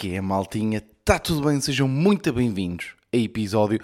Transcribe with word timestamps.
Que 0.00 0.14
é, 0.14 0.20
maltinha? 0.22 0.78
Está 0.78 1.18
tudo 1.18 1.46
bem? 1.46 1.60
Sejam 1.60 1.86
muito 1.86 2.32
bem-vindos 2.32 2.94
a 3.12 3.18
episódio 3.18 3.78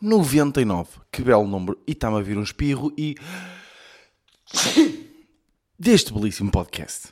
99. 0.00 1.00
Que 1.10 1.20
belo 1.20 1.48
número. 1.48 1.76
E 1.84 1.90
está-me 1.90 2.16
a 2.16 2.20
vir 2.20 2.38
um 2.38 2.44
espirro 2.44 2.92
e... 2.96 3.16
Deste 5.76 6.12
belíssimo 6.12 6.52
podcast, 6.52 7.08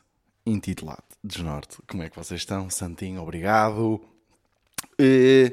intitulado 0.47 1.03
Desnorte. 1.25 1.79
Como 1.89 2.05
é 2.05 2.09
que 2.09 2.15
vocês 2.15 2.43
estão? 2.43 2.71
Santinho, 2.71 3.21
obrigado. 3.21 4.01
Eh, 4.97 5.53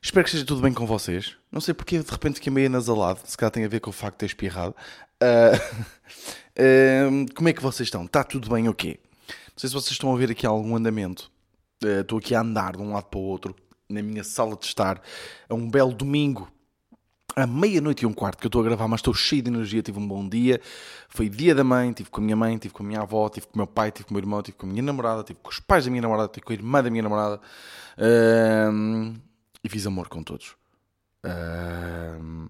espero 0.00 0.22
que 0.22 0.28
esteja 0.28 0.46
tudo 0.46 0.62
bem 0.62 0.72
com 0.72 0.86
vocês. 0.86 1.36
Não 1.50 1.60
sei 1.60 1.74
porque 1.74 1.98
de 1.98 2.12
repente 2.12 2.34
fiquei 2.36 2.52
meio 2.52 2.70
nasalado. 2.70 3.22
Se 3.24 3.36
calhar 3.36 3.50
tem 3.50 3.64
a 3.64 3.68
ver 3.68 3.80
com 3.80 3.90
o 3.90 3.92
facto 3.92 4.14
de 4.14 4.18
ter 4.20 4.26
espirrado. 4.26 4.76
Ah, 5.20 5.58
eh, 6.54 7.08
como 7.34 7.48
é 7.48 7.52
que 7.52 7.60
vocês 7.60 7.88
estão? 7.88 8.04
Está 8.04 8.22
tudo 8.22 8.48
bem 8.48 8.68
o 8.68 8.72
quê? 8.72 9.00
Não 9.26 9.56
sei 9.56 9.68
se 9.68 9.74
vocês 9.74 9.90
estão 9.90 10.14
a 10.14 10.16
ver 10.16 10.30
aqui 10.30 10.46
algum 10.46 10.76
andamento. 10.76 11.28
Estou 11.82 12.18
aqui 12.18 12.34
a 12.34 12.40
andar 12.40 12.76
de 12.76 12.82
um 12.82 12.92
lado 12.92 13.04
para 13.04 13.18
o 13.18 13.22
outro 13.22 13.54
na 13.88 14.02
minha 14.02 14.22
sala 14.22 14.56
de 14.56 14.66
estar. 14.66 15.02
É 15.48 15.54
um 15.54 15.68
belo 15.68 15.92
domingo. 15.92 16.48
À 17.36 17.46
meia-noite 17.46 18.02
e 18.02 18.06
um 18.06 18.12
quarto 18.12 18.38
que 18.38 18.46
eu 18.46 18.48
estou 18.48 18.60
a 18.60 18.64
gravar, 18.64 18.88
mas 18.88 18.98
estou 18.98 19.14
cheio 19.14 19.40
de 19.40 19.50
energia, 19.50 19.80
tive 19.82 19.98
um 19.98 20.06
bom 20.06 20.28
dia. 20.28 20.60
Foi 21.08 21.28
dia 21.28 21.54
da 21.54 21.62
mãe, 21.62 21.92
tive 21.92 22.10
com 22.10 22.20
a 22.20 22.24
minha 22.24 22.36
mãe, 22.36 22.58
tive 22.58 22.74
com 22.74 22.82
a 22.82 22.86
minha 22.86 23.00
avó, 23.00 23.28
tive 23.28 23.46
com 23.46 23.54
o 23.54 23.58
meu 23.58 23.66
pai, 23.68 23.92
tive 23.92 24.06
com 24.06 24.10
o 24.10 24.14
meu 24.14 24.22
irmão, 24.22 24.42
tive 24.42 24.58
com 24.58 24.66
a 24.66 24.68
minha 24.68 24.82
namorada, 24.82 25.22
tive 25.22 25.38
com 25.40 25.48
os 25.48 25.60
pais 25.60 25.84
da 25.84 25.90
minha 25.90 26.02
namorada, 26.02 26.28
tive 26.28 26.44
com 26.44 26.52
a 26.52 26.56
irmã 26.56 26.82
da 26.82 26.90
minha 26.90 27.02
namorada. 27.02 27.40
Ahm, 27.96 29.14
e 29.62 29.68
fiz 29.68 29.86
amor 29.86 30.08
com 30.08 30.22
todos. 30.22 30.56
Ahm, 31.24 32.48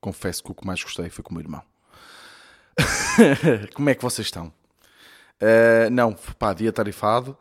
confesso 0.00 0.42
que 0.42 0.50
o 0.50 0.54
que 0.54 0.66
mais 0.66 0.82
gostei 0.82 1.10
foi 1.10 1.22
com 1.22 1.30
o 1.30 1.34
meu 1.34 1.42
irmão. 1.42 1.62
Como 3.74 3.90
é 3.90 3.94
que 3.94 4.02
vocês 4.02 4.26
estão? 4.26 4.52
Uh, 5.40 5.90
não, 5.92 6.14
pá, 6.38 6.54
dia 6.54 6.72
tarifado. 6.72 7.36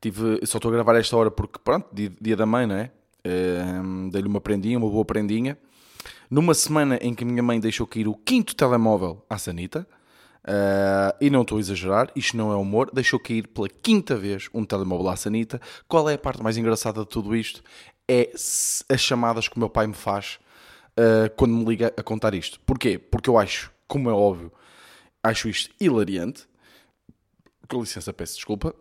Tive, 0.00 0.46
só 0.46 0.58
estou 0.58 0.70
a 0.70 0.74
gravar 0.74 0.96
esta 0.96 1.16
hora 1.16 1.30
porque, 1.30 1.58
pronto, 1.62 1.88
dia, 1.92 2.12
dia 2.20 2.36
da 2.36 2.46
mãe, 2.46 2.66
não 2.66 2.76
é? 2.76 2.90
Uh, 3.26 4.10
Dei-lhe 4.10 4.28
uma 4.28 4.40
prendinha, 4.40 4.78
uma 4.78 4.88
boa 4.88 5.04
prendinha. 5.04 5.58
Numa 6.30 6.54
semana 6.54 6.98
em 7.00 7.14
que 7.14 7.24
a 7.24 7.26
minha 7.26 7.42
mãe 7.42 7.58
deixou 7.58 7.86
cair 7.86 8.06
o 8.06 8.14
quinto 8.14 8.54
telemóvel 8.54 9.24
à 9.28 9.38
Sanita, 9.38 9.86
uh, 10.44 11.16
e 11.20 11.30
não 11.30 11.42
estou 11.42 11.58
a 11.58 11.60
exagerar, 11.60 12.10
isto 12.14 12.36
não 12.36 12.52
é 12.52 12.56
humor, 12.56 12.90
deixou 12.92 13.18
cair 13.18 13.48
pela 13.48 13.68
quinta 13.68 14.14
vez 14.14 14.48
um 14.54 14.64
telemóvel 14.64 15.08
à 15.08 15.16
Sanita. 15.16 15.60
Qual 15.88 16.08
é 16.08 16.14
a 16.14 16.18
parte 16.18 16.42
mais 16.42 16.56
engraçada 16.56 17.00
de 17.00 17.08
tudo 17.08 17.34
isto? 17.34 17.62
É 18.08 18.30
as 18.34 19.00
chamadas 19.00 19.48
que 19.48 19.56
o 19.56 19.58
meu 19.58 19.68
pai 19.68 19.86
me 19.86 19.94
faz 19.94 20.38
uh, 20.92 21.34
quando 21.36 21.54
me 21.54 21.64
liga 21.64 21.92
a 21.96 22.02
contar 22.02 22.34
isto. 22.34 22.60
Porquê? 22.60 22.98
Porque 22.98 23.28
eu 23.28 23.38
acho, 23.38 23.70
como 23.86 24.08
é 24.08 24.12
óbvio, 24.12 24.52
acho 25.22 25.48
isto 25.48 25.74
hilariante. 25.80 26.48
Com 27.68 27.80
licença, 27.80 28.12
peço 28.12 28.36
desculpa. 28.36 28.74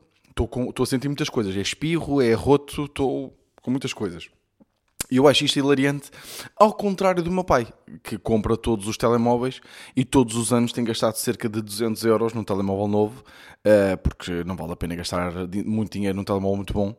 Estou 0.45 0.83
a 0.83 0.85
sentir 0.85 1.07
muitas 1.07 1.29
coisas. 1.29 1.55
É 1.55 1.61
espirro, 1.61 2.21
é 2.21 2.33
roto, 2.33 2.85
estou 2.85 3.37
com 3.61 3.71
muitas 3.71 3.93
coisas. 3.93 4.29
E 5.09 5.15
eu 5.17 5.27
acho 5.27 5.45
isto 5.45 5.57
hilariante, 5.57 6.09
ao 6.55 6.73
contrário 6.73 7.23
do 7.23 7.31
meu 7.31 7.43
pai, 7.43 7.67
que 8.03 8.17
compra 8.17 8.57
todos 8.57 8.87
os 8.87 8.97
telemóveis 8.97 9.61
e 9.95 10.03
todos 10.03 10.35
os 10.35 10.51
anos 10.51 10.73
tem 10.73 10.83
gastado 10.83 11.15
cerca 11.15 11.47
de 11.47 11.61
200 11.61 12.03
euros 12.03 12.33
num 12.33 12.43
telemóvel 12.43 12.87
novo, 12.89 13.23
eh, 13.63 13.95
porque 13.95 14.43
não 14.43 14.55
vale 14.57 14.73
a 14.73 14.75
pena 14.75 14.95
gastar 14.95 15.31
muito 15.65 15.93
dinheiro 15.93 16.15
num 16.15 16.25
telemóvel 16.25 16.57
muito 16.57 16.73
bom. 16.73 16.93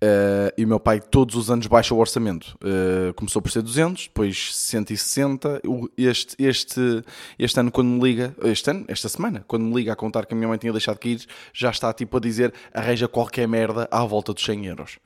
Eh, 0.00 0.54
e 0.56 0.64
o 0.64 0.68
meu 0.68 0.78
pai 0.78 1.00
todos 1.00 1.34
os 1.34 1.50
anos 1.50 1.66
baixa 1.66 1.92
o 1.92 1.98
orçamento. 1.98 2.56
Eh, 2.62 3.12
começou 3.14 3.42
por 3.42 3.50
ser 3.50 3.62
200, 3.62 4.04
depois 4.04 4.54
160. 4.54 5.60
O- 5.66 5.88
Este, 5.98 6.36
este, 6.38 7.02
este 7.36 7.58
ano, 7.58 7.72
quando 7.72 7.88
me 7.88 8.00
liga, 8.00 8.34
este 8.44 8.70
ano, 8.70 8.84
esta 8.86 9.08
semana, 9.08 9.44
quando 9.48 9.64
me 9.64 9.74
liga 9.74 9.92
a 9.92 9.96
contar 9.96 10.26
que 10.26 10.34
a 10.34 10.36
minha 10.36 10.46
mãe 10.48 10.58
tinha 10.58 10.72
deixado 10.72 10.94
de 10.94 11.00
cair, 11.00 11.26
já 11.52 11.70
está 11.70 11.92
tipo 11.92 12.16
a 12.16 12.20
dizer 12.20 12.54
arranja 12.72 13.08
qualquer 13.08 13.48
merda 13.48 13.88
à 13.90 14.04
volta 14.04 14.32
dos 14.32 14.44
100 14.44 14.66
euros. 14.66 14.98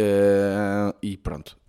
Eh, 0.00 0.94
e 1.02 1.16
pronto. 1.16 1.56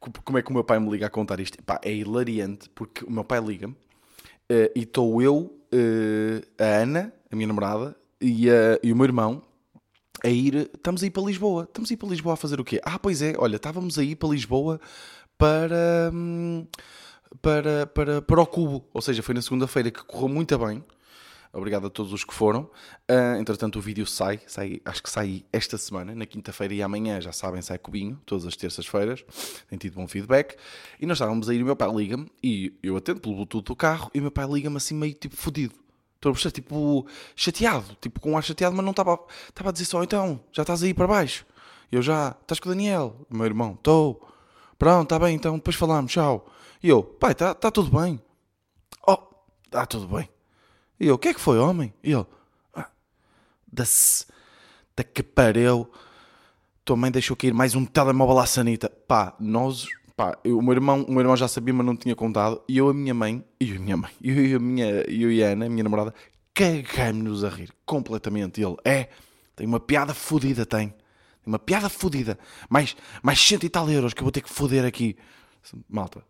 Co- 0.00 0.12
como 0.24 0.38
é 0.38 0.42
que 0.42 0.50
o 0.50 0.54
meu 0.54 0.64
pai 0.64 0.78
me 0.78 0.90
liga 0.90 1.06
a 1.06 1.10
contar 1.10 1.40
isto? 1.40 1.62
Pá, 1.62 1.80
é 1.82 1.92
hilariante 1.92 2.68
porque 2.70 3.04
o 3.04 3.10
meu 3.10 3.24
pai 3.24 3.40
liga-me 3.40 3.76
eh, 4.48 4.72
e 4.76 4.80
estou 4.82 5.22
eu, 5.22 5.52
a 6.58 6.64
Ana, 6.82 7.12
a 7.30 7.36
minha 7.36 7.48
namorada, 7.48 7.96
e, 8.20 8.48
e 8.82 8.92
o 8.92 8.96
meu 8.96 9.04
irmão 9.06 9.42
a 10.24 10.28
ir. 10.28 10.70
Estamos 10.74 11.02
a 11.02 11.06
ir 11.06 11.10
para 11.10 11.22
Lisboa. 11.24 11.64
Estamos 11.64 11.90
a 11.90 11.94
ir 11.94 11.96
para 11.96 12.08
Lisboa 12.08 12.34
a 12.34 12.36
fazer 12.36 12.60
o 12.60 12.64
quê? 12.64 12.80
Ah, 12.84 12.98
pois 12.98 13.22
é, 13.22 13.34
olha, 13.38 13.56
estávamos 13.56 13.98
a 13.98 14.04
ir 14.04 14.16
para 14.16 14.28
Lisboa 14.30 14.80
para. 15.38 16.10
hum, 16.12 16.66
Para, 17.42 17.86
para, 17.88 18.22
para 18.22 18.40
o 18.42 18.46
Cubo, 18.46 18.88
ou 18.94 19.02
seja, 19.02 19.22
foi 19.22 19.34
na 19.34 19.42
segunda-feira 19.42 19.90
que 19.90 20.04
correu 20.04 20.28
muito 20.28 20.58
bem. 20.58 20.84
Obrigado 21.56 21.86
a 21.86 21.90
todos 21.90 22.12
os 22.12 22.22
que 22.22 22.34
foram. 22.34 22.70
Ah, 23.08 23.38
entretanto, 23.38 23.78
o 23.78 23.80
vídeo 23.80 24.06
sai, 24.06 24.38
sai, 24.46 24.78
acho 24.84 25.02
que 25.02 25.08
sai 25.08 25.42
esta 25.50 25.78
semana, 25.78 26.14
na 26.14 26.26
quinta-feira 26.26 26.74
e 26.74 26.82
amanhã, 26.82 27.18
já 27.18 27.32
sabem, 27.32 27.62
sai 27.62 27.78
cubinho, 27.78 28.20
todas 28.26 28.44
as 28.44 28.54
terças-feiras. 28.54 29.24
Tem 29.66 29.78
tido 29.78 29.94
bom 29.94 30.06
feedback. 30.06 30.54
E 31.00 31.06
nós 31.06 31.16
estávamos 31.16 31.48
a 31.48 31.54
ir, 31.54 31.62
o 31.62 31.64
meu 31.64 31.74
pai 31.74 31.90
liga-me, 31.90 32.30
e 32.42 32.78
eu 32.82 32.94
atendo 32.94 33.20
pelo 33.20 33.36
Bluetooth 33.36 33.64
do 33.64 33.74
carro, 33.74 34.10
e 34.12 34.18
o 34.18 34.22
meu 34.22 34.30
pai 34.30 34.46
liga-me 34.46 34.76
assim 34.76 34.94
meio 34.94 35.14
tipo 35.14 35.34
fodido. 35.34 35.74
Estou 36.16 36.30
a 36.30 36.32
perceber, 36.34 36.52
tipo, 36.52 37.06
chateado, 37.34 37.96
tipo 38.02 38.20
com 38.20 38.32
um 38.32 38.36
ar 38.36 38.44
chateado, 38.44 38.76
mas 38.76 38.84
não 38.84 38.90
estava 38.90 39.18
estava 39.48 39.70
a 39.70 39.72
dizer 39.72 39.86
só, 39.86 40.02
então, 40.02 40.38
já 40.52 40.62
estás 40.62 40.82
aí 40.82 40.92
para 40.92 41.06
baixo. 41.06 41.46
Eu 41.90 42.02
já, 42.02 42.36
estás 42.42 42.60
com 42.60 42.68
o 42.68 42.72
Daniel, 42.72 43.16
meu 43.30 43.46
irmão, 43.46 43.72
estou. 43.72 44.28
Pronto, 44.78 45.04
está 45.04 45.18
bem, 45.18 45.34
então, 45.34 45.56
depois 45.56 45.74
falamos, 45.74 46.12
tchau. 46.12 46.52
E 46.82 46.88
eu, 46.90 47.02
pai, 47.02 47.32
está 47.32 47.54
tá 47.54 47.70
tudo 47.70 47.98
bem. 47.98 48.20
Oh, 49.08 49.16
está 49.64 49.86
tudo 49.86 50.06
bem. 50.06 50.35
E 50.98 51.06
eu, 51.08 51.14
o 51.14 51.18
que 51.18 51.28
é 51.28 51.34
que 51.34 51.40
foi, 51.40 51.58
homem? 51.58 51.92
E 52.02 52.12
ele, 52.12 52.26
ah, 52.74 52.88
da, 53.70 53.84
da 54.96 55.04
que 55.04 55.22
pariu, 55.22 55.90
tua 56.84 56.96
mãe 56.96 57.10
deixou 57.10 57.36
cair 57.36 57.52
mais 57.52 57.74
um 57.74 57.84
telemóvel 57.84 58.38
à 58.38 58.46
sanita. 58.46 58.88
Pá, 58.88 59.34
nós, 59.38 59.86
pá, 60.16 60.38
eu- 60.44 60.58
o, 60.58 60.62
meu 60.62 60.72
irmão, 60.72 61.02
o 61.02 61.10
meu 61.10 61.20
irmão 61.20 61.36
já 61.36 61.48
sabia, 61.48 61.74
mas 61.74 61.84
não 61.84 61.96
tinha 61.96 62.14
contado. 62.16 62.62
E 62.68 62.78
eu, 62.78 62.88
a 62.88 62.94
minha 62.94 63.12
mãe, 63.14 63.44
e 63.60 63.72
a 63.76 63.78
minha 63.78 63.96
mãe, 63.96 64.10
e 64.20 64.50
eu, 64.52 64.56
a 64.56 64.60
minha, 64.60 64.86
eu 65.10 65.30
e 65.30 65.42
a 65.44 65.48
Ana, 65.48 65.66
a 65.66 65.68
minha 65.68 65.84
namorada, 65.84 66.14
cagámos-nos 66.54 67.44
a 67.44 67.48
rir, 67.48 67.70
completamente. 67.84 68.60
E 68.60 68.64
ele, 68.64 68.76
é, 68.84 69.08
tem 69.54 69.66
uma 69.66 69.80
piada 69.80 70.14
fodida, 70.14 70.64
tem. 70.64 70.88
Tem 70.88 70.96
uma 71.52 71.58
piada 71.58 71.88
fodida. 71.88 72.38
Mais, 72.70 72.96
mais 73.22 73.38
cento 73.38 73.64
e 73.66 73.68
tal 73.68 73.88
euros 73.90 74.14
que 74.14 74.20
eu 74.20 74.24
vou 74.24 74.32
ter 74.32 74.40
que 74.40 74.50
foder 74.50 74.84
aqui. 74.84 75.16
Malta, 75.88 76.22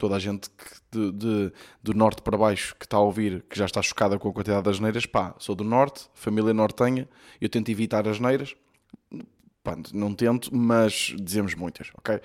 toda 0.00 0.16
a 0.16 0.18
gente 0.18 0.48
que 0.50 0.64
de, 0.90 1.12
de- 1.12 1.52
do 1.82 1.94
norte 1.94 2.22
para 2.22 2.36
baixo 2.36 2.74
que 2.76 2.84
está 2.86 2.96
a 2.96 3.00
ouvir, 3.00 3.44
que 3.48 3.56
já 3.58 3.66
está 3.66 3.80
chocada 3.82 4.18
com 4.18 4.28
a 4.28 4.32
quantidade 4.32 4.62
das 4.64 4.80
neiras, 4.80 5.06
pá, 5.06 5.34
sou 5.38 5.54
do 5.54 5.62
norte, 5.62 6.08
família 6.14 6.52
nortenha, 6.52 7.08
eu 7.40 7.48
tento 7.48 7.68
evitar 7.70 8.08
as 8.08 8.18
neiras, 8.18 8.54
pá, 9.62 9.76
não 9.92 10.14
tento, 10.14 10.54
mas 10.54 11.14
dizemos 11.20 11.54
muitas, 11.54 11.90
ok? 11.98 12.20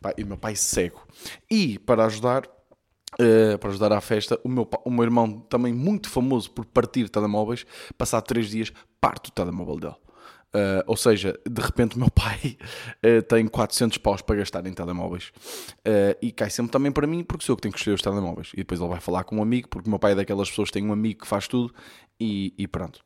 Pá, 0.00 0.12
e 0.16 0.24
meu 0.24 0.38
pai 0.38 0.56
cego. 0.56 1.06
E 1.50 1.78
para 1.78 2.04
ajudar, 2.06 2.48
eh, 3.18 3.56
para 3.58 3.70
ajudar 3.70 3.92
à 3.92 4.00
festa, 4.00 4.40
o 4.42 4.48
meu, 4.48 4.68
o 4.84 4.90
meu 4.90 5.04
irmão, 5.04 5.40
também 5.40 5.72
muito 5.72 6.08
famoso 6.08 6.50
por 6.50 6.64
partir 6.64 7.08
telemóveis, 7.08 7.64
passado 7.96 8.24
três 8.24 8.48
dias, 8.50 8.72
parte 9.00 9.28
o 9.28 9.32
telemóvel 9.32 9.76
dele. 9.78 9.96
Uh, 10.54 10.82
ou 10.86 10.96
seja, 10.96 11.38
de 11.46 11.60
repente 11.60 11.96
o 11.96 11.98
meu 11.98 12.08
pai 12.10 12.56
uh, 13.04 13.22
tem 13.22 13.46
400 13.46 13.98
paus 13.98 14.22
para 14.22 14.36
gastar 14.36 14.66
em 14.66 14.72
telemóveis 14.72 15.30
Uh, 15.80 16.16
e 16.22 16.32
cai 16.32 16.48
sempre 16.48 16.72
também 16.72 16.90
para 16.90 17.06
mim 17.06 17.22
porque 17.22 17.44
sou 17.44 17.52
eu 17.52 17.56
que 17.56 17.62
tenho 17.62 17.72
que 17.72 17.78
escolher 17.78 17.94
os 17.94 18.02
telemóveis. 18.02 18.50
E 18.54 18.58
depois 18.58 18.80
ele 18.80 18.88
vai 18.88 19.00
falar 19.00 19.24
com 19.24 19.36
um 19.36 19.42
amigo, 19.42 19.68
porque 19.68 19.86
o 19.88 19.90
meu 19.90 19.98
pai 19.98 20.12
é 20.12 20.14
daquelas 20.14 20.48
pessoas 20.48 20.68
que 20.70 20.74
tem 20.74 20.84
um 20.86 20.92
amigo 20.92 21.20
que 21.20 21.26
faz 21.26 21.46
tudo 21.48 21.72
e, 22.20 22.52
e 22.58 22.66
pronto. 22.66 23.00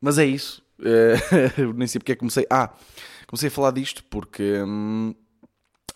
Mas 0.00 0.18
é 0.18 0.24
isso. 0.24 0.62
Nem 1.74 1.86
sei 1.86 1.98
porque 1.98 2.12
é 2.12 2.14
que 2.14 2.20
comecei. 2.20 2.46
Ah, 2.50 2.72
comecei 3.26 3.48
a 3.48 3.50
falar 3.50 3.70
disto 3.72 4.04
porque. 4.04 4.62
hum, 4.62 5.14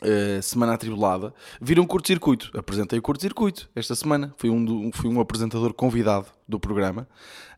Uh, 0.02 0.40
semana 0.40 0.72
atribulada, 0.72 1.34
viram 1.60 1.82
um 1.82 1.86
curto-circuito. 1.86 2.50
Apresentei 2.56 2.98
o 2.98 3.02
curto-circuito 3.02 3.68
esta 3.76 3.94
semana. 3.94 4.34
Fui 4.38 4.48
um, 4.48 4.64
do- 4.64 4.90
fui 4.94 5.10
um 5.10 5.20
apresentador 5.20 5.74
convidado 5.74 6.24
do 6.48 6.58
programa 6.58 7.06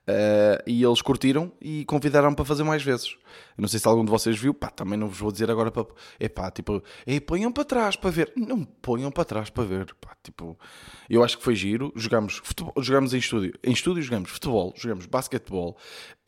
uh, 0.08 0.62
e 0.66 0.82
eles 0.82 1.00
curtiram 1.02 1.52
e 1.60 1.84
convidaram-me 1.84 2.34
para 2.34 2.44
fazer 2.44 2.62
mais 2.62 2.82
vezes. 2.82 3.16
Eu 3.56 3.62
não 3.62 3.68
sei 3.68 3.78
se 3.78 3.86
algum 3.86 4.04
de 4.04 4.10
vocês 4.10 4.38
viu, 4.38 4.54
pá, 4.54 4.68
também 4.68 4.98
não 4.98 5.08
vos 5.08 5.18
vou 5.18 5.30
dizer 5.30 5.50
agora 5.50 5.70
para. 5.70 5.86
É 6.18 6.28
pá, 6.28 6.50
tipo, 6.50 6.82
ei, 7.06 7.20
ponham 7.20 7.52
para 7.52 7.64
trás 7.64 7.96
para 7.96 8.10
ver. 8.10 8.32
Não 8.36 8.64
ponham 8.64 9.10
para 9.10 9.24
trás 9.24 9.50
para 9.50 9.64
ver, 9.64 9.94
pá, 10.00 10.16
tipo, 10.22 10.58
eu 11.08 11.22
acho 11.22 11.38
que 11.38 11.44
foi 11.44 11.54
giro. 11.54 11.92
Jogamos, 11.94 12.40
futebol, 12.42 12.72
em 12.76 13.18
estúdio. 13.18 13.52
Em 13.62 13.72
estúdio 13.72 14.02
jogamos 14.02 14.30
futebol, 14.30 14.72
jogamos 14.76 15.06
basquetebol. 15.06 15.76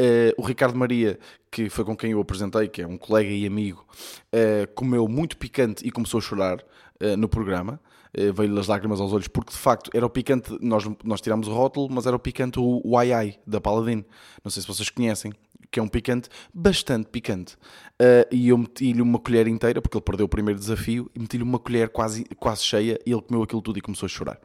Uh, 0.00 0.35
o 0.37 0.43
Ricardo 0.43 0.77
Maria, 0.77 1.19
que 1.50 1.69
foi 1.69 1.85
com 1.85 1.97
quem 1.97 2.12
eu 2.12 2.20
apresentei, 2.20 2.69
que 2.69 2.82
é 2.82 2.87
um 2.87 2.99
colega 2.99 3.31
e 3.31 3.47
amigo, 3.47 3.87
uh, 4.32 4.73
comeu 4.75 5.09
muito 5.09 5.37
picante 5.37 5.87
e 5.87 5.91
começou 5.91 6.19
a 6.19 6.23
chorar 6.23 6.59
no 7.19 7.29
programa. 7.29 7.81
Uh, 8.16 8.32
Veio-lhe 8.32 8.58
as 8.61 8.66
lágrimas 8.69 9.00
aos 9.00 9.12
olhos, 9.12 9.28
porque 9.28 9.50
de 9.52 9.58
facto 9.58 9.90
era 9.94 10.06
o 10.06 10.11
picante. 10.11 10.56
Nós, 10.61 10.84
nós 11.02 11.20
tirámos 11.20 11.49
o 11.49 11.52
rótulo, 11.52 11.88
mas 11.90 12.06
era 12.06 12.14
o 12.14 12.19
picante, 12.19 12.58
o, 12.58 12.81
o 12.84 12.96
ai 12.96 13.12
ai 13.12 13.38
da 13.46 13.61
Paladin. 13.61 14.05
Não 14.43 14.50
sei 14.50 14.62
se 14.62 14.69
vocês 14.69 14.88
conhecem, 14.88 15.32
que 15.70 15.81
é 15.81 15.82
um 15.82 15.88
picante 15.88 16.28
bastante 16.52 17.08
picante. 17.08 17.55
Uh, 18.00 18.26
e 18.31 18.49
eu 18.49 18.58
meti-lhe 18.58 19.02
uma 19.02 19.19
colher 19.19 19.49
inteira, 19.49 19.82
porque 19.82 19.96
ele 19.96 20.05
perdeu 20.05 20.26
o 20.26 20.28
primeiro 20.28 20.58
desafio, 20.61 21.11
e 21.14 21.19
meti-lhe 21.19 21.43
uma 21.43 21.58
colher 21.58 21.88
quase, 21.88 22.25
quase 22.38 22.62
cheia, 22.62 22.99
e 23.05 23.12
ele 23.12 23.22
comeu 23.22 23.43
aquilo 23.43 23.61
tudo 23.62 23.78
e 23.78 23.82
começou 23.82 24.06
a 24.06 24.08
chorar. 24.08 24.38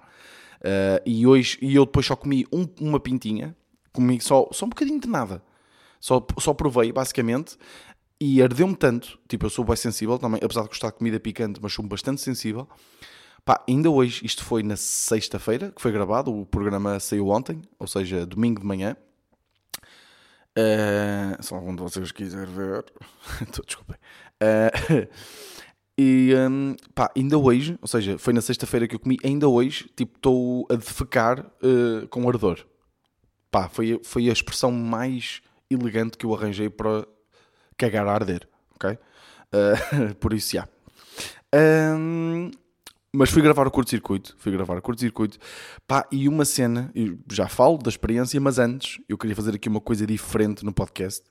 Uh, 0.62 1.02
e 1.06 1.26
hoje, 1.28 1.58
e 1.62 1.76
eu 1.76 1.86
depois 1.86 2.06
só 2.06 2.16
comi 2.16 2.46
um- 2.52 2.68
uma 2.82 3.00
pintinha, 3.00 3.56
comi 3.94 4.20
só, 4.20 4.50
só 4.52 4.66
um 4.66 4.70
bocadinho 4.70 5.00
de 5.00 5.08
nada. 5.08 5.42
Só, 6.02 6.26
só 6.40 6.54
provei, 6.54 6.92
basicamente, 6.92 7.58
e 8.20 8.42
ardeu-me 8.42 8.76
tanto. 8.76 9.20
Tipo, 9.28 9.46
eu 9.46 9.50
sou 9.50 9.64
bem 9.64 9.76
sensível 9.76 10.18
também, 10.18 10.40
apesar 10.44 10.64
de 10.64 10.70
gostar 10.70 10.88
de 10.88 10.94
comida 10.98 11.20
picante, 11.20 11.60
mas 11.62 11.74
sou 11.74 11.86
bastante 11.86 12.22
sensível. 12.22 12.68
Pá, 13.46 13.64
ainda 13.68 13.90
hoje, 13.90 14.26
isto 14.26 14.44
foi 14.44 14.64
na 14.64 14.76
sexta-feira 14.76 15.72
que 15.72 15.82
foi 15.82 15.92
gravado, 15.92 16.34
o 16.34 16.46
programa 16.46 17.00
saiu 17.00 17.30
ontem, 17.30 17.62
ou 17.78 17.88
seja, 17.88 18.26
domingo 18.26 18.62
de 18.62 18.68
manhã. 18.68 18.96
Uh, 20.58 21.42
só 21.42 21.56
onde 21.58 21.82
vocês 21.82 22.12
quiserem 22.12 22.54
ver. 22.54 22.86
Desculpem. 23.66 23.96
Uh, 24.42 25.08
e 25.98 26.34
um, 26.36 26.76
pá, 26.94 27.12
ainda 27.16 27.38
hoje, 27.38 27.78
ou 27.82 27.88
seja, 27.88 28.18
foi 28.18 28.34
na 28.34 28.42
sexta-feira 28.42 28.88
que 28.88 28.96
eu 28.96 29.00
comi, 29.00 29.18
ainda 29.24 29.48
hoje, 29.48 29.90
tipo, 29.96 30.18
estou 30.18 30.68
a 30.70 30.76
defecar 30.76 31.40
uh, 31.40 32.08
com 32.10 32.28
ardor. 32.28 32.66
Pá, 33.52 33.70
foi, 33.70 34.00
foi 34.04 34.30
a 34.30 34.34
expressão 34.34 34.72
mais 34.72 35.42
elegante 35.70 36.18
que 36.18 36.26
eu 36.26 36.34
arranjei 36.34 36.70
para 36.70 37.08
cagar 37.78 38.08
a 38.08 38.14
arder, 38.14 38.48
ok? 38.76 38.92
Uh, 38.92 40.16
por 40.20 40.34
isso, 40.34 40.56
já. 40.56 40.68
Um, 41.54 42.52
mas 43.12 43.30
fui 43.30 43.42
gravar 43.42 43.68
o 43.68 43.72
curto-circuito, 43.72 44.36
fui 44.38 44.52
gravar 44.52 44.78
o 44.78 44.82
curto-circuito, 44.82 45.40
pá, 45.88 46.08
e 46.12 46.28
uma 46.28 46.46
cena, 46.46 46.92
já 47.32 47.48
falo 47.48 47.78
da 47.78 47.90
experiência, 47.90 48.40
mas 48.40 48.60
antes 48.60 49.02
eu 49.10 49.18
queria 49.18 49.36
fazer 49.36 49.56
aqui 49.56 49.68
uma 49.68 49.82
coisa 49.82 50.06
diferente 50.06 50.64
no 50.64 50.72
podcast, 50.72 51.26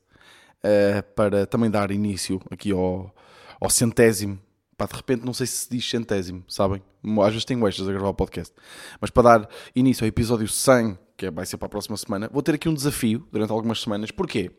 uh, 0.59 1.03
para 1.15 1.47
também 1.47 1.71
dar 1.71 1.91
início 1.91 2.41
aqui 2.51 2.73
ao, 2.73 3.15
ao 3.61 3.71
centésimo, 3.71 4.41
pá, 4.77 4.87
de 4.87 4.97
repente 4.97 5.25
não 5.25 5.33
sei 5.33 5.47
se 5.47 5.57
se 5.59 5.71
diz 5.71 5.89
centésimo, 5.89 6.45
sabem? 6.49 6.83
Às 7.25 7.33
vezes 7.33 7.45
tenho 7.45 7.67
estas 7.67 7.89
a 7.89 7.93
gravar 7.93 8.09
o 8.09 8.15
podcast, 8.15 8.53
mas 9.01 9.11
para 9.11 9.39
dar 9.39 9.49
início 9.75 10.05
ao 10.05 10.09
episódio 10.09 10.49
100, 10.49 10.99
que 11.17 11.27
é, 11.27 11.31
vai 11.31 11.47
ser 11.47 11.59
para 11.59 11.67
a 11.67 11.71
próxima 11.71 11.97
semana, 11.97 12.29
vou 12.33 12.43
ter 12.43 12.55
aqui 12.55 12.69
um 12.69 12.75
desafio 12.75 13.27
durante 13.31 13.53
algumas 13.53 13.81
semanas, 13.81 14.11
porquê? 14.11 14.51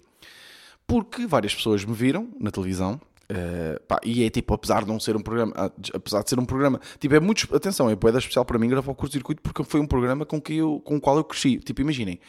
Porque 0.87 1.27
várias 1.27 1.53
pessoas 1.53 1.83
me 1.83 1.93
viram 1.93 2.29
na 2.39 2.49
televisão, 2.49 2.99
Uh, 3.31 3.79
pá, 3.87 3.99
e 4.03 4.23
é 4.23 4.29
tipo, 4.29 4.51
apesar 4.55 4.83
de 4.83 4.87
não 4.87 4.99
ser 4.99 5.15
um 5.15 5.21
programa, 5.21 5.53
ah, 5.55 5.71
apesar 5.93 6.23
de 6.23 6.29
ser 6.31 6.39
um 6.39 6.45
programa, 6.45 6.81
tipo, 6.99 7.13
é 7.13 7.19
muito, 7.19 7.47
atenção, 7.55 7.87
é 7.87 7.95
poeda 7.95 8.17
especial 8.17 8.43
para 8.43 8.57
mim 8.57 8.67
gravar 8.67 8.91
o 8.91 8.95
curto-circuito 8.95 9.39
porque 9.43 9.63
foi 9.63 9.79
um 9.79 9.85
programa 9.85 10.25
com, 10.25 10.41
que 10.41 10.55
eu, 10.55 10.81
com 10.83 10.95
o 10.95 11.01
qual 11.01 11.15
eu 11.17 11.23
cresci. 11.23 11.57
Tipo, 11.57 11.81
imaginem, 11.81 12.19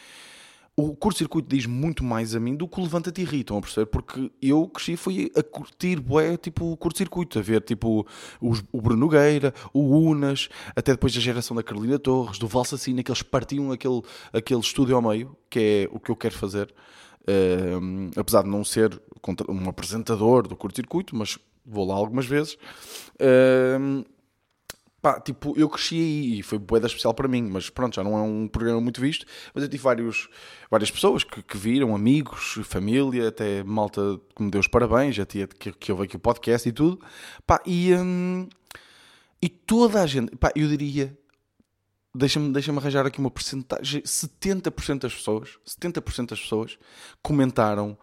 o 0.75 0.95
curto-circuito 0.95 1.49
diz 1.49 1.65
muito 1.65 2.03
mais 2.03 2.33
a 2.35 2.39
mim 2.39 2.55
do 2.55 2.67
que 2.67 2.79
o 2.79 2.83
Levanta-te 2.83 3.21
e 3.21 3.25
Ri, 3.25 3.45
a 3.49 3.61
perceber? 3.61 3.87
Porque 3.87 4.31
eu 4.41 4.67
cresci 4.67 4.95
fui 4.95 5.31
a 5.35 5.43
curtir, 5.43 5.99
bué, 5.99 6.37
tipo, 6.37 6.71
o 6.71 6.77
curto-circuito, 6.77 7.39
a 7.39 7.41
ver, 7.41 7.61
tipo, 7.61 8.05
os, 8.39 8.63
o 8.71 8.81
Bruno 8.81 8.99
Nogueira, 8.99 9.53
o 9.73 9.81
Unas, 9.81 10.49
até 10.75 10.91
depois 10.91 11.13
da 11.13 11.19
geração 11.19 11.55
da 11.55 11.63
Carolina 11.63 11.99
Torres, 11.99 12.37
do 12.37 12.47
Valsacina, 12.47 13.03
que 13.03 13.11
eles 13.11 13.21
partiam 13.21 13.71
aquele, 13.71 14.01
aquele 14.31 14.59
estúdio 14.59 14.95
ao 14.95 15.01
meio, 15.01 15.35
que 15.49 15.59
é 15.59 15.95
o 15.95 15.99
que 15.99 16.09
eu 16.09 16.15
quero 16.15 16.35
fazer. 16.35 16.73
Uh, 17.21 18.11
apesar 18.19 18.43
de 18.43 18.49
não 18.49 18.63
ser 18.63 18.99
um 19.47 19.69
apresentador 19.69 20.47
do 20.47 20.55
curto-circuito, 20.55 21.15
mas 21.15 21.37
vou 21.65 21.85
lá 21.85 21.95
algumas 21.95 22.25
vezes. 22.25 22.57
Uh, 23.15 24.03
pá, 25.01 25.19
tipo, 25.19 25.53
eu 25.57 25.69
cresci 25.69 25.95
aí 25.95 26.39
e 26.39 26.43
foi 26.43 26.57
boeda 26.57 26.87
especial 26.87 27.13
para 27.13 27.27
mim, 27.27 27.43
mas 27.43 27.69
pronto, 27.69 27.95
já 27.95 28.03
não 28.03 28.17
é 28.17 28.21
um 28.21 28.47
programa 28.47 28.81
muito 28.81 28.99
visto. 28.99 29.25
Mas 29.53 29.63
eu 29.63 29.69
tive 29.69 29.83
vários, 29.83 30.29
várias 30.69 30.89
pessoas 30.89 31.23
que, 31.23 31.41
que 31.41 31.57
viram, 31.57 31.95
amigos, 31.95 32.59
família, 32.63 33.27
até 33.27 33.63
malta 33.63 34.19
que 34.35 34.43
me 34.43 34.49
deu 34.49 34.59
os 34.59 34.67
parabéns, 34.67 35.15
já 35.15 35.25
tinha 35.25 35.47
que, 35.47 35.71
que 35.71 35.91
ouve 35.91 36.05
aqui 36.05 36.15
o 36.15 36.19
podcast 36.19 36.67
e 36.67 36.71
tudo. 36.71 36.99
Pá, 37.45 37.61
e, 37.65 37.91
e 39.41 39.49
toda 39.49 40.01
a 40.01 40.07
gente, 40.07 40.35
pá, 40.35 40.51
eu 40.55 40.67
diria 40.67 41.17
deixa-me 42.13 42.51
deixa 42.51 42.71
arranjar 42.71 43.05
aqui 43.05 43.19
uma 43.19 43.31
porcentagem, 43.31 44.01
70% 44.01 44.99
das 44.99 45.13
pessoas, 45.13 45.57
70% 45.65 46.29
das 46.29 46.41
pessoas 46.41 46.77
comentaram 47.21 47.97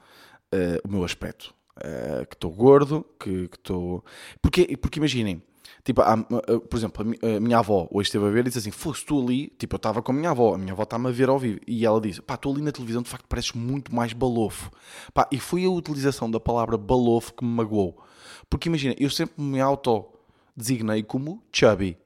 uh, 0.52 0.88
o 0.88 0.90
meu 0.90 1.04
aspecto. 1.04 1.54
Uh, 1.76 2.26
que 2.26 2.34
estou 2.34 2.50
gordo, 2.50 3.06
que 3.20 3.48
estou... 3.52 4.04
Porque, 4.42 4.76
porque 4.78 4.98
imaginem, 4.98 5.40
tipo, 5.84 6.00
há, 6.02 6.14
uh, 6.14 6.60
por 6.60 6.76
exemplo, 6.76 7.14
a, 7.22 7.40
minha 7.40 7.58
avó 7.58 7.86
hoje 7.92 8.08
esteve 8.08 8.26
a 8.26 8.30
ver 8.30 8.40
e 8.40 8.44
disse 8.44 8.58
assim, 8.58 8.70
fosse 8.72 9.04
tu 9.04 9.22
ali, 9.22 9.48
tipo, 9.58 9.76
eu 9.76 9.76
estava 9.76 10.02
com 10.02 10.10
a 10.10 10.14
minha 10.14 10.30
avó, 10.30 10.54
a 10.54 10.58
minha 10.58 10.72
avó 10.72 10.82
está-me 10.82 11.08
a 11.08 11.12
ver 11.12 11.28
ao 11.28 11.38
vivo, 11.38 11.60
e 11.68 11.86
ela 11.86 12.00
disse, 12.00 12.20
pá, 12.20 12.36
tu 12.36 12.50
ali 12.50 12.62
na 12.62 12.72
televisão 12.72 13.02
de 13.02 13.08
facto 13.08 13.26
pareces 13.28 13.52
muito 13.52 13.94
mais 13.94 14.12
balofo. 14.12 14.72
Pá, 15.14 15.28
e 15.30 15.38
foi 15.38 15.64
a 15.64 15.70
utilização 15.70 16.28
da 16.28 16.40
palavra 16.40 16.76
balofo 16.76 17.34
que 17.34 17.44
me 17.44 17.50
magoou. 17.50 18.02
Porque 18.50 18.68
imagina, 18.68 18.94
eu 18.98 19.10
sempre 19.10 19.40
me 19.40 19.60
auto-designei 19.60 21.02
como 21.02 21.44
chubby. 21.52 21.96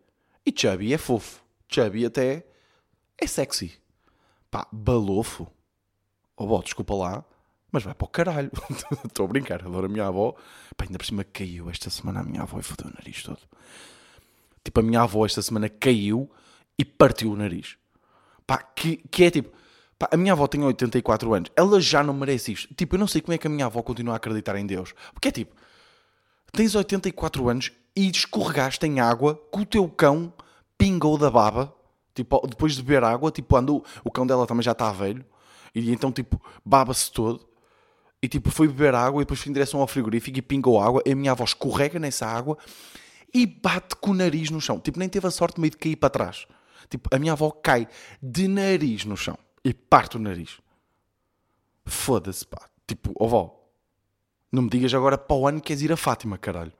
E 0.45 0.53
chubby 0.55 0.93
é 0.93 0.99
fofo 0.99 1.43
chubby 1.73 2.07
até 2.07 2.45
é 3.19 3.27
sexy. 3.27 3.73
Pá, 4.51 4.67
balofo. 4.71 5.47
Oh, 6.37 6.47
bó, 6.47 6.61
desculpa 6.61 6.95
lá, 6.95 7.25
mas 7.71 7.83
vai 7.83 7.95
para 7.95 8.05
o 8.05 8.09
caralho. 8.09 8.51
Estou 9.05 9.25
a 9.25 9.29
brincar, 9.29 9.65
adoro 9.65 9.87
a 9.87 9.89
minha 9.89 10.07
avó. 10.07 10.35
Pá, 10.77 10.85
ainda 10.85 10.99
por 10.99 11.07
cima 11.07 11.25
caiu 11.25 11.71
esta 11.71 11.89
semana 11.89 12.21
a 12.21 12.25
minha 12.25 12.43
avó 12.43 12.59
e 12.59 12.63
fodeu 12.63 12.91
o 12.91 12.95
nariz 12.95 13.23
todo. 13.23 13.39
Tipo, 14.65 14.81
a 14.81 14.83
minha 14.83 15.01
avó 15.01 15.25
esta 15.25 15.41
semana 15.41 15.69
caiu 15.69 16.31
e 16.79 16.85
partiu 16.85 17.33
o 17.33 17.37
nariz. 17.37 17.77
Pá, 18.47 18.59
que, 18.59 18.99
que 19.11 19.25
é 19.25 19.31
tipo... 19.31 19.57
Pá, 19.99 20.09
a 20.13 20.17
minha 20.17 20.33
avó 20.33 20.47
tem 20.47 20.63
84 20.63 21.33
anos. 21.35 21.51
Ela 21.57 21.81
já 21.81 22.03
não 22.03 22.13
merece 22.13 22.53
isto. 22.53 22.75
Tipo, 22.75 22.97
eu 22.97 22.99
não 22.99 23.07
sei 23.07 23.21
como 23.21 23.33
é 23.33 23.39
que 23.39 23.47
a 23.47 23.51
minha 23.51 23.67
avó 23.67 23.83
continua 23.83 24.15
a 24.15 24.17
acreditar 24.17 24.57
em 24.57 24.67
Deus. 24.67 24.95
Porque 25.13 25.29
é 25.29 25.33
tipo... 25.33 25.55
Tens 26.53 26.75
84 26.75 27.49
anos 27.49 27.73
e 27.97 28.11
escorregaste 28.11 28.85
em 28.85 29.01
água 29.01 29.37
com 29.51 29.61
o 29.61 29.67
teu 29.67 29.89
cão 29.89 30.33
pingou 30.83 31.17
da 31.17 31.31
baba, 31.31 31.73
tipo, 32.13 32.45
depois 32.45 32.75
de 32.75 32.83
beber 32.83 33.05
água, 33.05 33.31
tipo, 33.31 33.57
andou, 33.57 33.85
o 34.03 34.11
cão 34.11 34.27
dela 34.27 34.49
também 34.49 34.65
já 34.65 34.73
está 34.73 34.91
velho, 34.91 35.25
e 35.73 35.93
então, 35.93 36.11
tipo, 36.11 36.43
baba-se 36.65 37.13
todo, 37.13 37.49
e 38.21 38.27
tipo, 38.27 38.51
foi 38.51 38.67
beber 38.67 38.93
água 38.93 39.23
e 39.23 39.25
depois 39.25 39.41
foi 39.41 39.51
em 39.51 39.53
direção 39.53 39.81
ao 39.81 39.87
frigorífico 39.87 40.37
e 40.39 40.43
pingou 40.43 40.81
água, 40.81 41.01
e 41.07 41.13
a 41.13 41.15
minha 41.15 41.31
avó 41.31 41.45
escorrega 41.45 42.01
nessa 42.01 42.27
água 42.27 42.59
e 43.33 43.47
bate 43.47 43.95
com 43.95 44.11
o 44.11 44.15
nariz 44.15 44.51
no 44.51 44.61
chão. 44.61 44.81
Tipo, 44.81 44.99
nem 44.99 45.09
teve 45.09 45.25
a 45.27 45.31
sorte 45.31 45.61
meio 45.61 45.71
de 45.71 45.77
cair 45.77 45.97
para 45.97 46.11
trás. 46.11 46.47
Tipo, 46.91 47.09
a 47.15 47.19
minha 47.19 47.33
avó 47.33 47.51
cai 47.51 47.89
de 48.21 48.49
nariz 48.49 49.05
no 49.05 49.17
chão 49.17 49.39
e 49.65 49.73
parte 49.73 50.17
o 50.17 50.21
nariz. 50.21 50.61
Foda-se, 51.87 52.45
pá. 52.45 52.69
Tipo, 52.87 53.13
ó 53.19 53.27
vó, 53.27 53.71
não 54.51 54.63
me 54.63 54.69
digas 54.69 54.93
agora 54.93 55.17
para 55.17 55.37
o 55.37 55.47
ano 55.47 55.61
que 55.61 55.69
queres 55.69 55.83
ir 55.83 55.93
a 55.93 55.97
Fátima, 55.97 56.37
caralho. 56.37 56.73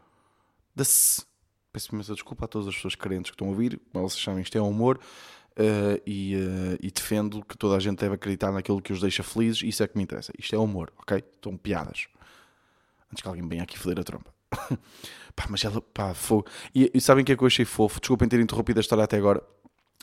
Da-se. 0.75 1.23
Peço 1.73 1.95
imensa 1.95 2.13
desculpa 2.13 2.45
a 2.45 2.49
todas 2.49 2.69
as 2.69 2.75
pessoas 2.75 2.95
carentes 2.95 3.31
que 3.31 3.35
estão 3.35 3.47
a 3.47 3.51
ouvir, 3.51 3.81
elas 3.95 4.13
sabem 4.13 4.43
isto 4.43 4.57
é 4.59 4.61
humor 4.61 4.99
uh, 5.53 6.03
e, 6.07 6.37
uh, 6.37 6.79
e, 6.81 6.91
defendo 6.91 7.43
que 7.45 7.57
toda 7.57 7.77
a 7.77 7.81
gente 7.81 7.99
deve 7.99 8.15
acreditar 8.15 8.53
naquilo 8.53 8.83
que 8.83 8.93
os 8.93 9.01
deixa 9.01 9.23
felizes, 9.23 9.63
isso 9.63 9.83
é 9.83 9.89
que 9.89 9.97
me 9.97 10.03
interessa. 10.03 10.33
Isto 10.39 10.55
é 10.55 10.59
humor, 10.59 10.93
ok? 10.99 11.19
Estão 11.19 11.57
piadas. 11.57 12.09
Antes 13.11 13.23
que 13.23 13.29
alguém 13.29 13.47
venha 13.49 13.63
aqui 13.63 13.79
foder 13.79 14.01
a 14.01 14.05
trompa. 14.05 14.33
pá, 15.35 15.47
mas 15.49 15.65
ela, 15.65 15.81
pá, 15.81 16.13
foi. 16.13 16.43
E, 16.75 16.91
e, 16.93 17.01
sabem 17.01 17.23
o 17.23 17.25
que 17.25 17.33
é 17.33 17.37
que 17.37 17.43
eu 17.43 17.47
achei 17.47 17.65
fofo? 17.65 18.01
Desculpem 18.01 18.29
ter 18.29 18.41
interrompido 18.41 18.79
a 18.79 18.83
história 18.83 19.05
até 19.05 19.17
agora. 19.17 19.43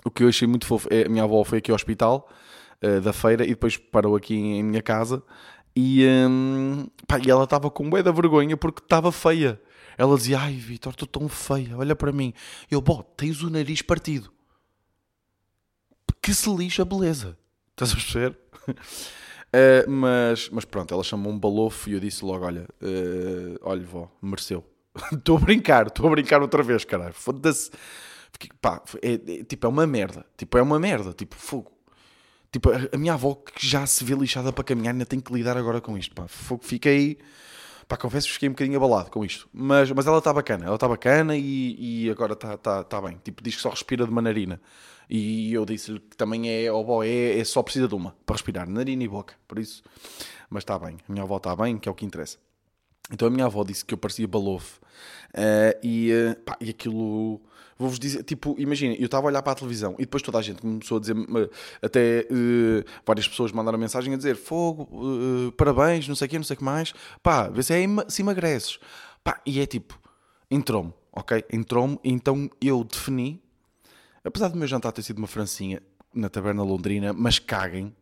O 0.04 0.10
que 0.10 0.24
eu 0.24 0.30
achei 0.30 0.48
muito 0.48 0.66
fofo 0.66 0.88
é 0.92 1.06
a 1.06 1.10
minha 1.10 1.24
avó 1.24 1.44
foi 1.44 1.60
aqui 1.60 1.70
ao 1.70 1.76
hospital 1.76 2.30
uh, 2.84 3.02
da 3.02 3.14
feira 3.14 3.44
e 3.44 3.50
depois 3.50 3.78
parou 3.78 4.16
aqui 4.16 4.34
em, 4.34 4.60
em 4.60 4.64
minha 4.64 4.82
casa 4.82 5.22
e, 5.76 6.06
um, 6.28 6.88
pá, 7.08 7.20
e 7.20 7.30
ela 7.30 7.44
estava 7.44 7.70
com 7.70 7.90
bué 7.90 8.02
da 8.02 8.12
vergonha 8.12 8.58
porque 8.58 8.82
estava 8.82 9.12
feia. 9.12 9.62
Ela 10.00 10.16
dizia: 10.16 10.40
Ai, 10.40 10.54
Vitor, 10.54 10.94
estou 10.94 11.06
tão 11.06 11.28
feia, 11.28 11.78
olha 11.78 11.94
para 11.94 12.14
mim. 12.14 12.34
Eu, 12.72 12.80
bom, 12.80 13.04
tens 13.18 13.44
o 13.44 13.50
nariz 13.50 13.82
partido. 13.82 14.32
Que 16.22 16.34
se 16.34 16.50
lixa 16.50 16.84
a 16.84 16.86
beleza. 16.86 17.38
Estás 17.72 17.92
a 17.92 17.96
perceber? 17.96 18.40
Uh, 18.70 19.84
mas, 19.92 20.50
mas 20.52 20.64
pronto, 20.64 20.94
ela 20.94 21.04
chamou 21.04 21.34
um 21.34 21.38
balofo 21.38 21.90
e 21.90 21.94
eu 21.94 22.00
disse 22.00 22.24
logo: 22.24 22.46
Olha, 22.46 22.66
uh, 22.82 23.60
olha, 23.62 23.84
vó, 23.84 24.10
mereceu. 24.22 24.66
Estou 25.12 25.36
a 25.36 25.40
brincar, 25.42 25.88
estou 25.88 26.08
a 26.08 26.12
brincar 26.12 26.42
outra 26.42 26.64
vez, 26.64 26.86
caralho. 26.86 27.14
Foda-se. 27.14 27.70
Pá, 28.62 28.82
é, 29.02 29.14
é, 29.14 29.44
tipo, 29.44 29.68
é 29.68 29.70
uma 29.70 29.86
merda. 29.86 30.26
Tipo, 30.38 30.58
é 30.58 30.62
uma 30.62 30.80
merda. 30.80 31.14
Tipo, 31.14 31.36
fogo. 31.36 31.72
Tipo, 32.52 32.70
a, 32.72 32.98
minha 32.98 33.14
avó 33.14 33.36
que 33.36 33.68
já 33.68 33.86
se 33.86 34.04
vê 34.04 34.16
lixada 34.16 34.54
para 34.54 34.64
caminhar 34.64 34.94
ainda 34.94 35.06
tem 35.06 35.20
que 35.20 35.32
lidar 35.34 35.58
agora 35.58 35.82
com 35.82 35.98
isto. 35.98 36.16
Pá, 36.16 36.26
fogo. 36.28 36.64
Fiquei 36.64 37.20
Pá, 37.90 37.98
confesso 37.98 38.28
que 38.28 38.34
fiquei 38.34 38.48
um 38.48 38.52
bocadinho 38.52 38.78
abalado 38.78 39.10
com 39.10 39.26
isto. 39.26 39.50
Mas, 39.52 39.92
mas 39.92 40.06
ela 40.06 40.20
está 40.20 40.32
bacana, 40.32 40.64
ela 40.64 40.76
está 40.76 40.88
bacana 40.88 41.36
e, 41.36 42.04
e 42.06 42.10
agora 42.12 42.34
está 42.34 42.56
tá, 42.56 42.84
tá 42.84 43.02
bem. 43.02 43.20
Tipo, 43.24 43.42
diz 43.42 43.56
que 43.56 43.62
só 43.64 43.72
respira 43.72 44.06
de 44.06 44.12
uma 44.12 44.22
narina. 44.22 44.62
E 45.10 45.52
eu 45.52 45.66
disse-lhe 45.66 46.00
que 46.00 46.16
também 46.16 46.52
é, 46.52 46.72
bom, 46.72 47.04
é, 47.04 47.40
é 47.40 47.44
só 47.44 47.64
precisa 47.64 47.88
de 47.88 47.96
uma 47.96 48.16
para 48.28 48.36
respirar, 48.36 48.70
narina 48.70 49.04
e 49.04 49.08
boca. 49.08 49.34
Por 49.48 49.58
isso, 49.58 49.82
mas 50.52 50.62
está 50.62 50.78
bem. 50.78 50.98
A 51.10 51.12
minha 51.12 51.24
avó 51.24 51.38
está 51.38 51.56
bem, 51.56 51.80
que 51.80 51.90
é 51.90 51.92
o 51.92 51.96
que 51.96 52.06
interessa. 52.06 52.38
Então 53.12 53.28
a 53.28 53.32
minha 53.32 53.48
avó 53.48 53.64
disse 53.64 53.84
que 53.84 53.96
eu 53.96 53.98
parecia 53.98 54.28
balofo. 54.28 54.80
Uh, 55.34 55.74
e, 55.82 56.12
uh, 56.14 56.40
pá, 56.42 56.58
e 56.62 56.70
aquilo 56.70 57.42
Vou-vos 57.80 57.98
dizer, 57.98 58.24
tipo, 58.24 58.56
imagina, 58.60 58.94
eu 58.96 59.06
estava 59.06 59.26
a 59.26 59.30
olhar 59.30 59.42
para 59.42 59.54
a 59.54 59.56
televisão 59.56 59.96
e 59.98 60.02
depois 60.02 60.22
toda 60.22 60.38
a 60.38 60.42
gente 60.42 60.62
começou 60.62 60.98
a 60.98 61.00
dizer, 61.00 61.16
até 61.82 62.28
uh, 62.30 62.84
várias 63.06 63.26
pessoas 63.26 63.54
mandaram 63.54 63.78
mensagem 63.80 64.14
a 64.14 64.18
dizer: 64.18 64.36
Fogo, 64.36 64.84
uh, 64.92 65.52
parabéns, 65.54 66.06
não 66.06 66.14
sei 66.14 66.28
o 66.28 66.30
quê, 66.30 66.38
não 66.38 66.44
sei 66.44 66.56
o 66.56 66.58
que 66.58 66.64
mais. 66.64 66.94
Pá, 67.24 67.48
vê 67.48 67.64
se, 67.64 67.74
é, 67.74 67.88
se 68.10 68.22
emagreces. 68.22 68.80
Pá, 69.24 69.42
e 69.46 69.62
é 69.62 69.66
tipo, 69.66 69.98
entrou-me, 70.52 70.94
ok? 71.14 71.46
Entrou-me, 71.54 71.98
então 72.04 72.52
eu 72.62 72.84
defini, 72.84 73.42
apesar 74.26 74.50
do 74.50 74.58
meu 74.58 74.68
jantar 74.68 74.92
ter 74.92 75.02
sido 75.02 75.20
uma 75.20 75.28
francinha 75.28 75.82
na 76.14 76.28
taberna 76.28 76.64
londrina, 76.64 77.14
mas 77.14 77.40
caguem 77.40 77.96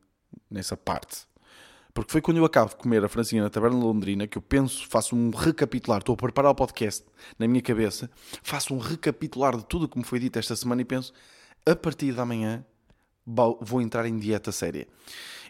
nessa 0.49 0.75
parte. 0.75 1.27
Porque 1.97 2.11
foi 2.11 2.21
quando 2.21 2.37
eu 2.37 2.45
acabo 2.45 2.69
de 2.69 2.75
comer 2.75 3.03
a 3.03 3.09
francinha 3.09 3.41
na 3.41 3.49
taberna 3.49 3.75
Londrina 3.75 4.27
que 4.27 4.37
eu 4.37 4.41
penso, 4.41 4.87
faço 4.87 5.15
um 5.15 5.31
recapitular, 5.31 5.97
estou 5.97 6.13
a 6.13 6.15
preparar 6.15 6.51
o 6.51 6.53
podcast 6.53 7.03
na 7.39 7.47
minha 7.47 7.59
cabeça, 7.59 8.07
faço 8.43 8.71
um 8.75 8.77
recapitular 8.77 9.57
de 9.57 9.65
tudo 9.65 9.85
o 9.85 9.89
que 9.89 9.97
me 9.97 10.03
foi 10.03 10.19
dito 10.19 10.37
esta 10.37 10.55
semana 10.55 10.83
e 10.83 10.85
penso, 10.85 11.11
a 11.65 11.75
partir 11.75 12.11
da 12.11 12.23
manhã 12.23 12.63
vou 13.25 13.81
entrar 13.81 14.05
em 14.05 14.15
dieta 14.15 14.51
séria. 14.51 14.87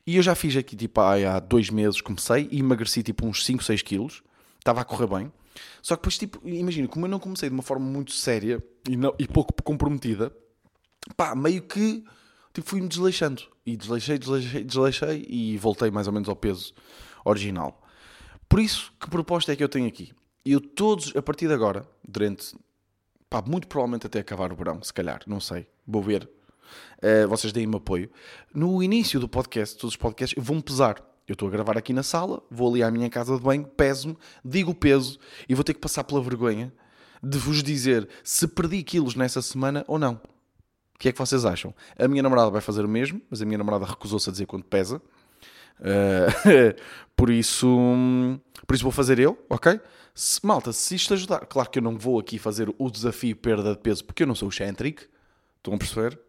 E 0.05 0.15
eu 0.15 0.23
já 0.23 0.35
fiz 0.35 0.55
aqui, 0.55 0.73
tipo, 0.77 1.01
há 1.01 1.37
dois 1.41 1.69
meses 1.69 1.99
comecei 1.99 2.47
e 2.49 2.59
emagreci 2.59 3.03
tipo 3.03 3.27
uns 3.27 3.43
5, 3.43 3.61
6 3.61 3.81
quilos. 3.81 4.23
Estava 4.57 4.79
a 4.79 4.85
correr 4.85 5.07
bem. 5.07 5.33
Só 5.81 5.97
que 5.97 6.01
depois, 6.01 6.17
tipo, 6.17 6.39
imagina, 6.47 6.87
como 6.87 7.07
eu 7.07 7.09
não 7.09 7.19
comecei 7.19 7.49
de 7.49 7.53
uma 7.53 7.61
forma 7.61 7.85
muito 7.85 8.13
séria 8.13 8.63
e, 8.89 8.95
não, 8.95 9.13
e 9.19 9.27
pouco 9.27 9.53
comprometida, 9.61 10.33
pá, 11.17 11.35
meio 11.35 11.61
que 11.61 12.05
tipo, 12.57 12.69
fui-me 12.69 12.87
desleixando. 12.87 13.43
E 13.65 13.77
desleixei, 13.77 14.17
desleixei, 14.17 14.63
desleixei 14.63 15.25
e 15.29 15.57
voltei 15.57 15.91
mais 15.91 16.07
ou 16.07 16.13
menos 16.13 16.27
ao 16.27 16.35
peso 16.35 16.73
original. 17.23 17.83
Por 18.49 18.59
isso, 18.59 18.93
que 18.99 19.09
proposta 19.09 19.51
é 19.51 19.55
que 19.55 19.63
eu 19.63 19.69
tenho 19.69 19.87
aqui? 19.87 20.11
Eu 20.45 20.59
todos, 20.59 21.15
a 21.15 21.21
partir 21.21 21.47
de 21.47 21.53
agora, 21.53 21.87
durante, 22.07 22.55
pá, 23.29 23.43
muito 23.45 23.67
provavelmente 23.67 24.07
até 24.07 24.19
acabar 24.19 24.51
o 24.51 24.55
verão, 24.55 24.81
se 24.81 24.93
calhar, 24.93 25.21
não 25.27 25.39
sei, 25.39 25.67
vou 25.85 26.01
ver. 26.01 26.29
Uh, 26.97 27.27
vocês 27.27 27.53
deem-me 27.53 27.75
apoio. 27.75 28.09
No 28.53 28.81
início 28.81 29.19
do 29.19 29.27
podcast, 29.27 29.75
todos 29.77 29.93
os 29.93 29.97
podcasts, 29.97 30.37
eu 30.37 30.43
vou-me 30.43 30.61
pesar. 30.61 31.03
Eu 31.27 31.33
estou 31.33 31.49
a 31.49 31.51
gravar 31.51 31.77
aqui 31.77 31.91
na 31.91 32.03
sala, 32.03 32.41
vou 32.49 32.69
ali 32.69 32.81
à 32.81 32.89
minha 32.89 33.09
casa 33.09 33.35
de 33.35 33.43
banho, 33.43 33.65
peso-me, 33.65 34.17
digo 34.43 34.71
o 34.71 34.75
peso 34.75 35.19
e 35.47 35.53
vou 35.53 35.63
ter 35.63 35.73
que 35.73 35.79
passar 35.81 36.05
pela 36.05 36.21
vergonha 36.21 36.73
de 37.21 37.37
vos 37.37 37.61
dizer 37.61 38.07
se 38.23 38.47
perdi 38.47 38.81
quilos 38.81 39.13
nessa 39.13 39.41
semana 39.41 39.83
ou 39.89 39.99
não. 39.99 40.21
O 40.97 40.99
que 40.99 41.09
é 41.09 41.11
que 41.11 41.19
vocês 41.19 41.45
acham? 41.45 41.75
A 41.95 42.07
minha 42.07 42.23
namorada 42.23 42.49
vai 42.49 42.59
fazer 42.59 42.83
o 42.83 42.87
mesmo, 42.87 43.21
mas 43.29 43.39
a 43.39 43.45
minha 43.45 43.59
namorada 43.59 43.85
recusou-se 43.85 44.27
a 44.27 44.31
dizer 44.31 44.47
quanto 44.47 44.65
pesa. 44.65 44.99
Uh, 45.79 46.73
por 47.15 47.29
isso, 47.29 47.67
por 48.65 48.73
isso 48.73 48.83
vou 48.83 48.91
fazer 48.91 49.19
eu, 49.19 49.37
ok? 49.47 49.79
Se, 50.15 50.43
malta, 50.43 50.73
se 50.73 50.95
isto 50.95 51.13
ajudar, 51.13 51.45
claro 51.45 51.69
que 51.69 51.77
eu 51.77 51.83
não 51.83 51.99
vou 51.99 52.19
aqui 52.19 52.39
fazer 52.39 52.73
o 52.79 52.89
desafio 52.89 53.35
perda 53.35 53.75
de 53.75 53.77
peso 53.79 54.03
porque 54.03 54.23
eu 54.23 54.27
não 54.27 54.33
sou 54.33 54.47
o 54.47 54.51
Centric, 54.51 55.03
estão 55.57 55.75
a 55.75 55.77
perceber? 55.77 56.19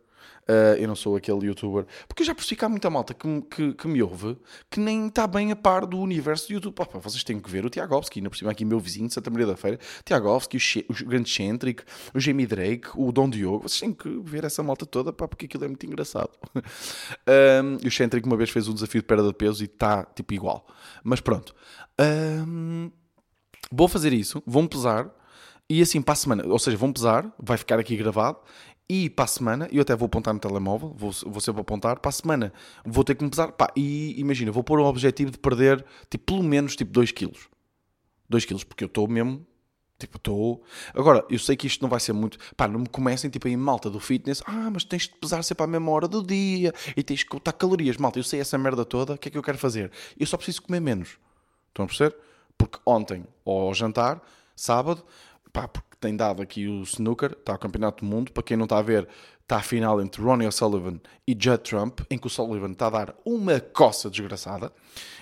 Uh, 0.49 0.77
eu 0.79 0.89
não 0.89 0.97
sou 0.97 1.15
aquele 1.15 1.47
youtuber. 1.47 1.85
Porque 2.07 2.23
eu 2.23 2.27
já 2.27 2.35
percebi 2.35 2.57
que 2.57 2.65
há 2.65 2.69
muita 2.71 2.89
malta 2.89 3.13
que, 3.13 3.43
que, 3.43 3.75
que 3.75 3.87
me 3.87 4.03
ouve 4.03 4.39
que 4.71 4.81
nem 4.81 5.09
está 5.09 5.27
bem 5.27 5.53
a 5.53 5.57
par 5.57 5.85
do 5.85 5.99
universo 5.99 6.49
do 6.49 6.55
YouTube. 6.55 6.75
Opa, 6.81 6.99
vocês 6.99 7.23
têm 7.23 7.39
que 7.39 7.51
ver 7.51 7.67
o 7.67 7.71
Tiagovski, 7.71 8.19
ainda 8.19 8.31
por 8.31 8.37
cima 8.37 8.51
aqui 8.51 8.65
meu 8.65 8.81
vizinho 8.81 9.09
de 9.09 9.15
Santa 9.15 9.29
Maria 9.29 9.47
da 9.47 9.57
Feira. 9.57 9.79
Tiagovski, 10.05 10.57
o, 10.57 10.93
o 10.93 11.07
Grande 11.07 11.29
Centric, 11.29 11.83
o 12.15 12.21
Jamie 12.21 12.47
Drake, 12.47 12.89
o 12.97 13.13
Dom 13.13 13.29
Diogo. 13.29 13.69
Vocês 13.69 13.81
têm 13.81 13.93
que 13.93 14.09
ver 14.25 14.45
essa 14.45 14.63
malta 14.63 14.87
toda 14.87 15.13
pá, 15.13 15.29
porque 15.29 15.45
aquilo 15.45 15.65
é 15.65 15.69
muito 15.69 15.85
engraçado. 15.85 16.31
um, 16.57 17.87
o 17.87 17.91
Centric 17.91 18.27
uma 18.27 18.37
vez 18.37 18.49
fez 18.49 18.69
um 18.69 18.75
desafio 18.75 19.03
de 19.03 19.07
perda 19.07 19.29
de 19.29 19.35
peso 19.35 19.63
e 19.63 19.67
está 19.67 20.03
tipo 20.05 20.33
igual. 20.33 20.67
Mas 21.05 21.21
pronto. 21.21 21.55
Um, 22.01 22.91
vou 23.71 23.87
fazer 23.87 24.15
isso, 24.15 24.43
vão 24.47 24.67
pesar. 24.67 25.11
E 25.71 25.83
assim, 25.83 26.01
para 26.01 26.13
a 26.13 26.17
semana, 26.17 26.47
ou 26.47 26.59
seja, 26.59 26.77
vão 26.77 26.93
pesar, 26.93 27.31
vai 27.39 27.59
ficar 27.59 27.79
aqui 27.79 27.95
gravado, 27.97 28.39
e 28.89 29.11
para 29.11 29.27
a 29.27 29.29
semana, 29.29 29.69
eu 29.71 29.83
até 29.83 29.95
vou 29.95 30.07
apontar 30.07 30.33
no 30.33 30.41
telemóvel, 30.41 30.95
vou, 30.97 31.13
vou 31.27 31.41
sempre 31.43 31.61
apontar, 31.61 31.99
para 32.01 32.09
a 32.09 32.13
semana 32.13 32.53
vou 32.87 33.05
ter 33.05 33.15
que 33.15 33.23
me 33.23 33.29
pesar, 33.29 33.53
pá, 33.53 33.71
e 33.77 34.19
imagina, 34.19 34.51
vou 34.51 34.65
pôr 34.65 34.81
um 34.81 34.85
objetivo 34.85 35.31
de 35.31 35.39
perder, 35.39 35.85
tipo, 36.09 36.25
pelo 36.25 36.43
menos, 36.43 36.75
tipo, 36.75 36.91
2 36.91 37.13
quilos. 37.13 37.49
2 38.31 38.47
quilos, 38.47 38.65
porque 38.65 38.83
eu 38.83 38.87
estou 38.87 39.07
mesmo, 39.07 39.47
tipo, 39.99 40.17
estou... 40.17 40.63
Agora, 40.95 41.23
eu 41.29 41.39
sei 41.39 41.55
que 41.55 41.67
isto 41.67 41.83
não 41.83 41.89
vai 41.91 42.01
ser 42.01 42.15
muito, 42.15 42.39
pá, 42.57 42.67
não 42.67 42.81
me 42.81 42.89
comecem, 42.89 43.29
tipo, 43.29 43.47
em 43.47 43.57
malta 43.59 43.91
do 43.91 44.01
fitness, 44.01 44.43
ah, 44.47 44.71
mas 44.73 44.85
tens 44.85 45.03
de 45.03 45.17
pesar 45.17 45.43
sempre 45.43 45.65
à 45.65 45.67
mesma 45.67 45.91
hora 45.91 46.09
do 46.09 46.23
dia, 46.23 46.73
e 46.97 47.03
tens 47.03 47.23
que 47.23 47.29
contar 47.29 47.53
calorias, 47.53 47.99
malta, 47.99 48.19
eu 48.19 48.25
sei 48.25 48.41
essa 48.41 48.57
merda 48.57 48.87
toda, 48.87 49.13
o 49.13 49.19
que 49.19 49.29
é 49.29 49.31
que 49.31 49.37
eu 49.37 49.43
quero 49.43 49.59
fazer? 49.59 49.93
Eu 50.19 50.27
só 50.27 50.39
preciso 50.39 50.63
comer 50.63 50.81
menos. 50.81 51.19
Estão 51.69 51.85
a 51.85 51.89
perceber? 51.89 52.17
Porque 52.57 52.79
ontem, 52.87 53.27
ao 53.45 53.75
jantar, 53.75 54.23
sábado, 54.57 55.05
pá, 55.59 55.67
porque 55.67 55.97
tem 55.99 56.15
dado 56.15 56.41
aqui 56.41 56.69
o 56.69 56.83
snooker, 56.83 57.33
está 57.33 57.55
o 57.55 57.59
Campeonato 57.59 58.05
do 58.05 58.11
Mundo. 58.11 58.31
Para 58.31 58.43
quem 58.45 58.57
não 58.57 58.65
está 58.65 58.79
a 58.79 58.83
ver, 58.83 59.09
está 59.43 59.57
a 59.57 59.63
final 59.63 60.01
entre 60.01 60.23
Ronnie 60.23 60.47
O'Sullivan 60.47 61.01
e 61.27 61.33
Judd 61.33 61.59
Trump, 61.65 62.01
em 62.09 62.17
que 62.17 62.27
o 62.27 62.31
Sullivan 62.31 62.71
está 62.71 62.87
a 62.87 62.91
dar 62.91 63.15
uma 63.25 63.59
coça 63.59 64.09
desgraçada. 64.09 64.73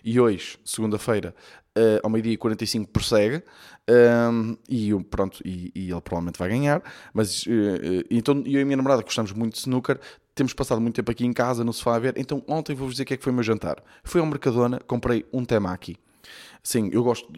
E 0.04 0.20
hoje, 0.20 0.58
segunda-feira, 0.64 1.34
uh, 1.78 2.00
ao 2.02 2.10
meio-dia 2.10 2.34
e 2.34 2.36
45, 2.36 2.90
prossegue. 2.90 3.42
Um, 3.88 4.56
e, 4.68 4.92
pronto, 5.04 5.40
e, 5.44 5.72
e, 5.74 5.90
ele 5.90 6.00
provavelmente 6.00 6.38
vai 6.38 6.50
ganhar. 6.50 6.82
Mas 7.14 7.44
uh, 7.46 8.04
então, 8.10 8.42
eu 8.44 8.58
e 8.58 8.62
a 8.62 8.64
minha 8.64 8.76
namorada 8.76 9.02
gostamos 9.02 9.32
muito 9.32 9.54
de 9.54 9.60
snooker. 9.60 9.98
Temos 10.34 10.52
passado 10.52 10.82
muito 10.82 10.96
tempo 10.96 11.10
aqui 11.10 11.24
em 11.24 11.32
casa, 11.32 11.64
no 11.64 11.72
sofá 11.72 11.96
a 11.96 11.98
ver. 11.98 12.14
Então, 12.18 12.44
ontem 12.46 12.74
vou-vos 12.74 12.94
dizer 12.94 13.04
o 13.04 13.06
que 13.06 13.14
é 13.14 13.16
que 13.16 13.24
foi 13.24 13.32
o 13.32 13.34
meu 13.34 13.44
jantar. 13.44 13.82
Fui 14.04 14.20
ao 14.20 14.26
Mercadona, 14.26 14.80
comprei 14.86 15.24
um 15.32 15.46
temaki. 15.46 15.96
Sim, 16.62 16.90
eu 16.92 17.04
gosto 17.04 17.32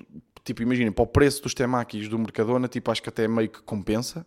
Tipo, 0.49 0.63
imaginem, 0.63 0.91
para 0.91 1.03
o 1.03 1.07
preço 1.07 1.43
dos 1.43 1.53
temakis 1.53 2.09
do 2.09 2.19
Mercadona, 2.19 2.69
tipo, 2.69 2.91
acho 2.91 3.03
que 3.03 3.11
até 3.11 3.29
meio 3.29 3.51
que 3.51 3.61
compensa. 3.61 4.27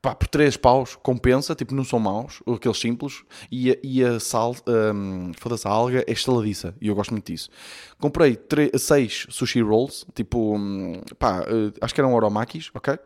Pá, 0.00 0.14
por 0.14 0.26
3 0.26 0.56
paus 0.56 0.96
compensa, 0.96 1.54
tipo, 1.54 1.74
não 1.74 1.84
são 1.84 1.98
maus, 1.98 2.42
aqueles 2.46 2.78
simples, 2.78 3.22
e 3.52 3.72
a, 3.72 3.76
e 3.82 4.02
a 4.02 4.18
sal, 4.18 4.56
um, 4.66 5.32
foda-se, 5.38 5.68
a 5.68 5.70
alga 5.70 6.02
é 6.06 6.12
estaladiça, 6.12 6.74
e 6.80 6.88
eu 6.88 6.94
gosto 6.94 7.10
muito 7.10 7.30
disso. 7.30 7.50
Comprei 7.98 8.38
6 8.74 9.26
sushi 9.28 9.60
rolls, 9.60 10.06
tipo, 10.14 10.56
um, 10.56 11.02
pá, 11.18 11.40
uh, 11.40 11.74
acho 11.82 11.94
que 11.94 12.00
eram 12.00 12.14
oromakis, 12.14 12.70
ok? 12.72 12.98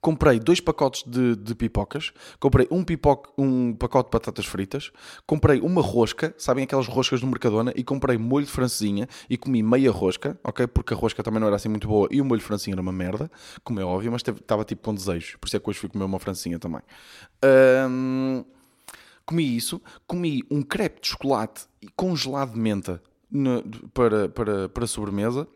Comprei 0.00 0.38
dois 0.38 0.60
pacotes 0.60 1.02
de, 1.04 1.36
de 1.36 1.54
pipocas, 1.54 2.12
comprei 2.38 2.66
um, 2.70 2.84
pipoca, 2.84 3.30
um 3.36 3.74
pacote 3.74 4.08
de 4.08 4.12
batatas 4.12 4.46
fritas, 4.46 4.92
comprei 5.26 5.60
uma 5.60 5.82
rosca, 5.82 6.34
sabem 6.38 6.64
aquelas 6.64 6.86
roscas 6.86 7.20
do 7.20 7.26
Mercadona, 7.26 7.72
e 7.74 7.82
comprei 7.82 8.16
molho 8.16 8.46
de 8.46 8.52
francesinha 8.52 9.08
e 9.28 9.36
comi 9.36 9.62
meia 9.62 9.90
rosca, 9.90 10.38
ok? 10.44 10.66
Porque 10.66 10.94
a 10.94 10.96
rosca 10.96 11.22
também 11.22 11.40
não 11.40 11.46
era 11.46 11.56
assim 11.56 11.68
muito 11.68 11.88
boa 11.88 12.08
e 12.10 12.20
o 12.20 12.24
molho 12.24 12.40
de 12.40 12.46
francesinha 12.46 12.74
era 12.74 12.82
uma 12.82 12.92
merda, 12.92 13.30
como 13.64 13.80
é 13.80 13.84
óbvio, 13.84 14.12
mas 14.12 14.22
estava 14.22 14.64
tipo 14.64 14.82
com 14.82 14.94
desejos, 14.94 15.36
por 15.36 15.46
isso 15.46 15.56
é 15.56 15.60
que 15.60 15.68
hoje 15.68 15.78
fui 15.78 15.88
comer 15.88 16.04
uma 16.04 16.18
francesinha 16.18 16.58
também. 16.58 16.82
Comi 19.26 19.56
isso, 19.56 19.82
comi 20.06 20.42
um 20.50 20.62
crepe 20.62 21.02
de 21.02 21.08
chocolate 21.08 21.66
congelado 21.94 22.54
de 22.54 22.58
menta 22.58 23.02
no, 23.30 23.62
para, 23.92 24.28
para, 24.28 24.68
para 24.70 24.86
sobremesa. 24.86 25.46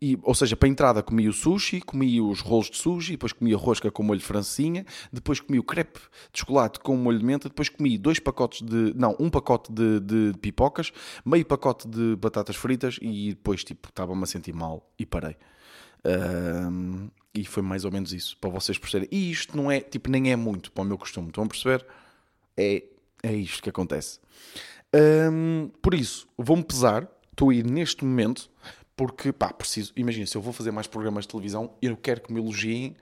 E, 0.00 0.16
ou 0.22 0.34
seja, 0.34 0.56
para 0.56 0.68
a 0.68 0.70
entrada 0.70 1.02
comi 1.02 1.28
o 1.28 1.32
sushi, 1.32 1.80
comi 1.80 2.20
os 2.20 2.40
rolos 2.40 2.70
de 2.70 2.76
sushi, 2.76 3.12
depois 3.12 3.32
comi 3.32 3.52
a 3.52 3.56
rosca 3.56 3.90
com 3.90 4.02
molho 4.04 4.20
de 4.20 4.24
francinha, 4.24 4.86
depois 5.12 5.40
comi 5.40 5.58
o 5.58 5.62
crepe 5.62 5.98
de 6.32 6.38
chocolate 6.38 6.78
com 6.78 6.96
molho 6.96 7.18
de 7.18 7.24
menta, 7.24 7.48
depois 7.48 7.68
comi 7.68 7.98
dois 7.98 8.20
pacotes 8.20 8.62
de. 8.62 8.94
Não, 8.94 9.16
um 9.18 9.28
pacote 9.28 9.72
de, 9.72 9.98
de, 9.98 10.32
de 10.32 10.38
pipocas, 10.38 10.92
meio 11.24 11.44
pacote 11.44 11.88
de 11.88 12.14
batatas 12.14 12.54
fritas 12.54 12.98
e 13.02 13.30
depois, 13.30 13.64
tipo, 13.64 13.88
estava-me 13.88 14.22
a 14.22 14.26
sentir 14.26 14.54
mal 14.54 14.88
e 14.98 15.04
parei. 15.04 15.36
Um, 16.04 17.10
e 17.34 17.44
foi 17.44 17.62
mais 17.62 17.84
ou 17.84 17.90
menos 17.90 18.12
isso, 18.12 18.36
para 18.38 18.50
vocês 18.50 18.78
perceberem. 18.78 19.08
E 19.10 19.30
isto 19.30 19.56
não 19.56 19.70
é, 19.70 19.80
tipo, 19.80 20.08
nem 20.10 20.30
é 20.30 20.36
muito 20.36 20.70
para 20.70 20.82
o 20.82 20.86
meu 20.86 20.96
costume, 20.96 21.28
estão 21.28 21.42
a 21.42 21.46
perceber? 21.48 21.84
É, 22.56 22.84
é 23.22 23.34
isto 23.34 23.62
que 23.62 23.70
acontece. 23.70 24.20
Um, 24.94 25.70
por 25.82 25.92
isso, 25.92 26.28
vou-me 26.36 26.62
pesar, 26.62 27.08
estou 27.30 27.50
a 27.50 27.54
ir 27.54 27.64
neste 27.64 28.04
momento 28.04 28.50
porque, 28.98 29.32
pá, 29.32 29.52
preciso. 29.52 29.92
Imagina, 29.94 30.26
se 30.26 30.36
eu 30.36 30.42
vou 30.42 30.52
fazer 30.52 30.72
mais 30.72 30.88
programas 30.88 31.22
de 31.22 31.28
televisão, 31.28 31.72
eu 31.80 31.96
quero 31.96 32.20
que 32.20 32.32
me 32.32 32.40
elogiem, 32.40 32.96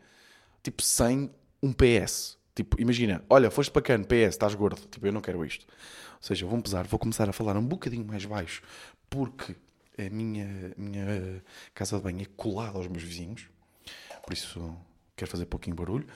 tipo, 0.63 0.83
sem 0.83 1.31
um 1.63 1.73
PS. 1.73 2.37
Tipo, 2.55 2.79
imagina, 2.79 3.25
olha, 3.31 3.51
foste 3.51 3.73
bacana, 3.73 4.05
PS, 4.05 4.35
estás 4.35 4.55
gordo. 4.55 4.79
Tipo, 4.91 5.07
eu 5.07 5.13
não 5.13 5.23
quero 5.23 5.43
isto. 5.43 5.67
Ou 5.67 6.23
seja, 6.23 6.45
vou 6.45 6.61
pesar, 6.61 6.87
vou 6.87 6.99
começar 6.99 7.27
a 7.31 7.33
falar 7.33 7.57
um 7.57 7.65
bocadinho 7.67 8.05
mais 8.05 8.27
baixo, 8.27 8.63
porque 9.09 9.57
a 9.97 10.11
minha, 10.11 10.75
minha 10.77 11.43
casa 11.73 11.97
de 11.97 12.03
banho 12.03 12.21
é 12.21 12.27
colada 12.37 12.77
aos 12.77 12.89
meus 12.89 13.03
vizinhos. 13.03 13.49
Por 14.23 14.35
isso, 14.35 14.77
quero 15.17 15.31
fazer 15.31 15.47
pouquinho 15.47 15.77
barulho. 15.77 16.07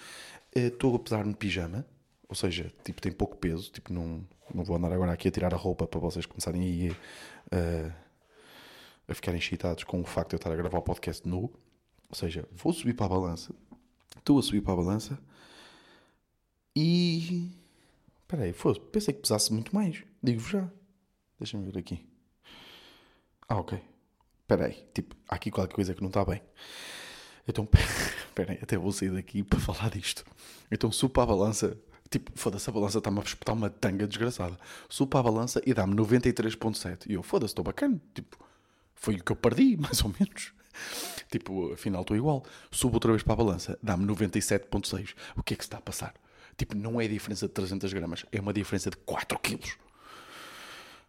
Eh, 0.55 0.67
estou 0.67 0.95
a 0.95 0.99
pesar 0.99 1.25
no 1.25 1.35
pijama, 1.35 1.87
ou 2.29 2.35
seja, 2.35 2.71
tipo, 2.85 3.01
tem 3.01 3.13
pouco 3.13 3.35
peso. 3.39 3.73
Tipo, 3.73 3.95
não, 3.95 4.29
não 4.55 4.63
vou 4.63 4.77
andar 4.77 4.93
agora 4.93 5.13
aqui 5.13 5.29
a 5.29 5.31
tirar 5.31 5.55
a 5.55 5.57
roupa 5.57 5.87
para 5.87 6.01
vocês 6.01 6.27
começarem 6.27 6.61
a 6.61 6.67
ir. 6.67 6.97
A 9.11 9.15
ficarem 9.15 9.41
excitados 9.41 9.83
com 9.83 10.01
o 10.01 10.05
facto 10.05 10.31
de 10.31 10.35
eu 10.37 10.39
estar 10.39 10.53
a 10.53 10.57
gravar 10.57 10.79
o 10.79 10.83
podcast 10.83 11.27
nu. 11.29 11.53
Ou 12.09 12.15
seja, 12.15 12.49
vou 12.53 12.73
subir 12.73 12.95
para 12.95 13.07
a 13.07 13.09
balança. 13.09 13.53
Estou 14.17 14.39
a 14.39 14.43
subir 14.43 14.61
para 14.61 14.75
a 14.75 14.77
balança. 14.77 15.19
E. 16.77 17.51
Espera 18.23 18.45
aí. 18.45 18.55
Pensei 18.93 19.13
que 19.13 19.21
pesasse 19.21 19.53
muito 19.53 19.75
mais. 19.75 20.05
Digo-vos 20.23 20.51
já. 20.51 20.71
Deixa-me 21.41 21.69
ver 21.69 21.81
aqui. 21.81 22.07
Ah, 23.49 23.59
ok. 23.59 23.83
Espera 24.43 24.67
aí. 24.67 24.87
Tipo, 24.95 25.17
há 25.29 25.35
aqui 25.35 25.51
qualquer 25.51 25.75
coisa 25.75 25.93
que 25.93 26.01
não 26.03 26.09
está 26.09 26.25
bem. 26.25 26.41
Então, 27.49 27.69
espera 28.29 28.53
aí. 28.53 28.59
Até 28.63 28.77
vou 28.77 28.93
sair 28.93 29.11
daqui 29.11 29.43
para 29.43 29.59
falar 29.59 29.91
disto. 29.91 30.25
Então, 30.71 30.93
subo 30.93 31.15
para 31.15 31.25
a 31.25 31.27
balança. 31.27 31.77
Tipo, 32.09 32.31
foda-se, 32.37 32.71
a 32.71 32.73
balança 32.73 32.99
está-me 32.99 33.19
a 33.19 33.23
espetar 33.23 33.57
uma 33.57 33.71
tanga 33.71 34.07
desgraçada. 34.07 34.57
Subo 34.89 35.11
para 35.11 35.21
a 35.21 35.23
balança 35.25 35.61
e 35.67 35.75
dá-me 35.75 35.97
93.7. 35.97 37.07
E 37.09 37.15
eu, 37.15 37.25
foda-se, 37.25 37.53
estou 37.53 37.65
bacana. 37.65 38.01
Tipo, 38.15 38.39
foi 39.01 39.17
o 39.17 39.25
que 39.25 39.33
eu 39.33 39.37
perdi, 39.37 39.77
mais 39.81 40.05
ou 40.05 40.15
menos. 40.19 40.53
Tipo, 41.31 41.73
afinal 41.73 42.03
estou 42.03 42.17
igual. 42.17 42.45
Subo 42.71 42.95
outra 42.95 43.11
vez 43.11 43.23
para 43.23 43.33
a 43.33 43.37
balança, 43.37 43.79
dá-me 43.83 44.07
97,6. 44.07 45.17
O 45.37 45.43
que 45.43 45.55
é 45.55 45.57
que 45.57 45.65
se 45.65 45.69
está 45.69 45.79
a 45.79 45.81
passar? 45.81 46.15
Tipo, 46.57 46.77
não 46.77 47.01
é 47.01 47.09
diferença 47.09 47.49
de 47.49 47.55
300 47.55 47.93
gramas, 47.93 48.27
é 48.31 48.41
uma 48.41 48.53
diferença 48.53 48.91
de 48.91 48.97
4 48.99 49.39
quilos. 49.39 49.77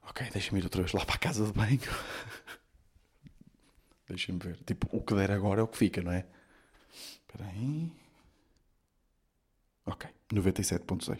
Ok, 0.09 0.27
deixa-me 0.31 0.59
ir 0.59 0.63
outra 0.63 0.81
vez 0.81 0.93
lá 0.93 1.05
para 1.05 1.15
a 1.15 1.19
casa 1.19 1.45
de 1.45 1.51
banho. 1.51 1.79
deixa-me 4.07 4.39
ver. 4.39 4.57
Tipo, 4.65 4.87
o 4.95 5.01
que 5.01 5.13
der 5.13 5.31
agora 5.31 5.61
é 5.61 5.63
o 5.63 5.67
que 5.67 5.77
fica, 5.77 6.01
não 6.01 6.11
é? 6.11 6.25
Espera 6.91 7.49
aí. 7.49 7.91
Ok, 9.85 10.09
97.6. 10.33 11.19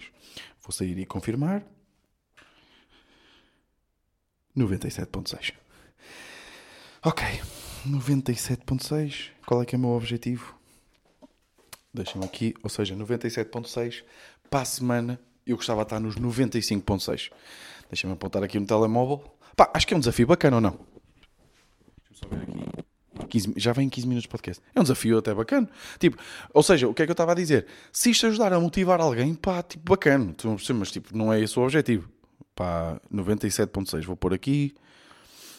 Vou 0.61 0.71
sair 0.71 0.97
e 0.97 1.05
confirmar. 1.05 1.63
97.6. 4.57 5.53
Ok, 7.03 7.25
97.6. 7.87 9.31
Qual 9.47 9.59
é 9.59 9.65
que 9.65 9.73
é 9.73 9.77
o 9.77 9.81
meu 9.81 9.89
objetivo? 9.89 10.55
Deixem-me 11.91 12.23
aqui, 12.23 12.53
ou 12.61 12.69
seja, 12.69 12.95
97.6. 12.95 14.03
Para 14.51 14.61
a 14.61 14.65
semana 14.65 15.19
eu 15.43 15.55
gostava 15.55 15.81
de 15.81 15.87
estar 15.87 15.99
nos 15.99 16.15
95.6. 16.15 17.31
Deixem-me 17.89 18.13
apontar 18.13 18.43
aqui 18.43 18.59
no 18.59 18.67
telemóvel. 18.67 19.23
Pá, 19.55 19.71
acho 19.73 19.87
que 19.87 19.95
é 19.95 19.97
um 19.97 19.99
desafio 19.99 20.27
bacana 20.27 20.57
ou 20.57 20.61
não? 20.61 20.79
Deixa-me 22.07 22.17
só 22.19 22.27
ver 22.27 22.43
aqui. 22.43 23.27
15, 23.29 23.53
já 23.57 23.73
vem 23.73 23.89
15 23.89 24.07
minutos 24.07 24.25
de 24.25 24.29
podcast. 24.29 24.63
É 24.75 24.79
um 24.79 24.83
desafio 24.83 25.17
até 25.17 25.33
bacana. 25.33 25.67
Tipo, 25.97 26.21
ou 26.53 26.61
seja, 26.61 26.87
o 26.87 26.93
que 26.93 27.01
é 27.01 27.05
que 27.07 27.09
eu 27.09 27.13
estava 27.13 27.31
a 27.31 27.35
dizer? 27.35 27.65
Se 27.91 28.11
isto 28.11 28.27
ajudar 28.27 28.53
a 28.53 28.59
motivar 28.59 29.01
alguém, 29.01 29.33
pá, 29.33 29.63
tipo, 29.63 29.89
bacana. 29.89 30.35
Mas 30.75 30.91
tipo, 30.91 31.17
não 31.17 31.33
é 31.33 31.41
esse 31.41 31.57
o 31.57 31.63
objetivo. 31.63 32.07
Pá, 32.53 33.01
97.6. 33.11 34.05
Vou 34.05 34.15
pôr 34.15 34.35
aqui. 34.35 34.75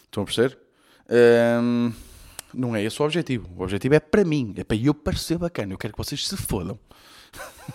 Estão 0.04 0.22
a 0.22 0.26
perceber? 0.26 0.61
Um, 1.10 1.92
não 2.54 2.76
é 2.76 2.82
esse 2.82 3.00
o 3.00 3.04
objetivo. 3.04 3.48
O 3.56 3.62
objetivo 3.62 3.94
é 3.94 4.00
para 4.00 4.24
mim. 4.24 4.54
É 4.56 4.64
para 4.64 4.76
eu 4.76 4.94
parecer 4.94 5.38
bacana. 5.38 5.72
Eu 5.72 5.78
quero 5.78 5.94
que 5.94 5.98
vocês 5.98 6.26
se 6.26 6.36
fodam. 6.36 6.78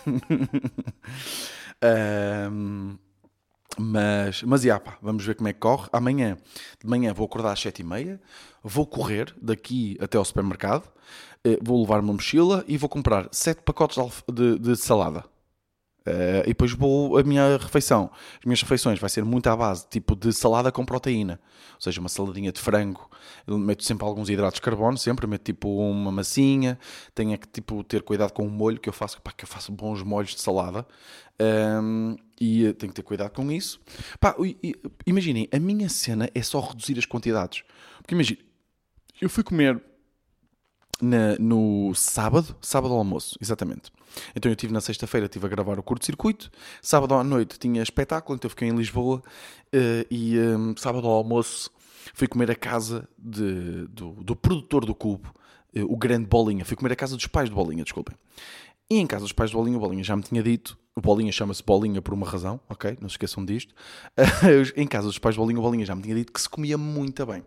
um, 2.51 2.97
mas, 3.79 4.41
mas, 4.43 4.63
já, 4.63 4.79
pá, 4.79 4.97
vamos 5.01 5.25
ver 5.25 5.35
como 5.35 5.47
é 5.47 5.53
que 5.53 5.59
corre. 5.59 5.87
Amanhã, 5.93 6.37
de 6.81 6.87
manhã, 6.87 7.13
vou 7.13 7.25
acordar 7.25 7.51
às 7.51 7.59
sete 7.59 7.81
e 7.81 7.85
meia, 7.85 8.19
vou 8.63 8.87
correr 8.87 9.35
daqui 9.39 9.97
até 10.01 10.17
ao 10.17 10.25
supermercado, 10.25 10.91
eh, 11.43 11.59
vou 11.61 11.81
levar 11.81 11.99
uma 11.99 12.13
mochila 12.13 12.65
e 12.67 12.75
vou 12.75 12.89
comprar 12.89 13.29
sete 13.31 13.61
pacotes 13.61 13.97
de, 14.33 14.57
de 14.57 14.75
salada. 14.75 15.23
Uh, 16.07 16.43
e 16.45 16.47
depois 16.47 16.71
vou 16.71 17.17
a 17.17 17.23
minha 17.23 17.57
refeição. 17.57 18.09
As 18.39 18.45
minhas 18.45 18.61
refeições 18.61 18.97
vai 18.97 19.09
ser 19.09 19.25
muito 19.25 19.47
à 19.47 19.55
base 19.57 19.85
tipo 19.89 20.15
de 20.15 20.31
salada 20.31 20.71
com 20.71 20.85
proteína, 20.85 21.37
ou 21.75 21.81
seja, 21.81 21.99
uma 21.99 22.07
saladinha 22.07 22.49
de 22.49 22.61
frango. 22.61 23.09
Eu 23.45 23.57
meto 23.57 23.83
sempre 23.83 24.05
alguns 24.05 24.29
hidratos 24.29 24.55
de 24.55 24.61
carbono, 24.61 24.97
sempre 24.97 25.27
meto 25.27 25.43
tipo 25.43 25.67
uma 25.67 26.11
massinha. 26.11 26.79
Tenho 27.13 27.37
que 27.37 27.47
tipo 27.47 27.83
ter 27.83 28.03
cuidado 28.03 28.31
com 28.31 28.47
o 28.47 28.49
molho 28.49 28.79
que 28.79 28.87
eu 28.87 28.93
faço, 28.93 29.21
pá, 29.21 29.33
que 29.33 29.43
eu 29.43 29.49
faço 29.49 29.69
bons 29.69 30.01
molhos 30.01 30.33
de 30.33 30.41
salada. 30.41 30.87
Um, 31.39 32.15
e 32.39 32.73
tenho 32.73 32.91
que 32.91 32.95
ter 32.95 33.03
cuidado 33.03 33.31
com 33.31 33.51
isso. 33.51 33.79
Pá, 34.17 34.33
imaginem, 35.05 35.49
a 35.51 35.59
minha 35.59 35.89
cena 35.89 36.29
é 36.33 36.41
só 36.41 36.61
reduzir 36.61 36.97
as 36.97 37.05
quantidades. 37.05 37.63
Porque 37.97 38.15
imaginem, 38.15 38.43
eu 39.19 39.29
fui 39.29 39.43
comer 39.43 39.81
na, 41.01 41.35
no 41.39 41.93
sábado, 41.95 42.55
sábado 42.61 42.93
ao 42.93 42.99
almoço, 42.99 43.37
exatamente. 43.41 43.91
Então 44.35 44.49
eu 44.49 44.53
estive 44.53 44.73
na 44.73 44.81
sexta-feira, 44.81 45.25
estive 45.25 45.45
a 45.45 45.49
gravar 45.49 45.77
o 45.79 45.83
curto-circuito. 45.83 46.49
Sábado 46.81 47.13
à 47.13 47.23
noite 47.23 47.59
tinha 47.59 47.81
espetáculo, 47.83 48.35
então 48.35 48.49
fiquei 48.49 48.67
em 48.67 48.75
Lisboa. 48.75 49.21
Uh, 49.67 50.05
e 50.09 50.39
um, 50.39 50.75
sábado 50.77 51.07
ao 51.07 51.13
almoço 51.13 51.69
fui 52.13 52.27
comer 52.27 52.49
a 52.49 52.55
casa 52.55 53.07
de, 53.17 53.87
do, 53.87 54.11
do 54.11 54.35
produtor 54.35 54.85
do 54.85 54.95
Cubo, 54.95 55.33
uh, 55.75 55.83
o 55.83 55.97
grande 55.97 56.25
Bolinha. 56.25 56.65
Fui 56.65 56.75
comer 56.75 56.93
a 56.93 56.95
casa 56.95 57.15
dos 57.15 57.27
pais 57.27 57.49
do 57.49 57.55
Bolinha, 57.55 57.83
desculpem. 57.83 58.15
E 58.89 58.97
em 58.97 59.05
casa 59.05 59.23
dos 59.23 59.33
pais 59.33 59.51
do 59.51 59.57
Bolinha, 59.57 59.77
o 59.77 59.81
Bolinha 59.81 60.03
já 60.03 60.15
me 60.15 60.23
tinha 60.23 60.41
dito. 60.41 60.77
O 60.95 61.01
Bolinha 61.01 61.31
chama-se 61.31 61.61
Bolinha 61.61 62.01
por 62.01 62.13
uma 62.13 62.27
razão, 62.27 62.59
ok? 62.69 62.97
Não 63.01 63.09
se 63.09 63.13
esqueçam 63.13 63.45
disto. 63.45 63.75
em 64.75 64.87
casa 64.87 65.07
dos 65.07 65.19
pais 65.19 65.35
do 65.35 65.41
Bolinha, 65.41 65.59
o 65.59 65.61
Bolinha 65.61 65.85
já 65.85 65.93
me 65.93 66.01
tinha 66.01 66.15
dito 66.15 66.31
que 66.31 66.41
se 66.41 66.49
comia 66.49 66.77
muito 66.77 67.23
bem. 67.25 67.43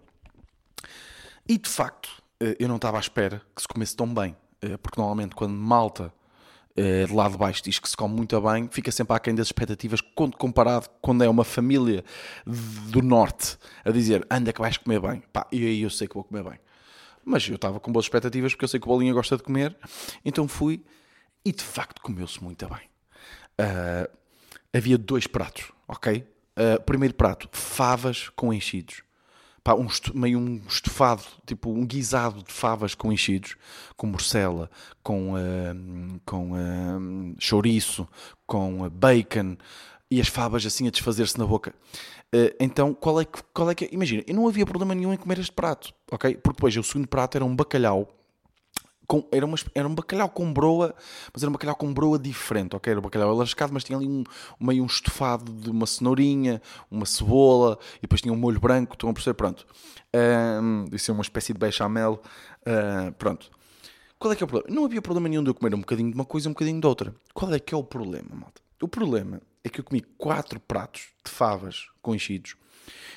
E 1.49 1.59
de 1.59 1.69
facto, 1.69 2.20
eu 2.59 2.69
não 2.69 2.77
estava 2.77 2.97
à 2.97 3.01
espera 3.01 3.43
que 3.55 3.63
se 3.63 3.69
comesse 3.69 3.95
tão 3.95 4.13
bem. 4.13 4.37
Porque 4.83 5.01
normalmente 5.01 5.35
quando 5.35 5.55
malta 5.55 6.13
eh, 6.77 7.05
de 7.05 7.13
lá 7.13 7.29
de 7.29 7.37
baixo 7.37 7.63
diz 7.63 7.79
que 7.79 7.89
se 7.89 7.97
come 7.97 8.15
muito 8.15 8.41
bem, 8.41 8.69
fica 8.71 8.91
sempre 8.93 9.15
aquém 9.17 9.35
das 9.35 9.49
expectativas 9.49 10.01
quando 10.01 10.37
comparado 10.37 10.89
quando 11.01 11.25
é 11.25 11.29
uma 11.29 11.45
família 11.45 12.05
do 12.47 13.03
norte 13.03 13.59
a 13.85 13.91
dizer 13.91 14.27
anda 14.31 14.53
que 14.53 14.61
vais 14.61 14.77
comer 14.77 15.01
bem. 15.01 15.23
Pá, 15.33 15.47
e 15.51 15.67
aí 15.67 15.83
eu 15.83 15.91
sei 15.91 16.07
que 16.07 16.15
vou 16.15 16.25
comer 16.25 16.45
bem. 16.45 16.61
Mas 17.25 17.47
eu 17.49 17.57
estava 17.57 17.81
com 17.81 17.93
boas 17.93 18.07
expectativas 18.07 18.53
porque 18.53 18.65
eu 18.65 18.69
sei 18.69 18.81
que 18.81 18.87
o 18.87 18.89
Bolinha 18.89 19.13
gosta 19.13 19.37
de 19.37 19.43
comer, 19.43 19.77
então 20.25 20.49
fui 20.49 20.83
e 21.45 21.53
de 21.53 21.63
facto 21.63 22.01
comeu-se 22.01 22.43
muito 22.43 22.67
bem. 22.69 22.89
Uh, 23.61 24.11
havia 24.73 24.97
dois 24.97 25.27
pratos, 25.27 25.71
ok? 25.87 26.27
Uh, 26.57 26.81
primeiro 26.83 27.15
prato, 27.15 27.49
favas 27.53 28.31
com 28.31 28.55
enchidos 28.55 29.03
pá, 29.63 29.75
um, 29.75 29.87
meio 30.15 30.39
um 30.39 30.61
estofado, 30.69 31.23
tipo 31.47 31.71
um 31.71 31.87
guisado 31.87 32.43
de 32.43 32.53
favas 32.53 32.95
com 32.95 33.13
enchidos, 33.13 33.57
com 33.97 34.07
morcela, 34.07 34.71
com, 35.03 35.35
uh, 35.35 36.21
com 36.25 36.53
uh, 36.53 37.35
chouriço, 37.39 38.09
com 38.47 38.83
uh, 38.83 38.91
bacon 38.91 39.57
e 40.11 40.21
as 40.21 40.29
favas 40.29 40.65
assim 40.67 40.87
a 40.89 40.91
desfazer-se 40.91 41.39
na 41.39 41.47
boca. 41.47 41.75
então, 42.59 42.95
qual 42.95 43.21
é, 43.21 43.25
que, 43.25 43.43
qual 43.55 43.71
é 43.71 43.75
que. 43.75 43.89
Imagina, 43.93 44.25
eu 44.27 44.35
não 44.35 44.49
havia 44.49 44.67
problema 44.67 44.95
nenhum 44.95 45.13
em 45.13 45.17
comer 45.17 45.39
este 45.39 45.53
prato, 45.53 45.93
ok? 46.11 46.37
Porque 46.37 46.57
depois 46.57 46.77
o 46.77 46.83
segundo 46.83 47.07
prato 47.09 47.37
era 47.37 47.45
um 47.45 47.55
bacalhau 47.55 48.09
com, 49.11 49.27
era, 49.33 49.45
uma, 49.45 49.57
era 49.75 49.89
um 49.89 49.95
bacalhau 49.95 50.29
com 50.29 50.53
broa, 50.53 50.95
mas 51.35 51.43
era 51.43 51.51
um 51.51 51.53
bacalhau 51.53 51.75
com 51.75 51.93
broa 51.93 52.17
diferente, 52.17 52.77
ok? 52.77 52.93
Era 52.93 53.01
um 53.01 53.03
bacalhau 53.03 53.31
alascado, 53.31 53.73
mas 53.73 53.83
tinha 53.83 53.99
ali 53.99 54.07
um, 54.07 54.23
meio 54.61 54.85
um 54.85 54.87
estofado 54.87 55.53
de 55.53 55.69
uma 55.69 55.85
cenourinha, 55.85 56.63
uma 56.89 57.05
cebola, 57.05 57.77
e 57.99 58.03
depois 58.03 58.21
tinha 58.21 58.33
um 58.33 58.37
molho 58.37 58.61
branco, 58.61 58.93
estão 58.93 59.11
a 59.11 59.13
perceber? 59.13 59.35
Pronto. 59.35 59.67
Um, 60.63 60.85
isso 60.93 61.11
é 61.11 61.15
uma 61.15 61.23
espécie 61.23 61.53
de 61.53 61.59
bechamel. 61.59 62.23
Uh, 62.63 63.11
pronto. 63.15 63.51
Qual 64.17 64.33
é 64.33 64.37
que 64.37 64.45
é 64.45 64.47
o 64.47 64.49
problema? 64.49 64.73
Não 64.73 64.85
havia 64.85 65.03
problema 65.03 65.29
nenhum 65.29 65.43
de 65.43 65.51
eu 65.51 65.55
comer 65.55 65.75
um 65.75 65.81
bocadinho 65.81 66.11
de 66.11 66.15
uma 66.15 66.25
coisa 66.25 66.47
e 66.47 66.49
um 66.49 66.53
bocadinho 66.53 66.81
de 66.81 66.87
outra. 66.87 67.13
Qual 67.35 67.53
é 67.53 67.59
que 67.59 67.75
é 67.75 67.77
o 67.77 67.83
problema, 67.83 68.29
malta? 68.33 68.63
O 68.81 68.87
problema 68.87 69.43
é 69.65 69.69
que 69.69 69.81
eu 69.81 69.85
comi 69.85 70.03
quatro 70.17 70.61
pratos 70.61 71.09
de 71.25 71.33
favas 71.33 71.89
com 72.01 72.15
enchidos 72.15 72.55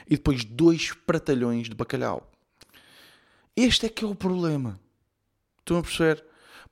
e 0.08 0.16
depois 0.16 0.44
dois 0.44 0.92
pratalhões 1.06 1.70
de 1.70 1.76
bacalhau. 1.76 2.28
Este 3.56 3.86
é 3.86 3.90
que 3.90 4.04
é 4.04 4.08
o 4.08 4.16
problema. 4.16 4.80
Estão 5.64 5.78
a 5.78 5.82
perceber? 5.82 6.24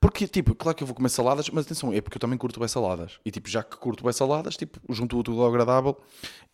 Porque, 0.01 0.27
tipo, 0.27 0.56
claro 0.56 0.75
que 0.75 0.84
eu 0.84 0.88
vou 0.88 0.95
comer 0.95 1.10
saladas, 1.10 1.47
mas 1.51 1.63
atenção, 1.65 1.93
é 1.93 2.01
porque 2.01 2.17
eu 2.17 2.19
também 2.19 2.38
curto 2.38 2.60
bem 2.60 2.67
saladas. 2.67 3.19
E, 3.23 3.30
tipo, 3.30 3.47
já 3.47 3.63
que 3.63 3.77
curto 3.77 4.04
bem 4.04 4.12
saladas, 4.12 4.58
tipo, 4.58 4.80
junto 4.89 5.21
tudo 5.21 5.41
ao 5.41 5.47
agradável. 5.47 5.95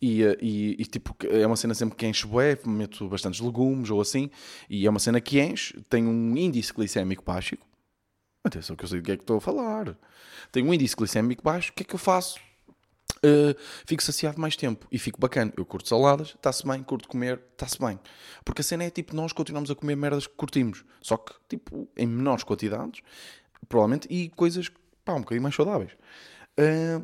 E, 0.01 0.21
eh, 0.21 0.37
e, 0.41 0.75
e, 0.77 0.85
tipo, 0.85 1.15
é 1.25 1.47
uma 1.47 1.55
cena 1.55 1.73
sempre 1.73 1.95
que 1.95 2.05
enche 2.05 2.27
bué, 2.27 2.59
meto 2.65 3.07
bastantes 3.07 3.39
legumes 3.39 3.89
ou 3.89 4.01
assim. 4.01 4.29
E 4.69 4.85
é 4.85 4.89
uma 4.89 4.99
cena 4.99 5.21
que 5.21 5.39
enche, 5.39 5.81
tem 5.89 6.05
um 6.05 6.35
índice 6.35 6.73
glicémico 6.73 7.23
baixo. 7.23 7.57
Atenção 8.43 8.75
que 8.75 8.83
eu 8.83 8.89
sei 8.89 8.99
do 8.99 9.05
que 9.05 9.11
é 9.13 9.17
que 9.17 9.23
estou 9.23 9.37
a 9.37 9.41
falar. 9.41 9.97
Tem 10.51 10.61
um 10.63 10.73
índice 10.73 10.95
glicémico 10.95 11.41
baixo, 11.41 11.71
o 11.71 11.73
que 11.73 11.83
é 11.83 11.85
que 11.85 11.95
eu 11.95 11.99
faço? 11.99 12.39
Uh, 13.17 13.57
fico 13.85 14.03
saciado 14.03 14.39
mais 14.39 14.55
tempo 14.55 14.87
e 14.91 14.99
fico 14.99 15.19
bacana. 15.19 15.51
Eu 15.57 15.65
curto 15.65 15.89
saladas, 15.89 16.29
está-se 16.29 16.65
bem, 16.65 16.83
curto 16.83 17.07
comer, 17.07 17.41
está-se 17.51 17.79
bem. 17.79 17.99
Porque 18.45 18.61
a 18.61 18.63
cena 18.63 18.83
é 18.83 18.89
tipo, 18.89 19.15
nós 19.15 19.33
continuamos 19.33 19.71
a 19.71 19.75
comer 19.75 19.95
merdas 19.95 20.27
que 20.27 20.33
curtimos, 20.35 20.83
só 21.01 21.17
que 21.17 21.33
tipo 21.49 21.87
em 21.97 22.05
menores 22.05 22.43
quantidades, 22.43 23.01
provavelmente, 23.67 24.07
e 24.09 24.29
coisas 24.29 24.69
pá, 25.03 25.13
um 25.13 25.21
bocadinho 25.21 25.43
mais 25.43 25.55
saudáveis. 25.55 25.91
Uh, 26.59 27.03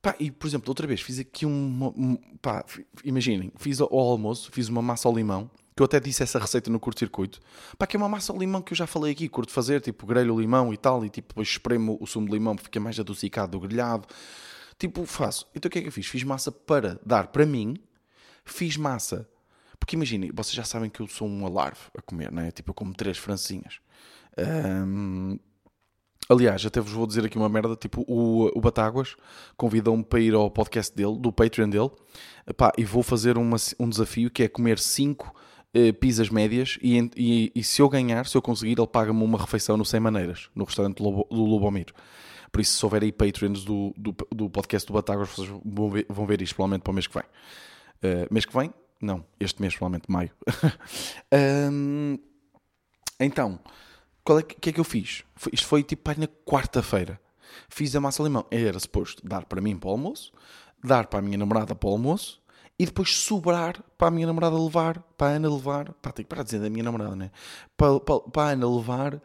pá, 0.00 0.14
e 0.18 0.30
por 0.30 0.46
exemplo, 0.46 0.70
outra 0.70 0.86
vez 0.86 1.00
fiz 1.00 1.18
aqui 1.18 1.44
um. 1.44 2.18
pá, 2.40 2.64
imaginem, 3.04 3.52
fiz 3.56 3.80
ao 3.80 3.98
almoço, 3.98 4.50
fiz 4.52 4.68
uma 4.68 4.82
massa 4.82 5.08
ao 5.08 5.14
limão. 5.14 5.50
Que 5.76 5.82
eu 5.82 5.84
até 5.84 6.00
disse 6.00 6.24
essa 6.24 6.40
receita 6.40 6.68
no 6.70 6.80
curto-circuito. 6.80 7.38
Pá, 7.78 7.86
que 7.86 7.96
é 7.96 7.98
uma 7.98 8.08
massa 8.08 8.32
ao 8.32 8.38
limão 8.38 8.60
que 8.60 8.72
eu 8.72 8.76
já 8.76 8.84
falei 8.84 9.12
aqui, 9.12 9.28
curto 9.28 9.52
fazer, 9.52 9.80
tipo, 9.80 10.06
grelho 10.06 10.34
o 10.34 10.40
limão 10.40 10.74
e 10.74 10.76
tal, 10.76 11.04
e 11.04 11.08
tipo, 11.08 11.28
depois 11.28 11.46
espremo 11.46 11.96
o 12.00 12.06
sumo 12.06 12.26
de 12.26 12.32
limão, 12.32 12.58
fica 12.58 12.80
mais 12.80 12.98
adocicado 12.98 13.52
do 13.52 13.60
grelhado. 13.60 14.04
Tipo, 14.78 15.04
faço. 15.04 15.46
Então 15.54 15.68
o 15.68 15.72
que 15.72 15.78
é 15.78 15.82
que 15.82 15.88
eu 15.88 15.92
fiz? 15.92 16.06
Fiz 16.06 16.22
massa 16.22 16.52
para 16.52 17.00
dar 17.04 17.28
para 17.28 17.44
mim, 17.44 17.76
fiz 18.44 18.76
massa. 18.76 19.28
Porque 19.78 19.96
imaginem, 19.96 20.30
vocês 20.32 20.54
já 20.54 20.64
sabem 20.64 20.90
que 20.90 21.00
eu 21.00 21.08
sou 21.08 21.28
um 21.28 21.46
alarve 21.46 21.80
a 21.96 22.02
comer, 22.02 22.30
não 22.30 22.42
é? 22.42 22.50
Tipo, 22.50 22.70
eu 22.70 22.74
como 22.74 22.94
três 22.94 23.16
francinhas. 23.18 23.80
Um, 24.38 25.38
aliás, 26.28 26.64
até 26.64 26.80
vos 26.80 26.92
vou 26.92 27.06
dizer 27.06 27.24
aqui 27.24 27.36
uma 27.36 27.48
merda. 27.48 27.74
Tipo, 27.74 28.04
o, 28.06 28.56
o 28.56 28.60
Batáguas 28.60 29.16
convidou-me 29.56 30.04
para 30.04 30.20
ir 30.20 30.34
ao 30.34 30.50
podcast 30.50 30.94
dele, 30.94 31.18
do 31.18 31.32
Patreon 31.32 31.68
dele. 31.68 31.90
Epá, 32.46 32.72
e 32.76 32.84
vou 32.84 33.02
fazer 33.02 33.36
uma, 33.36 33.56
um 33.78 33.88
desafio 33.88 34.30
que 34.30 34.42
é 34.42 34.48
comer 34.48 34.78
cinco 34.78 35.34
uh, 35.74 35.92
pizzas 35.94 36.28
médias. 36.28 36.78
E, 36.82 37.10
e, 37.16 37.52
e, 37.54 37.64
se 37.64 37.82
eu 37.82 37.88
ganhar, 37.88 38.26
se 38.26 38.36
eu 38.36 38.42
conseguir, 38.42 38.78
ele 38.78 38.86
paga-me 38.86 39.22
uma 39.22 39.38
refeição 39.38 39.76
no 39.76 39.84
Sem 39.84 40.00
Maneiras, 40.00 40.50
no 40.54 40.64
restaurante 40.64 40.98
do, 40.98 41.04
Lobo, 41.04 41.26
do 41.30 41.44
Lubomir. 41.44 41.86
Por 42.50 42.60
isso, 42.60 42.78
se 42.78 42.84
houver 42.84 43.02
aí 43.02 43.12
Patreons 43.12 43.64
do, 43.64 43.92
do, 43.96 44.14
do 44.32 44.50
podcast 44.50 44.86
do 44.86 44.92
Batáguas, 44.92 45.28
vocês 45.30 45.48
vão 45.64 45.90
ver, 45.90 46.06
vão 46.08 46.26
ver 46.26 46.42
isto 46.42 46.54
provavelmente 46.54 46.82
para 46.82 46.90
o 46.90 46.94
mês 46.94 47.06
que 47.06 47.14
vem. 47.14 47.24
Uh, 48.02 48.32
mês 48.32 48.44
que 48.44 48.56
vem? 48.56 48.72
Não, 49.00 49.24
este 49.38 49.60
mês, 49.60 49.74
provavelmente 49.74 50.10
maio. 50.10 50.30
um, 51.72 52.18
então, 53.20 53.60
o 54.28 54.38
é 54.38 54.42
que, 54.42 54.54
que, 54.56 54.70
é 54.70 54.72
que 54.72 54.80
eu 54.80 54.84
fiz? 54.84 55.24
Isto 55.52 55.66
foi 55.66 55.82
tipo 55.82 56.10
na 56.18 56.26
quarta-feira. 56.26 57.20
Fiz 57.68 57.94
a 57.96 58.00
massa 58.00 58.22
limão. 58.22 58.46
Era 58.50 58.78
suposto 58.78 59.26
dar 59.26 59.44
para 59.44 59.60
mim 59.60 59.76
para 59.76 59.88
o 59.88 59.92
almoço, 59.92 60.32
dar 60.82 61.06
para 61.06 61.20
a 61.20 61.22
minha 61.22 61.38
namorada 61.38 61.74
para 61.74 61.88
o 61.88 61.92
almoço 61.92 62.40
e 62.78 62.86
depois 62.86 63.14
sobrar 63.14 63.82
para 63.96 64.08
a 64.08 64.10
minha 64.10 64.26
namorada 64.26 64.56
levar, 64.56 65.00
para 65.16 65.32
a 65.32 65.36
Ana 65.36 65.50
levar, 65.50 65.92
pá, 65.94 66.12
tenho 66.12 66.24
que 66.24 66.28
parar 66.28 66.42
de 66.42 66.50
dizer 66.50 66.60
da 66.60 66.70
minha 66.70 66.84
namorada, 66.84 67.16
né? 67.16 67.30
Para, 67.76 67.98
para, 67.98 68.20
para 68.20 68.42
a 68.42 68.50
Ana 68.50 68.68
levar 68.68 69.20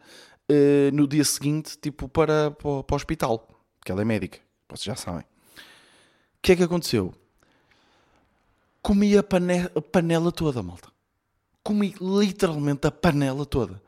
uh, 0.50 0.94
no 0.94 1.06
dia 1.06 1.24
seguinte, 1.24 1.78
tipo, 1.78 2.08
para, 2.08 2.50
para, 2.50 2.82
para 2.82 2.94
o 2.94 2.96
hospital, 2.96 3.48
porque 3.78 3.92
ela 3.92 4.02
é 4.02 4.04
médica, 4.04 4.38
vocês 4.68 4.84
já 4.84 4.96
sabem. 4.96 5.22
O 5.22 6.42
que 6.42 6.52
é 6.52 6.56
que 6.56 6.62
aconteceu? 6.62 7.14
Comi 8.82 9.16
a, 9.16 9.22
pane 9.22 9.60
a 9.74 9.80
panela 9.80 10.30
toda, 10.30 10.62
malta. 10.62 10.92
Comi 11.62 11.94
literalmente 11.98 12.86
a 12.86 12.90
panela 12.90 13.46
toda. 13.46 13.82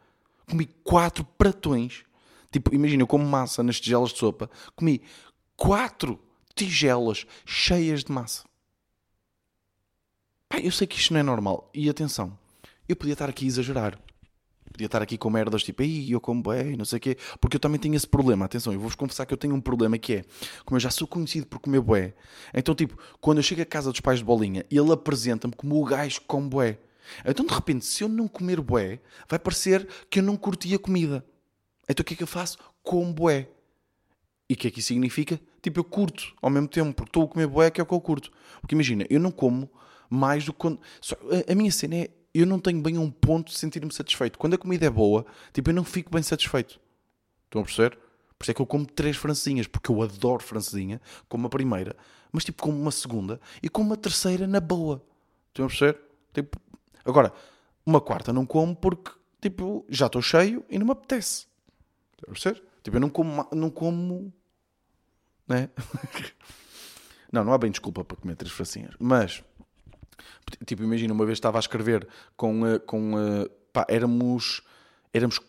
Comi 0.49 0.65
quatro 0.83 1.23
pratões. 1.23 2.05
Tipo, 2.51 2.75
imagina, 2.75 3.03
eu 3.03 3.07
como 3.07 3.27
massa 3.27 3.63
nas 3.63 3.79
tigelas 3.79 4.11
de 4.11 4.19
sopa. 4.19 4.49
Comi 4.75 5.03
quatro 5.55 6.19
tigelas 6.55 7.27
cheias 7.45 8.05
de 8.05 8.11
massa. 8.11 8.45
Pá, 10.49 10.59
eu 10.61 10.73
sei 10.73 10.87
que 10.87 10.97
isto 10.97 11.13
não 11.13 11.21
é 11.21 11.23
normal. 11.23 11.71
E 11.75 11.91
atenção, 11.91 12.39
eu 12.89 12.97
podia 12.97 13.13
estar 13.13 13.29
aqui 13.29 13.45
a 13.45 13.49
exagerar. 13.49 13.99
Podia 14.77 14.87
estar 14.87 15.01
aqui 15.01 15.17
com 15.17 15.31
merdas 15.31 15.63
tipo, 15.63 15.83
aí 15.83 16.13
eu 16.13 16.21
como 16.21 16.43
bem, 16.43 16.77
não 16.77 16.85
sei 16.85 16.99
o 16.99 17.01
quê. 17.01 17.17
Porque 17.41 17.57
eu 17.57 17.61
também 17.61 17.81
tenho 17.81 17.95
esse 17.95 18.07
problema. 18.07 18.45
Atenção, 18.45 18.75
eu 18.75 18.79
vou-vos 18.79 18.95
confessar 18.95 19.25
que 19.25 19.33
eu 19.33 19.39
tenho 19.39 19.55
um 19.55 19.61
problema 19.61 19.97
que 19.97 20.17
é, 20.17 20.25
como 20.67 20.77
eu 20.77 20.81
já 20.81 20.91
sou 20.91 21.09
conhecido 21.09 21.47
por 21.47 21.59
comer 21.59 21.81
bué, 21.81 22.13
então 22.53 22.75
tipo, 22.75 22.99
quando 23.19 23.39
eu 23.39 23.43
chego 23.43 23.63
à 23.63 23.65
casa 23.65 23.91
dos 23.91 24.01
pais 24.01 24.19
de 24.19 24.25
bolinha, 24.27 24.67
ele 24.71 24.93
apresenta-me 24.93 25.55
como 25.55 25.81
o 25.81 25.85
gajo 25.87 26.21
que 26.21 26.27
come 26.27 26.51
bué. 26.51 26.79
Então 27.25 27.47
de 27.47 27.55
repente, 27.55 27.87
se 27.87 28.05
eu 28.05 28.09
não 28.09 28.29
comer 28.29 28.61
bué, 28.61 29.01
vai 29.31 29.39
parecer 29.39 29.89
que 30.11 30.19
eu 30.19 30.23
não 30.23 30.37
curti 30.37 30.75
a 30.75 30.79
comida. 30.79 31.25
Então 31.89 32.03
o 32.03 32.05
que 32.05 32.13
é 32.13 32.17
que 32.19 32.23
eu 32.23 32.27
faço? 32.27 32.59
Como 32.83 33.15
bué. 33.15 33.49
E 34.47 34.53
o 34.53 34.57
que 34.59 34.69
é 34.69 34.71
que 34.71 34.81
isso 34.81 34.89
significa? 34.89 35.41
Tipo, 35.63 35.81
eu 35.81 35.85
curto 35.85 36.35
ao 36.43 36.51
mesmo 36.51 36.69
tempo, 36.69 36.93
porque 36.93 37.09
estou 37.09 37.25
a 37.25 37.29
comer 37.29 37.47
bué, 37.47 37.71
que 37.71 37.81
é 37.81 37.83
o 37.83 37.87
que 37.87 37.95
eu 37.95 38.01
curto. 38.01 38.31
Porque 38.61 38.75
imagina, 38.75 39.07
eu 39.09 39.19
não 39.19 39.31
como 39.31 39.71
mais 40.11 40.45
do 40.45 40.53
que 40.53 40.59
quando. 40.59 40.81
Só, 41.01 41.17
a, 41.17 41.53
a, 41.53 41.55
minha 41.55 41.73
cena 41.73 41.97
é. 41.97 42.11
Eu 42.39 42.47
não 42.47 42.59
tenho 42.59 42.83
bem 42.83 42.99
um 42.99 43.11
ponto 43.11 43.51
de 43.51 43.59
sentir-me 43.59 43.93
satisfeito. 43.93 44.39
Quando 44.39 44.55
a 44.55 44.59
comida 44.59 44.85
é 44.85 44.91
boa, 44.91 45.25
tipo, 45.53 45.71
eu 45.71 45.75
não 45.75 45.85
fico 45.85 46.11
bem 46.11 46.23
satisfeito. 46.23 46.79
Estão 47.47 47.63
a 47.63 47.65
perceber? 47.65 47.99
Por 48.39 48.45
isso 48.45 48.51
é 48.51 48.55
que 48.55 48.61
eu 48.61 48.67
como 48.67 48.85
três 48.85 49.17
francesinhas, 49.17 49.67
porque 49.67 49.91
eu 49.91 50.03
adoro 50.03 50.43
francesinha, 50.43 51.01
como 51.29 51.47
a 51.47 51.51
primeira, 51.51 51.97
mas 52.31 52.45
tipo, 52.45 52.63
como 52.63 52.79
uma 52.79 52.91
segunda 52.91 53.41
e 53.63 53.69
como 53.71 53.89
uma 53.89 53.97
terceira 53.97 54.47
na 54.47 54.61
boa. 54.61 55.03
Estão 55.49 55.65
a 55.65 55.69
perceber? 55.69 55.99
Tipo, 56.35 56.61
agora, 57.05 57.33
uma 57.87 58.01
quarta 58.01 58.33
não 58.33 58.45
como 58.45 58.77
porque, 58.77 59.13
tipo, 59.41 59.87
já 59.89 60.05
estou 60.05 60.21
cheio 60.21 60.63
e 60.69 60.79
não 60.79 60.85
me 60.85 60.93
apetece. 60.93 61.47
Estão 62.13 62.29
a 62.29 62.33
perceber? 62.33 62.63
Tipo, 62.83 62.97
eu 62.99 63.01
não 63.01 63.09
como. 63.09 63.49
Não 63.53 63.71
como 63.71 64.31
né? 65.49 65.71
não, 67.33 67.45
não 67.45 67.53
há 67.53 67.59
bem 67.59 67.71
desculpa 67.71 68.05
para 68.05 68.17
comer 68.17 68.37
três 68.37 68.53
francinhas. 68.53 68.95
Mas, 68.99 69.43
tipo, 70.65 70.83
imagina, 70.83 71.13
uma 71.13 71.27
vez 71.27 71.37
estava 71.37 71.59
a 71.59 71.61
escrever 71.61 72.07
com. 72.37 72.67
Eh, 72.67 72.79
com 72.79 73.19
eh, 73.19 73.49
pá, 73.73 73.87
éramos. 73.89 74.63
Éramos 75.13 75.41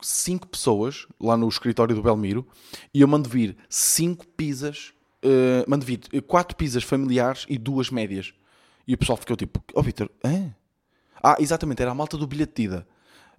cinco 0.00 0.46
pessoas 0.46 1.06
lá 1.20 1.36
no 1.36 1.48
escritório 1.48 1.94
do 1.94 2.02
Belmiro 2.02 2.46
e 2.92 3.00
eu 3.00 3.08
mando 3.08 3.28
vir 3.28 3.56
cinco 3.68 4.26
pizzas. 4.26 4.92
Uh, 5.24 5.68
mando 5.68 5.84
vir 5.84 6.00
quatro 6.26 6.54
pizzas 6.56 6.84
familiares 6.84 7.46
e 7.48 7.58
duas 7.58 7.90
médias. 7.90 8.32
E 8.86 8.94
o 8.94 8.98
pessoal 8.98 9.16
ficou 9.16 9.36
tipo: 9.36 9.62
Oh, 9.74 9.82
Vitor, 9.82 10.10
é? 10.22 10.50
Ah, 11.22 11.36
exatamente, 11.40 11.82
era 11.82 11.90
a 11.90 11.94
malta 11.94 12.16
do 12.16 12.26
bilhete 12.26 12.54
de 12.54 12.62
ida. 12.62 12.86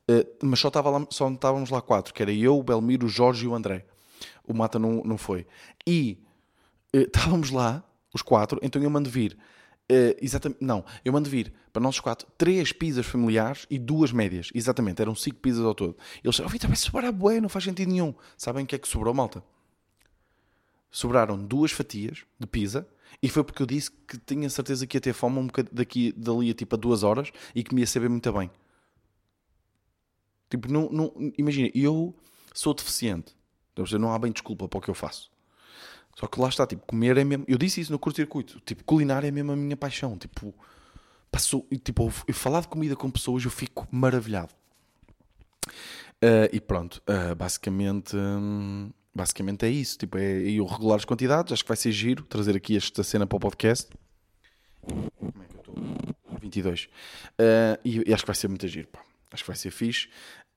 Uh, 0.10 0.46
mas 0.46 0.60
só, 0.60 0.68
estava 0.68 0.90
lá, 0.90 1.06
só 1.10 1.30
estávamos 1.30 1.70
lá 1.70 1.82
quatro, 1.82 2.14
que 2.14 2.22
era 2.22 2.32
eu, 2.32 2.58
o 2.58 2.64
Belmiro, 2.64 3.06
o 3.06 3.10
Jorge 3.10 3.46
e 3.46 3.48
o 3.48 3.56
André. 3.56 3.86
O 4.46 4.54
Mata 4.54 4.80
não, 4.80 5.02
não 5.04 5.18
foi. 5.18 5.46
E 5.86 6.20
uh, 6.94 7.00
estávamos 7.08 7.52
lá, 7.52 7.84
os 8.14 8.22
quatro, 8.22 8.60
então 8.62 8.82
eu 8.82 8.90
mando 8.90 9.10
vir. 9.10 9.38
Uh, 9.90 10.12
exatamente, 10.22 10.62
não, 10.62 10.84
eu 11.06 11.14
mando 11.14 11.30
vir 11.30 11.54
para 11.72 11.82
nós 11.82 11.98
quatro 11.98 12.28
três 12.38 12.74
pizzas 12.74 13.06
familiares 13.06 13.66
e 13.70 13.80
duas 13.80 14.12
médias. 14.12 14.50
Exatamente, 14.54 15.02
eram 15.02 15.16
cinco 15.16 15.38
pizzas 15.38 15.64
ao 15.64 15.74
todo. 15.74 15.96
Eles 16.24 16.32
disseram, 16.32 16.50
oh, 16.50 16.52
Vitor, 16.52 16.68
vai 16.70 16.76
sobrar 16.76 17.06
a 17.06 17.12
bué, 17.12 17.40
não 17.40 17.48
faz 17.48 17.64
sentido 17.64 17.90
nenhum. 17.90 18.14
Sabem 18.38 18.66
o 18.66 18.68
que 18.68 18.76
é 18.76 18.80
que 18.80 18.88
sobrou, 18.88 19.14
malta? 19.14 19.42
Sobraram 20.92 21.38
duas 21.38 21.72
fatias 21.72 22.26
de 22.38 22.48
pizza 22.48 22.88
e 23.22 23.30
foi 23.30 23.44
porque 23.44 23.62
eu 23.62 23.66
disse 23.66 23.90
que 23.92 24.18
tinha 24.18 24.50
certeza 24.50 24.86
que 24.86 24.98
ia 24.98 25.02
ter 25.02 25.14
fome 25.14 25.40
um 25.40 25.48
bocadinho 25.48 25.74
daqui, 25.74 26.12
dali 26.18 26.52
a 26.52 26.54
tipo 26.54 26.76
a 26.76 26.78
duas 26.78 27.04
horas 27.04 27.32
e 27.56 27.64
que 27.64 27.74
me 27.74 27.82
ia 27.82 27.88
saber 27.88 28.10
muito 28.10 28.32
bem. 28.34 28.52
Tipo, 30.50 30.72
não, 30.72 30.90
não, 30.90 31.14
imagina, 31.38 31.70
eu 31.74 32.16
sou 32.54 32.74
deficiente. 32.74 33.36
Então, 33.74 33.86
não 34.00 34.12
há 34.12 34.20
bem 34.20 34.32
desculpa 34.32 34.68
para 34.68 34.78
o 34.78 34.82
que 34.82 34.90
eu 34.90 34.94
faço. 34.94 35.32
Só 36.18 36.26
que 36.26 36.42
lá 36.42 36.50
está, 36.50 36.66
tipo, 36.66 36.84
comer 36.84 37.16
é 37.16 37.24
mesmo. 37.24 37.46
Eu 37.48 37.60
disse 37.60 37.80
isso 37.80 37.92
no 37.92 38.00
curto-circuito. 38.00 38.60
Tipo, 38.62 38.84
culinar 38.84 39.24
é 39.24 39.30
mesmo 39.30 39.52
a 39.52 39.56
minha 39.56 39.78
paixão. 39.78 40.18
Tipo, 40.18 40.52
passou. 41.32 41.68
Tipo, 41.84 42.12
eu 42.28 42.34
falar 42.34 42.62
de 42.62 42.68
comida 42.68 42.96
com 42.96 43.12
pessoas, 43.12 43.46
eu 43.46 43.52
fico 43.52 43.88
maravilhado. 43.92 44.52
Uh, 46.24 46.50
e 46.52 46.60
pronto, 46.60 47.04
uh, 47.08 47.36
basicamente. 47.36 48.18
Basicamente 49.14 49.68
é 49.68 49.70
isso. 49.70 50.00
Tipo, 50.00 50.18
é 50.18 50.42
eu 50.50 50.66
regular 50.66 50.96
as 50.96 51.06
quantidades. 51.06 51.54
Acho 51.54 51.64
que 51.64 51.68
vai 51.68 51.78
ser 51.78 51.92
giro 51.92 52.24
trazer 52.24 52.56
aqui 52.56 52.76
esta 52.76 53.04
cena 53.04 53.28
para 53.28 53.36
o 53.36 53.40
podcast. 53.40 53.88
Como 54.82 55.44
é 55.44 55.46
que 55.46 55.56
eu 55.56 55.60
estou? 55.60 55.76
22. 56.42 56.86
Uh, 56.86 57.80
e, 57.86 58.10
e 58.10 58.14
acho 58.14 58.24
que 58.24 58.28
vai 58.28 58.36
ser 58.36 58.48
muito 58.48 58.68
giro, 58.68 58.88
pá. 58.88 59.02
Acho 59.32 59.44
que 59.44 59.50
vai 59.50 59.56
ser 59.56 59.70
fixe. 59.70 60.10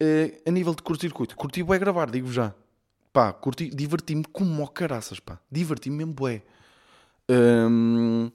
Uh, 0.02 0.40
a 0.48 0.50
nível 0.50 0.74
de 0.74 0.82
curto-circuito, 0.82 1.36
curti 1.36 1.60
é 1.60 1.78
gravar, 1.78 2.10
digo 2.10 2.32
já. 2.32 2.54
Pá, 3.12 3.32
curti, 3.32 3.68
diverti-me 3.70 4.24
como 4.24 4.66
caraças, 4.68 5.18
pá. 5.18 5.40
Diverti-me 5.50 5.96
mesmo 5.96 6.14
bué. 6.14 6.42
Um, 7.28 8.30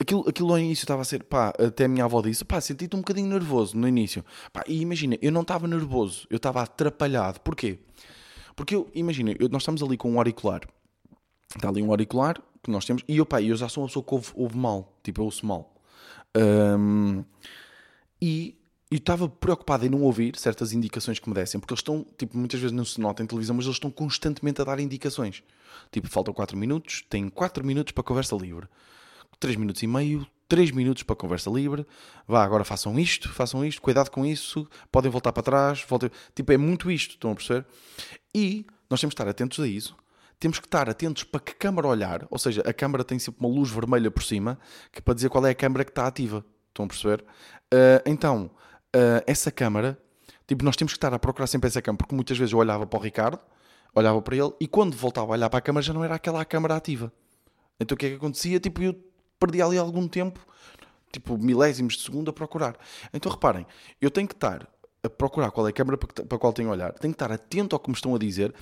aquilo, 0.00 0.28
aquilo 0.28 0.50
ao 0.50 0.58
início 0.58 0.82
estava 0.82 1.02
a 1.02 1.04
ser, 1.04 1.22
pá, 1.24 1.52
até 1.58 1.84
a 1.84 1.88
minha 1.88 2.04
avó 2.04 2.20
disse, 2.22 2.44
pá, 2.44 2.60
senti-te 2.60 2.96
um 2.96 3.00
bocadinho 3.00 3.28
nervoso 3.28 3.76
no 3.76 3.86
início. 3.86 4.24
Pá, 4.52 4.64
e 4.66 4.80
imagina, 4.80 5.16
eu 5.22 5.30
não 5.30 5.42
estava 5.42 5.68
nervoso, 5.68 6.26
eu 6.30 6.38
estava 6.38 6.62
atrapalhado. 6.62 7.40
Porquê? 7.40 7.78
Porque 8.56 8.74
eu, 8.74 8.90
imagina, 8.94 9.34
eu, 9.38 9.48
nós 9.48 9.62
estamos 9.62 9.82
ali 9.82 9.96
com 9.96 10.10
um 10.10 10.18
auricular. 10.18 10.62
Está 11.54 11.68
ali 11.68 11.82
um 11.82 11.90
auricular 11.90 12.40
que 12.62 12.70
nós 12.70 12.84
temos, 12.84 13.02
e 13.08 13.16
eu, 13.16 13.26
pá, 13.26 13.40
eu 13.40 13.56
já 13.56 13.68
sou 13.68 13.82
uma 13.82 13.88
pessoa 13.88 14.04
que 14.04 14.14
ouve, 14.14 14.30
ouve 14.34 14.56
mal, 14.56 14.98
tipo, 15.02 15.20
eu 15.20 15.24
ouço 15.24 15.46
mal. 15.46 15.74
Um, 16.36 17.24
e 18.20 18.59
e 18.90 18.96
estava 18.96 19.28
preocupado 19.28 19.86
em 19.86 19.88
não 19.88 20.02
ouvir 20.02 20.36
certas 20.36 20.72
indicações 20.72 21.18
que 21.18 21.28
me 21.28 21.34
dessem, 21.34 21.60
porque 21.60 21.72
eles 21.72 21.80
estão, 21.80 22.04
tipo, 22.18 22.36
muitas 22.36 22.58
vezes 22.58 22.74
não 22.74 22.84
se 22.84 23.00
nota 23.00 23.22
em 23.22 23.26
televisão, 23.26 23.54
mas 23.54 23.64
eles 23.64 23.76
estão 23.76 23.90
constantemente 23.90 24.60
a 24.60 24.64
dar 24.64 24.80
indicações. 24.80 25.44
Tipo, 25.92 26.08
faltam 26.08 26.34
4 26.34 26.56
minutos, 26.56 27.04
tem 27.08 27.28
4 27.28 27.64
minutos 27.64 27.92
para 27.92 28.02
conversa 28.02 28.34
livre. 28.34 28.66
3 29.38 29.56
minutos 29.56 29.82
e 29.82 29.86
meio, 29.86 30.26
3 30.48 30.72
minutos 30.72 31.04
para 31.04 31.14
conversa 31.14 31.48
livre. 31.48 31.86
Vá, 32.26 32.42
agora 32.42 32.64
façam 32.64 32.98
isto, 32.98 33.28
façam 33.32 33.64
isto, 33.64 33.80
cuidado 33.80 34.10
com 34.10 34.26
isso, 34.26 34.68
podem 34.90 35.10
voltar 35.10 35.32
para 35.32 35.42
trás, 35.42 35.84
voltem... 35.88 36.10
Tipo, 36.34 36.52
é 36.52 36.56
muito 36.56 36.90
isto, 36.90 37.12
estão 37.12 37.30
a 37.30 37.34
perceber? 37.36 37.64
E 38.34 38.66
nós 38.90 39.00
temos 39.00 39.14
que 39.14 39.22
estar 39.22 39.30
atentos 39.30 39.60
a 39.60 39.68
isso. 39.68 39.96
Temos 40.40 40.58
que 40.58 40.66
estar 40.66 40.90
atentos 40.90 41.22
para 41.22 41.40
que 41.40 41.54
câmara 41.54 41.86
olhar, 41.86 42.26
ou 42.28 42.38
seja, 42.38 42.62
a 42.62 42.72
câmara 42.72 43.04
tem 43.04 43.18
sempre 43.18 43.44
uma 43.44 43.54
luz 43.54 43.70
vermelha 43.70 44.10
por 44.10 44.22
cima, 44.22 44.58
que 44.90 44.98
é 44.98 45.02
para 45.02 45.14
dizer 45.14 45.28
qual 45.28 45.46
é 45.46 45.50
a 45.50 45.54
câmara 45.54 45.84
que 45.84 45.90
está 45.90 46.06
ativa. 46.06 46.44
Estão 46.68 46.86
a 46.86 46.88
perceber? 46.88 47.24
Uh, 47.72 48.02
então, 48.06 48.50
uh, 48.94 49.22
essa 49.26 49.50
câmara, 49.50 49.98
tipo, 50.46 50.64
nós 50.64 50.76
temos 50.76 50.92
que 50.92 50.96
estar 50.96 51.12
a 51.12 51.18
procurar 51.18 51.46
sempre 51.46 51.68
essa 51.68 51.82
câmara, 51.82 51.98
porque 51.98 52.14
muitas 52.14 52.36
vezes 52.36 52.52
eu 52.52 52.58
olhava 52.58 52.86
para 52.86 52.98
o 52.98 53.02
Ricardo, 53.02 53.40
olhava 53.94 54.20
para 54.22 54.36
ele, 54.36 54.52
e 54.60 54.66
quando 54.66 54.96
voltava 54.96 55.28
a 55.28 55.30
olhar 55.32 55.50
para 55.50 55.58
a 55.58 55.62
câmara 55.62 55.82
já 55.82 55.92
não 55.92 56.04
era 56.04 56.14
aquela 56.14 56.44
câmara 56.44 56.76
ativa. 56.76 57.12
Então 57.78 57.94
o 57.94 57.98
que 57.98 58.06
é 58.06 58.08
que 58.10 58.16
acontecia? 58.16 58.60
Tipo, 58.60 58.82
eu 58.82 58.94
perdi 59.38 59.62
ali 59.62 59.78
algum 59.78 60.06
tempo, 60.06 60.38
tipo, 61.10 61.38
milésimos 61.38 61.96
de 61.96 62.02
segundo 62.02 62.30
a 62.30 62.32
procurar. 62.32 62.76
Então 63.12 63.32
reparem, 63.32 63.66
eu 64.00 64.10
tenho 64.10 64.28
que 64.28 64.34
estar 64.34 64.68
a 65.02 65.08
procurar 65.08 65.50
qual 65.50 65.66
é 65.66 65.70
a 65.70 65.72
câmara 65.72 65.96
para 65.96 66.36
a 66.36 66.38
qual 66.38 66.52
tenho 66.52 66.68
a 66.68 66.72
olhar, 66.72 66.92
tenho 66.92 67.12
que 67.12 67.16
estar 67.16 67.32
atento 67.32 67.74
ao 67.74 67.80
que 67.80 67.88
me 67.88 67.94
estão 67.94 68.14
a 68.14 68.18
dizer 68.18 68.54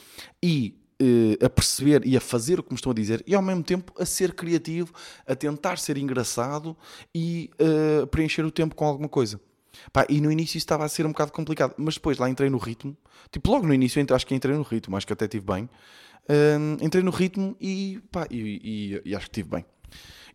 e 0.43 0.79
uh, 1.03 1.45
a 1.45 1.51
perceber 1.51 2.07
e 2.07 2.17
a 2.17 2.21
fazer 2.21 2.61
o 2.61 2.63
que 2.63 2.71
me 2.71 2.77
estão 2.77 2.93
a 2.93 2.95
dizer 2.95 3.25
e 3.27 3.35
ao 3.35 3.43
mesmo 3.43 3.65
tempo 3.65 3.93
a 4.01 4.07
ser 4.07 4.33
criativo, 4.35 4.93
a 5.27 5.35
tentar 5.35 5.79
ser 5.79 5.99
engraçado 5.99 6.77
e 7.15 7.51
uh, 7.61 8.07
preencher 8.07 8.45
o 8.45 8.51
tempo 8.51 8.75
com 8.75 8.85
alguma 8.85 9.09
coisa. 9.09 9.41
Pá, 9.93 10.07
e 10.09 10.21
no 10.21 10.31
início 10.31 10.59
estava 10.59 10.85
a 10.85 10.89
ser 10.89 11.07
um 11.07 11.11
bocado 11.11 11.33
complicado, 11.33 11.75
mas 11.77 11.95
depois 11.95 12.19
lá 12.19 12.29
entrei 12.29 12.51
no 12.51 12.59
ritmo. 12.59 12.97
Tipo, 13.31 13.51
logo 13.51 13.67
no 13.67 13.75
início 13.75 14.05
acho 14.15 14.27
que 14.27 14.35
entrei 14.35 14.55
no 14.55 14.63
ritmo, 14.63 14.97
acho 14.97 15.07
que 15.07 15.13
até 15.13 15.25
estive 15.25 15.45
bem. 15.45 15.69
Uh, 16.29 16.85
entrei 16.85 17.03
no 17.03 17.11
ritmo 17.11 17.57
e, 17.61 18.01
pá, 18.13 18.27
e, 18.31 19.01
e, 19.05 19.11
e 19.11 19.17
acho 19.17 19.27
que 19.27 19.41
estive 19.41 19.49
bem. 19.49 19.65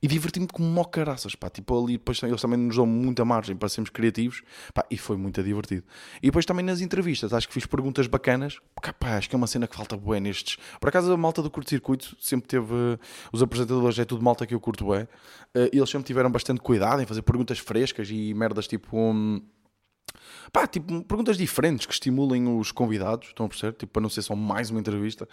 E 0.03 0.07
diverti-me 0.07 0.47
como 0.47 0.67
mó 0.67 0.83
caraças, 0.83 1.33
pá. 1.33 1.49
Tipo, 1.49 1.81
ali 1.81 1.93
depois 1.93 2.21
eles 2.21 2.41
também 2.41 2.59
nos 2.59 2.75
dão 2.75 2.85
muita 2.85 3.23
margem 3.23 3.55
para 3.55 3.69
sermos 3.69 3.89
criativos, 3.89 4.43
pá, 4.73 4.85
e 4.91 4.97
foi 4.97 5.15
muito 5.15 5.41
divertido. 5.41 5.85
E 6.21 6.25
depois 6.25 6.45
também 6.45 6.65
nas 6.65 6.81
entrevistas, 6.81 7.31
acho 7.31 7.47
que 7.47 7.53
fiz 7.53 7.65
perguntas 7.65 8.05
bacanas, 8.05 8.59
pá, 8.99 9.15
acho 9.15 9.29
que 9.29 9.35
é 9.35 9.37
uma 9.37 9.47
cena 9.47 9.65
que 9.65 9.73
falta 9.77 9.95
bué 9.95 10.19
nestes. 10.19 10.57
Por 10.81 10.89
acaso 10.89 11.09
a 11.13 11.15
malta 11.15 11.41
do 11.41 11.49
curto-circuito 11.49 12.17
sempre 12.19 12.49
teve, 12.49 12.99
os 13.31 13.41
apresentadores 13.41 13.97
é 13.97 14.03
tudo 14.03 14.21
malta 14.21 14.45
que 14.45 14.53
eu 14.53 14.59
curto 14.59 14.83
bué, 14.83 15.03
uh, 15.03 15.69
eles 15.71 15.89
sempre 15.89 16.05
tiveram 16.05 16.29
bastante 16.29 16.59
cuidado 16.59 17.01
em 17.01 17.05
fazer 17.05 17.21
perguntas 17.21 17.59
frescas 17.59 18.09
e 18.11 18.33
merdas 18.33 18.67
tipo... 18.67 18.97
Um, 18.97 19.41
pá, 20.51 20.67
tipo, 20.67 21.01
perguntas 21.05 21.37
diferentes 21.37 21.85
que 21.85 21.93
estimulem 21.93 22.45
os 22.59 22.73
convidados, 22.73 23.29
estão 23.29 23.45
a 23.45 23.49
perceber? 23.49 23.73
Tipo, 23.77 23.93
para 23.93 24.01
não 24.01 24.09
ser 24.09 24.21
só 24.21 24.35
mais 24.35 24.69
uma 24.69 24.81
entrevista. 24.81 25.27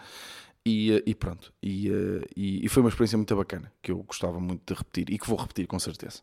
E, 0.65 0.93
eh, 0.93 1.03
e 1.07 1.15
pronto. 1.15 1.53
E, 1.63 1.89
eh, 1.89 2.27
e, 2.37 2.65
e 2.67 2.69
foi 2.69 2.83
uma 2.83 2.89
experiência 2.89 3.17
muito 3.17 3.35
bacana, 3.35 3.73
que 3.83 3.91
eu 3.91 4.03
gostava 4.03 4.39
muito 4.39 4.63
de 4.67 4.79
repetir 4.79 5.11
e 5.11 5.19
que 5.19 5.27
vou 5.27 5.39
repetir 5.39 5.67
com 5.67 5.79
certeza. 5.79 6.21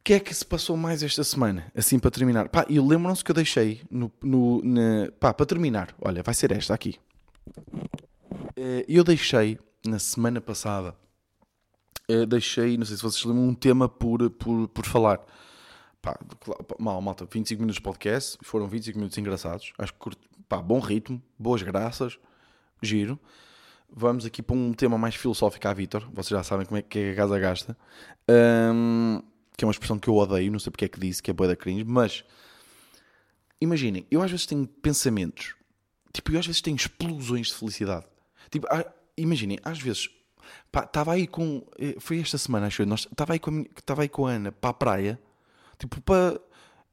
O 0.00 0.02
que 0.02 0.14
é 0.14 0.20
que 0.20 0.34
se 0.34 0.44
passou 0.44 0.76
mais 0.76 1.02
esta 1.02 1.22
semana? 1.22 1.70
Assim 1.76 1.98
para 1.98 2.10
terminar. 2.10 2.48
Pá, 2.48 2.64
e 2.68 2.80
lembram-se 2.80 3.22
que 3.22 3.30
eu 3.30 3.34
deixei 3.34 3.82
no, 3.90 4.10
no, 4.22 4.62
na, 4.64 5.10
pá, 5.20 5.32
para 5.32 5.46
terminar. 5.46 5.94
Olha, 6.00 6.22
vai 6.22 6.34
ser 6.34 6.50
esta 6.52 6.74
aqui. 6.74 6.98
Eh, 8.56 8.84
Eu 8.88 9.04
deixei 9.04 9.58
na 9.86 9.98
semana 9.98 10.40
passada. 10.40 10.96
Deixei, 12.28 12.76
não 12.76 12.84
sei 12.84 12.96
se 12.96 13.02
vocês 13.04 13.22
lembram, 13.24 13.44
um 13.46 13.54
tema 13.54 13.88
por, 13.88 14.28
por, 14.30 14.66
por 14.68 14.84
falar. 14.84 15.20
Pá, 16.02 16.18
mal, 16.78 17.00
malta, 17.00 17.24
25 17.30 17.60
minutos 17.60 17.76
de 17.76 17.82
podcast. 17.82 18.36
Foram 18.42 18.66
25 18.66 18.98
minutos 18.98 19.16
engraçados. 19.16 19.72
Acho 19.78 19.92
que 19.92 19.98
curto, 20.00 20.28
pá, 20.48 20.60
bom 20.60 20.80
ritmo, 20.80 21.22
boas 21.38 21.62
graças, 21.62 22.18
giro. 22.82 23.18
Vamos 23.92 24.24
aqui 24.24 24.42
para 24.42 24.56
um 24.56 24.72
tema 24.72 24.96
mais 24.96 25.14
filosófico 25.14 25.66
à 25.66 25.72
Vitor. 25.72 26.08
Vocês 26.12 26.28
já 26.28 26.42
sabem 26.42 26.64
como 26.64 26.78
é 26.78 26.82
que 26.82 26.98
é 26.98 27.10
a 27.12 27.16
casa 27.16 27.38
gasta. 27.38 27.76
Ahm, 28.28 29.20
que 29.60 29.64
é 29.64 29.66
uma 29.66 29.72
expressão 29.72 29.98
que 29.98 30.08
eu 30.08 30.16
odeio, 30.16 30.50
não 30.50 30.58
sei 30.58 30.70
porque 30.70 30.86
é 30.86 30.88
que 30.88 30.98
disse, 30.98 31.22
que 31.22 31.30
é 31.30 31.34
boa 31.34 31.46
da 31.46 31.54
cringe, 31.54 31.84
mas 31.84 32.24
imaginem, 33.60 34.06
eu 34.10 34.22
às 34.22 34.30
vezes 34.30 34.46
tenho 34.46 34.66
pensamentos, 34.66 35.54
tipo, 36.14 36.32
eu 36.32 36.38
às 36.38 36.46
vezes 36.46 36.62
tenho 36.62 36.76
explosões 36.76 37.48
de 37.48 37.54
felicidade. 37.54 38.06
Tipo, 38.50 38.66
imaginem, 39.18 39.58
às 39.62 39.78
vezes, 39.78 40.08
estava 40.74 41.12
aí 41.12 41.26
com, 41.26 41.62
eh, 41.78 41.96
foi 41.98 42.20
esta 42.20 42.38
semana, 42.38 42.68
acho 42.68 42.80
eu, 42.80 42.94
estava 42.94 43.34
aí, 43.34 43.38
com 43.38 43.62
aí 43.98 44.08
com 44.08 44.26
a 44.26 44.30
Ana 44.30 44.50
para 44.50 44.70
a 44.70 44.74
praia, 44.74 45.20
tipo, 45.78 46.00
para, 46.00 46.40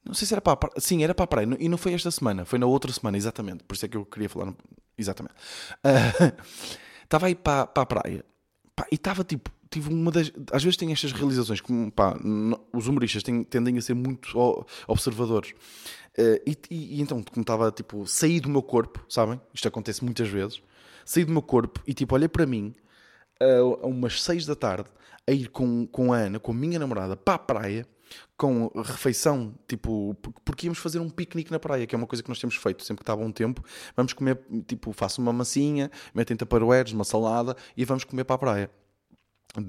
não 0.03 0.13
sei 0.13 0.27
se 0.27 0.33
era 0.33 0.41
para 0.41 0.51
a 0.51 0.57
praia, 0.57 0.73
sim, 0.77 1.03
era 1.05 1.15
para 1.15 1.23
a 1.23 1.27
praia, 1.27 1.47
e 1.57 1.69
não 1.69 1.77
foi 1.77 1.93
esta 1.93 2.11
semana, 2.11 2.43
foi 2.43 2.59
na 2.59 2.65
outra 2.65 2.91
semana, 2.91 3.15
exatamente, 3.15 3.63
por 3.63 3.75
isso 3.75 3.85
é 3.85 3.87
que 3.87 3.95
eu 3.95 4.05
queria 4.05 4.27
falar, 4.27 4.53
exatamente. 4.97 5.35
Ah, 5.83 6.33
Estava 7.03 7.27
aí 7.27 7.35
para, 7.35 7.65
para 7.67 7.83
a 7.83 7.85
praia, 7.85 8.25
e 8.91 8.95
estava 8.95 9.23
tipo, 9.23 9.49
tive 9.69 9.89
uma 9.93 10.11
das. 10.11 10.29
Às 10.51 10.61
vezes 10.63 10.75
tem 10.75 10.91
estas 10.91 11.13
realizações, 11.13 11.61
como 11.61 11.89
pá, 11.89 12.17
os 12.73 12.87
humoristas 12.87 13.23
têm- 13.23 13.45
tendem 13.45 13.77
a 13.77 13.81
ser 13.81 13.93
muito 13.93 14.37
observadores. 14.87 15.53
Eh, 16.17 16.41
e, 16.45 16.57
e- 16.69 16.95
e 16.97 17.01
então, 17.01 17.23
como 17.23 17.41
estava 17.41 17.71
tipo, 17.71 18.05
saí 18.05 18.39
do 18.41 18.49
meu 18.49 18.61
corpo, 18.61 19.05
sabem? 19.07 19.39
Isto 19.53 19.69
acontece 19.69 20.03
muitas 20.03 20.27
vezes. 20.27 20.61
Saí 21.05 21.23
do 21.23 21.31
meu 21.31 21.41
corpo 21.41 21.81
e 21.87 21.93
tipo, 21.93 22.13
olhei 22.13 22.27
para 22.27 22.45
mim 22.45 22.75
a, 23.39 23.45
a 23.59 23.87
umas 23.87 24.21
6 24.21 24.45
da 24.45 24.55
tarde 24.55 24.89
a 25.25 25.31
ir 25.31 25.47
com, 25.49 25.87
com 25.87 26.11
a 26.11 26.17
Ana, 26.17 26.39
com 26.39 26.51
a 26.51 26.55
minha 26.55 26.77
namorada, 26.77 27.15
para 27.15 27.35
a 27.35 27.39
praia, 27.39 27.87
com 28.35 28.67
refeição, 28.83 29.53
tipo, 29.67 30.15
por- 30.21 30.33
porque 30.45 30.67
íamos 30.67 30.79
fazer 30.79 30.99
um 30.99 31.09
piquenique 31.09 31.51
na 31.51 31.59
praia, 31.59 31.87
que 31.87 31.95
é 31.95 31.97
uma 31.97 32.07
coisa 32.07 32.21
que 32.21 32.29
nós 32.29 32.39
temos 32.39 32.55
feito 32.55 32.83
sempre 32.83 32.97
que 32.97 33.03
está 33.03 33.15
bom 33.15 33.31
tempo. 33.31 33.63
Vamos 33.95 34.13
comer, 34.13 34.39
tipo, 34.67 34.93
faço 34.93 35.21
uma 35.21 35.33
massinha, 35.33 35.89
metem 36.13 36.37
taparoeiros, 36.37 36.93
uma 36.93 37.03
salada 37.03 37.55
e 37.75 37.83
vamos 37.85 38.03
comer 38.03 38.23
para 38.23 38.35
a 38.35 38.39
praia. 38.39 38.71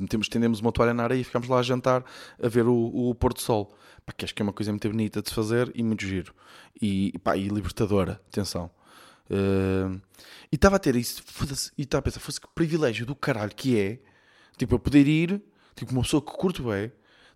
Temos, 0.09 0.27
estendemos 0.27 0.61
uma 0.61 0.71
toalha 0.71 0.93
na 0.93 1.05
areia 1.05 1.21
e 1.21 1.25
ficamos 1.25 1.49
lá 1.49 1.61
a 1.61 1.63
jantar 1.63 2.05
a 2.43 2.49
ver 2.49 2.67
o, 2.67 2.75
o 2.75 3.15
pôr 3.15 3.33
do 3.33 3.41
sol. 3.41 3.75
Pá, 4.05 4.13
que 4.13 4.25
acho 4.25 4.35
que 4.35 4.43
é 4.43 4.45
uma 4.45 4.53
coisa 4.53 4.71
muito 4.71 4.89
bonita 4.89 5.23
de 5.23 5.29
se 5.29 5.35
fazer 5.35 5.71
e 5.75 5.83
muito 5.83 6.05
giro. 6.05 6.35
E, 6.81 7.15
pá, 7.25 7.37
e 7.37 7.49
libertadora, 7.49 8.21
atenção. 8.29 8.71
Uh, 9.31 10.01
e 10.51 10.57
estava 10.57 10.77
a 10.77 10.79
ter 10.79 10.97
isso, 10.97 11.23
e 11.77 11.83
estava 11.83 12.01
a 12.01 12.03
pensar, 12.03 12.21
fosse 12.21 12.41
que 12.41 12.49
privilégio 12.55 13.05
do 13.05 13.15
caralho 13.15 13.55
que 13.55 13.79
é, 13.79 13.99
tipo, 14.57 14.75
eu 14.75 14.79
poder 14.79 15.07
ir, 15.07 15.43
tipo, 15.75 15.93
uma 15.93 16.03
pessoa 16.03 16.23
que 16.23 16.33
curto 16.33 16.65
bem, 16.65 16.91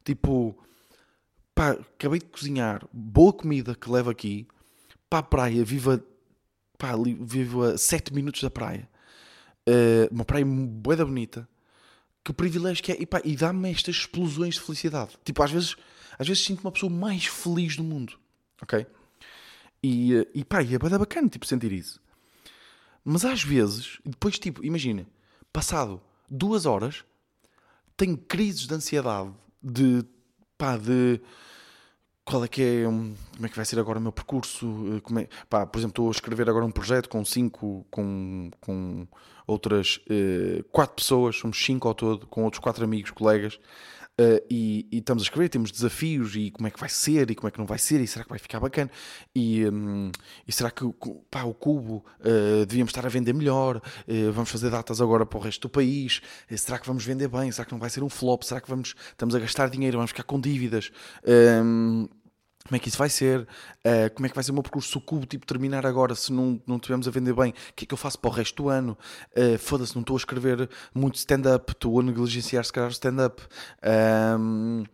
tipo, 0.05 0.59
pá, 1.55 1.73
acabei 1.73 2.19
de 2.21 2.27
cozinhar, 2.27 2.87
boa 2.93 3.33
comida 3.33 3.75
que 3.75 3.91
levo 3.91 4.11
aqui, 4.11 4.47
para 5.09 5.21
a 5.21 5.23
praia, 5.23 5.65
viva, 5.65 6.03
pá, 6.79 6.93
vivo 7.21 7.63
a 7.65 7.79
7 7.79 8.13
minutos 8.13 8.43
da 8.43 8.51
praia, 8.51 8.89
Uh, 9.65 10.13
uma 10.13 10.25
praia 10.25 10.45
bué 10.45 10.97
da 10.97 11.05
bonita, 11.05 11.49
que 12.25 12.33
privilégio 12.33 12.83
que 12.83 12.91
é, 12.91 13.01
e, 13.01 13.07
pá, 13.07 13.21
e 13.25 13.37
dá-me 13.37 13.71
estas 13.71 13.95
explosões 13.95 14.55
de 14.55 14.61
felicidade. 14.61 15.17
Tipo, 15.25 15.41
às 15.41 15.53
vezes, 15.53 15.77
às 16.19 16.27
vezes 16.27 16.45
sinto-me 16.45 16.69
a 16.69 16.73
pessoa 16.73 16.91
mais 16.91 17.27
feliz 17.27 17.77
do 17.77 17.85
mundo, 17.85 18.19
ok? 18.61 18.85
E, 19.81 20.17
eh, 20.17 20.27
e 20.35 20.45
pá, 20.45 20.63
e 20.63 20.75
é 20.75 20.79
bacana, 20.79 21.29
tipo, 21.29 21.47
sentir 21.47 21.71
isso. 21.71 22.01
Mas 23.05 23.25
às 23.25 23.43
vezes, 23.43 23.99
depois, 24.05 24.37
tipo, 24.37 24.65
imagina, 24.65 25.07
passado 25.53 26.03
duas 26.29 26.67
horas, 26.67 27.05
tenho 27.97 28.17
crises 28.17 28.67
de 28.67 28.75
ansiedade, 28.75 29.33
de, 29.63 30.05
pá, 30.63 30.77
de 30.77 31.21
qual 32.25 32.45
é 32.45 32.49
que 32.49 32.63
é, 32.63 32.89
hum, 32.89 33.17
como 33.35 33.47
é 33.47 33.49
que 33.49 33.57
vai 33.57 33.65
ser 33.65 33.81
agora 33.81 33.99
o 33.99 34.03
meu 34.03 34.13
percurso, 34.13 34.97
eh, 34.97 35.01
como 35.01 35.19
é, 35.19 35.29
pá, 35.51 35.67
por 35.67 35.77
exemplo, 35.81 35.91
estou 35.91 36.09
a 36.09 36.13
escrever 36.13 36.49
agora 36.49 36.65
um 36.65 36.71
projeto 36.71 37.09
com 37.09 37.25
cinco, 37.25 37.85
com, 37.91 38.49
com 38.61 39.09
outras 39.45 40.01
eh, 40.09 40.63
quatro 40.71 40.95
pessoas, 40.95 41.35
somos 41.35 41.59
cinco 41.59 41.89
ao 41.89 41.95
todo, 41.95 42.29
com 42.29 42.45
outros 42.45 42.61
quatro 42.63 42.85
amigos, 42.85 43.11
colegas, 43.11 43.59
eh, 44.19 44.43
e, 44.51 44.87
e 44.93 44.99
estamos 44.99 45.23
a 45.23 45.27
escrever, 45.27 45.49
temos 45.49 45.71
desafios, 45.71 46.37
e 46.37 46.51
como 46.51 46.67
é 46.67 46.71
que 46.71 46.79
vai 46.79 46.89
ser, 46.89 47.31
e 47.31 47.35
como 47.35 47.49
é 47.49 47.51
que 47.51 47.59
não 47.59 47.67
vai 47.67 47.79
ser, 47.79 48.01
e 48.01 48.07
será 48.07 48.25
que 48.25 48.31
vai 48.31 48.39
ficar 48.39 48.61
bacana, 48.61 48.91
e, 49.35 49.67
hum, 49.67 50.11
e 50.47 50.53
será 50.53 50.71
que 50.71 50.85
pá, 51.31 51.45
o 51.45 51.55
cubo 51.55 52.05
eh, 52.21 52.65
devíamos 52.67 52.91
estar 52.91 53.07
a 53.07 53.09
vender 53.09 53.33
melhor, 53.33 53.81
eh, 54.07 54.31
vamos 54.31 54.51
fazer 54.51 54.71
datas 54.71 55.01
agora 55.01 55.25
para 55.25 55.39
o 55.39 55.43
resto 55.43 55.63
do 55.63 55.71
país, 55.71 56.21
será 56.57 56.79
que 56.79 56.87
vamos 56.87 57.05
vender 57.05 57.29
bem, 57.29 57.51
será 57.51 57.65
que 57.65 57.73
não 57.73 57.79
vai 57.79 57.91
ser 57.91 58.03
um 58.03 58.09
flop, 58.09 58.43
será 58.43 58.61
que 58.61 58.69
vamos, 58.69 58.95
estamos 59.11 59.35
a 59.35 59.39
gastar 59.39 59.71
dinheiro, 59.71 59.97
vamos 59.99 60.11
ficar 60.11 60.25
com 60.25 60.41
dívidas, 60.41 60.91
Hum, 61.25 62.09
como 62.65 62.77
é 62.77 62.79
que 62.79 62.89
isso 62.89 62.99
vai 62.99 63.09
ser? 63.09 63.41
Uh, 63.41 64.15
como 64.15 64.27
é 64.27 64.29
que 64.29 64.35
vai 64.35 64.45
ser 64.45 64.53
o 64.53 64.55
meu 64.55 64.63
percurso? 64.63 64.91
Se 64.91 64.97
o 64.97 65.01
cubo 65.01 65.27
tipo, 65.27 65.45
terminar 65.45 65.85
agora, 65.85 66.15
se 66.15 66.33
não, 66.33 66.63
não 66.67 66.77
estivermos 66.77 67.09
a 67.09 67.11
vender 67.11 67.35
bem, 67.35 67.51
o 67.51 67.73
que 67.75 67.85
é 67.85 67.87
que 67.87 67.95
eu 67.95 67.99
faço 67.99 68.19
para 68.19 68.31
o 68.31 68.33
resto 68.33 68.63
do 68.63 68.69
ano? 68.69 68.97
Uh, 69.37 69.59
Foda-se, 69.59 69.95
não 69.95 70.03
estou 70.03 70.17
a 70.17 70.19
escrever 70.19 70.71
muito 70.95 71.17
stand-up, 71.17 71.73
estou 71.73 71.99
a 71.99 72.03
negligenciar 72.03 72.65
se 72.65 72.73
calhar 72.73 72.91
stand-up. 72.91 73.43
Uh, 73.83 74.85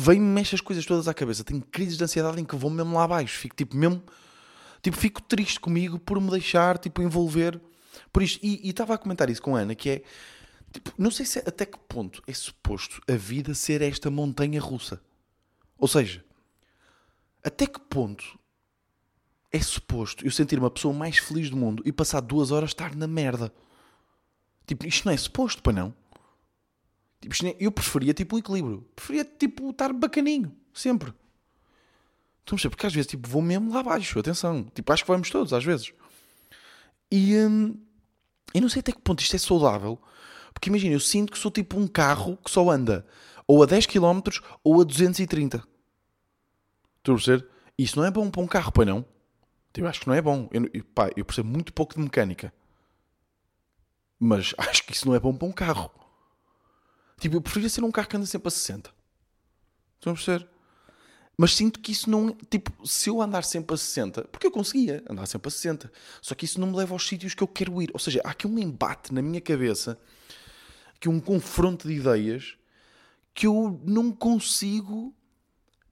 Vêm-me 0.00 0.40
estas 0.40 0.60
coisas 0.60 0.86
todas 0.86 1.08
à 1.08 1.14
cabeça. 1.14 1.42
Tenho 1.42 1.60
crises 1.60 1.96
de 1.96 2.04
ansiedade 2.04 2.40
em 2.40 2.44
que 2.44 2.54
vou 2.54 2.70
mesmo 2.70 2.94
lá 2.94 3.04
abaixo. 3.04 3.38
Fico 3.38 3.56
tipo 3.56 3.76
mesmo. 3.76 4.02
Tipo, 4.80 4.96
fico 4.96 5.20
triste 5.22 5.58
comigo 5.58 5.98
por 5.98 6.20
me 6.20 6.30
deixar 6.30 6.78
tipo, 6.78 7.02
envolver 7.02 7.60
por 8.12 8.22
isto. 8.22 8.38
E 8.44 8.68
estava 8.68 8.94
a 8.94 8.98
comentar 8.98 9.28
isso 9.28 9.42
com 9.42 9.56
a 9.56 9.60
Ana, 9.60 9.74
que 9.74 9.90
é. 9.90 10.02
Tipo, 10.72 10.92
não 10.98 11.10
sei 11.10 11.26
se 11.26 11.38
até 11.40 11.64
que 11.64 11.78
ponto 11.88 12.22
é 12.26 12.34
suposto 12.34 13.00
a 13.08 13.14
vida 13.14 13.54
ser 13.54 13.82
esta 13.82 14.10
montanha 14.10 14.60
russa. 14.60 15.00
Ou 15.78 15.86
seja, 15.88 16.24
até 17.42 17.66
que 17.66 17.80
ponto 17.80 18.38
é 19.50 19.60
suposto 19.60 20.26
eu 20.26 20.30
sentir 20.30 20.58
uma 20.58 20.70
pessoa 20.70 20.92
mais 20.92 21.18
feliz 21.18 21.48
do 21.48 21.56
mundo 21.56 21.82
e 21.86 21.92
passar 21.92 22.20
duas 22.20 22.50
horas 22.50 22.70
estar 22.70 22.94
na 22.94 23.06
merda? 23.06 23.52
Tipo, 24.66 24.86
isto 24.86 25.06
não 25.06 25.12
é 25.12 25.16
suposto, 25.16 25.62
para 25.62 25.72
não? 25.72 25.94
Tipo, 27.20 27.46
é- 27.46 27.56
eu 27.58 27.72
preferia 27.72 28.12
tipo 28.12 28.36
um 28.36 28.38
equilíbrio. 28.38 28.86
Preferia 28.94 29.24
tipo 29.24 29.70
estar 29.70 29.92
bacaninho, 29.92 30.54
sempre. 30.74 31.10
Estão 32.40 32.54
a 32.54 32.56
perceber? 32.56 32.70
Porque 32.70 32.86
às 32.86 32.94
vezes 32.94 33.10
tipo, 33.10 33.28
vou 33.28 33.40
mesmo 33.40 33.72
lá 33.72 33.80
abaixo, 33.80 34.18
atenção. 34.18 34.64
Tipo, 34.74 34.92
acho 34.92 35.04
que 35.04 35.10
vamos 35.10 35.30
todos, 35.30 35.52
às 35.52 35.64
vezes. 35.64 35.92
E 37.10 37.36
hum, 37.36 37.78
eu 38.54 38.60
não 38.60 38.68
sei 38.68 38.80
até 38.80 38.92
que 38.92 39.00
ponto 39.00 39.20
isto 39.22 39.34
é 39.36 39.38
saudável. 39.38 39.98
Porque 40.52 40.68
imagina, 40.68 40.94
eu 40.94 41.00
sinto 41.00 41.32
que 41.32 41.38
sou 41.38 41.50
tipo 41.50 41.78
um 41.78 41.86
carro 41.86 42.36
que 42.44 42.50
só 42.50 42.68
anda 42.70 43.06
ou 43.48 43.62
a 43.62 43.66
10 43.66 43.86
km 43.86 44.20
ou 44.62 44.82
a 44.82 44.84
230. 44.84 45.56
Estou 46.98 47.14
a 47.14 47.16
perceber? 47.16 47.48
Isso 47.78 47.98
não 47.98 48.04
é 48.04 48.10
bom 48.10 48.30
para 48.30 48.42
um 48.42 48.46
carro, 48.46 48.70
pois 48.70 48.86
não? 48.86 49.04
Tipo, 49.72 49.86
acho 49.86 50.00
que 50.00 50.06
não 50.06 50.14
é 50.14 50.20
bom. 50.20 50.50
Eu, 50.52 50.84
pá, 50.94 51.10
eu 51.16 51.24
percebo 51.24 51.48
muito 51.48 51.72
pouco 51.72 51.94
de 51.94 52.00
mecânica. 52.00 52.52
Mas 54.20 54.54
acho 54.58 54.84
que 54.84 54.92
isso 54.92 55.08
não 55.08 55.14
é 55.14 55.20
bom 55.20 55.34
para 55.34 55.48
um 55.48 55.52
carro. 55.52 55.90
Tipo, 57.18 57.36
eu 57.36 57.40
preferia 57.40 57.70
ser 57.70 57.82
um 57.82 57.90
carro 57.90 58.08
que 58.08 58.16
anda 58.16 58.26
sempre 58.26 58.48
a 58.48 58.50
60. 58.50 58.90
Estão 59.96 60.12
a 60.12 60.16
perceber? 60.16 60.46
Mas 61.36 61.54
sinto 61.54 61.80
que 61.80 61.92
isso 61.92 62.10
não. 62.10 62.32
Tipo, 62.50 62.86
se 62.86 63.08
eu 63.08 63.22
andar 63.22 63.44
sempre 63.44 63.74
a 63.74 63.78
60, 63.78 64.24
porque 64.24 64.46
eu 64.46 64.50
conseguia 64.50 65.02
andar 65.08 65.26
sempre 65.26 65.48
a 65.48 65.50
60, 65.50 65.90
só 66.20 66.34
que 66.34 66.44
isso 66.44 66.60
não 66.60 66.66
me 66.66 66.76
leva 66.76 66.94
aos 66.94 67.06
sítios 67.06 67.32
que 67.32 67.42
eu 67.42 67.48
quero 67.48 67.80
ir. 67.80 67.90
Ou 67.94 68.00
seja, 68.00 68.20
há 68.24 68.30
aqui 68.30 68.46
um 68.46 68.58
embate 68.58 69.14
na 69.14 69.22
minha 69.22 69.40
cabeça, 69.40 69.98
que 71.00 71.08
um 71.08 71.20
confronto 71.20 71.86
de 71.86 71.94
ideias 71.94 72.57
que 73.34 73.46
eu 73.46 73.80
não 73.84 74.10
consigo 74.12 75.14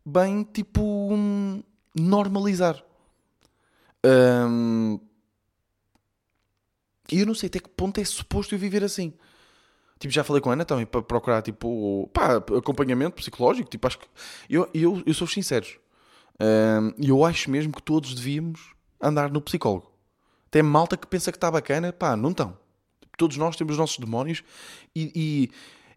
bem, 0.04 0.42
tipo, 0.44 0.82
hum, 1.12 1.62
normalizar. 1.94 2.82
Hum, 4.04 5.00
E 7.10 7.20
eu 7.20 7.26
não 7.26 7.34
sei 7.34 7.46
até 7.48 7.60
que 7.60 7.68
ponto 7.68 8.00
é 8.00 8.04
suposto 8.04 8.54
eu 8.54 8.58
viver 8.58 8.82
assim. 8.82 9.12
Tipo, 9.98 10.12
já 10.12 10.24
falei 10.24 10.42
com 10.42 10.50
a 10.50 10.52
Ana 10.54 10.64
também 10.64 10.84
para 10.86 11.02
procurar, 11.02 11.42
tipo, 11.42 12.08
pá, 12.12 12.36
acompanhamento 12.36 13.16
psicológico. 13.16 13.70
Tipo, 13.70 13.86
acho 13.86 13.98
que. 13.98 14.06
Eu, 14.50 14.68
eu, 14.74 15.02
eu 15.06 15.14
sou 15.14 15.26
sincero. 15.26 15.66
Hum, 16.40 16.92
E 16.98 17.08
eu 17.08 17.24
acho 17.24 17.50
mesmo 17.50 17.72
que 17.72 17.82
todos 17.82 18.14
devíamos 18.14 18.74
andar 19.00 19.30
no 19.30 19.40
psicólogo. 19.40 19.90
Tem 20.50 20.62
malta 20.62 20.96
que 20.96 21.06
pensa 21.06 21.30
que 21.32 21.36
está 21.36 21.50
bacana, 21.50 21.92
pá, 21.92 22.16
não 22.16 22.30
estão. 22.30 22.56
Todos 23.16 23.36
nós 23.36 23.56
temos 23.56 23.72
os 23.72 23.78
nossos 23.78 23.98
demónios 23.98 24.42
e, 24.94 25.12
e 25.14 25.50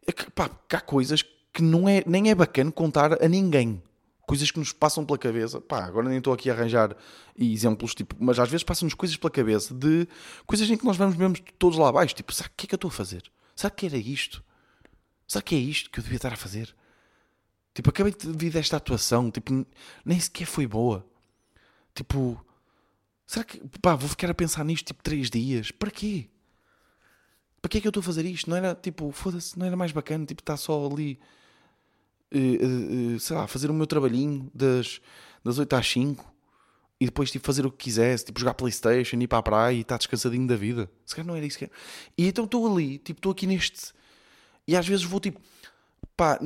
é 0.09 0.13
que, 0.13 0.29
pá, 0.31 0.49
que 0.49 0.75
há 0.75 0.81
coisas 0.81 1.23
que 1.53 1.61
não 1.61 1.87
é, 1.87 2.03
nem 2.05 2.29
é 2.29 2.35
bacana 2.35 2.71
contar 2.71 3.23
a 3.23 3.27
ninguém. 3.27 3.81
coisas 4.27 4.51
que 4.51 4.59
nos 4.59 4.71
passam 4.71 5.03
pela 5.03 5.17
cabeça. 5.17 5.59
Pá, 5.59 5.83
agora 5.85 6.07
nem 6.07 6.19
estou 6.19 6.31
aqui 6.31 6.49
a 6.49 6.53
arranjar 6.53 6.95
exemplos, 7.35 7.95
tipo, 7.95 8.15
mas 8.19 8.37
às 8.37 8.47
vezes 8.49 8.63
passam-nos 8.63 8.93
coisas 8.93 9.17
pela 9.17 9.31
cabeça 9.31 9.73
de 9.73 10.07
coisas 10.45 10.69
em 10.69 10.77
que 10.77 10.85
nós 10.85 10.97
vamos 10.97 11.15
mesmo 11.15 11.37
todos 11.57 11.79
lá 11.79 11.89
abaixo. 11.89 12.13
Tipo, 12.13 12.31
será 12.31 12.49
que 12.55 12.65
é 12.65 12.67
que 12.67 12.75
eu 12.75 12.77
estou 12.77 12.89
a 12.89 12.91
fazer? 12.91 13.23
Será 13.55 13.71
que 13.71 13.87
era 13.87 13.97
isto? 13.97 14.43
Será 15.27 15.41
que 15.41 15.55
é 15.55 15.57
isto 15.57 15.89
que 15.89 15.99
eu 15.99 16.03
devia 16.03 16.17
estar 16.17 16.31
a 16.31 16.37
fazer? 16.37 16.75
Tipo, 17.73 17.89
acabei 17.89 18.13
de 18.13 18.31
vir 18.31 18.51
desta 18.51 18.77
atuação, 18.77 19.31
tipo, 19.31 19.65
nem 20.05 20.19
sequer 20.19 20.45
foi 20.45 20.67
boa. 20.67 21.05
Tipo, 21.95 22.39
será 23.25 23.43
que, 23.43 23.59
pá, 23.81 23.95
vou 23.95 24.09
ficar 24.09 24.29
a 24.29 24.33
pensar 24.33 24.63
nisto 24.63 24.85
tipo 24.87 25.01
três 25.03 25.29
dias? 25.29 25.71
Para 25.71 25.91
quê? 25.91 26.29
Para 27.61 27.69
que 27.69 27.77
é 27.77 27.81
que 27.81 27.87
eu 27.87 27.89
estou 27.89 28.01
a 28.01 28.03
fazer 28.03 28.25
isto? 28.25 28.49
Não 28.49 28.57
era, 28.57 28.75
tipo, 28.75 29.11
foda-se, 29.11 29.57
não 29.57 29.65
era 29.65 29.75
mais 29.75 29.91
bacana, 29.91 30.25
tipo, 30.25 30.41
estar 30.41 30.57
só 30.57 30.85
ali, 30.85 31.19
uh, 32.33 33.15
uh, 33.15 33.19
sei 33.19 33.35
lá, 33.35 33.47
fazer 33.47 33.69
o 33.69 33.73
meu 33.73 33.85
trabalhinho 33.85 34.49
das, 34.53 35.01
das 35.43 35.59
8 35.59 35.73
às 35.75 35.87
5 35.87 36.25
e 36.99 37.05
depois, 37.05 37.31
tipo, 37.31 37.45
fazer 37.45 37.65
o 37.65 37.71
que 37.71 37.77
quisesse, 37.77 38.25
tipo, 38.25 38.39
jogar 38.39 38.53
Playstation, 38.53 39.17
ir 39.17 39.27
para 39.27 39.37
a 39.39 39.43
praia 39.43 39.75
e 39.75 39.81
estar 39.81 39.97
descansadinho 39.97 40.47
da 40.47 40.55
vida. 40.55 40.89
Se 41.05 41.15
calhar 41.15 41.27
não 41.27 41.35
era 41.35 41.45
isso 41.45 41.57
que 41.57 41.65
era. 41.65 41.73
E 42.17 42.27
então 42.27 42.45
estou 42.45 42.71
ali, 42.71 42.97
tipo, 42.97 43.19
estou 43.19 43.31
aqui 43.31 43.47
neste... 43.47 43.93
E 44.67 44.75
às 44.75 44.87
vezes 44.87 45.03
vou, 45.03 45.19
tipo, 45.19 45.39
Pá, 46.19 46.37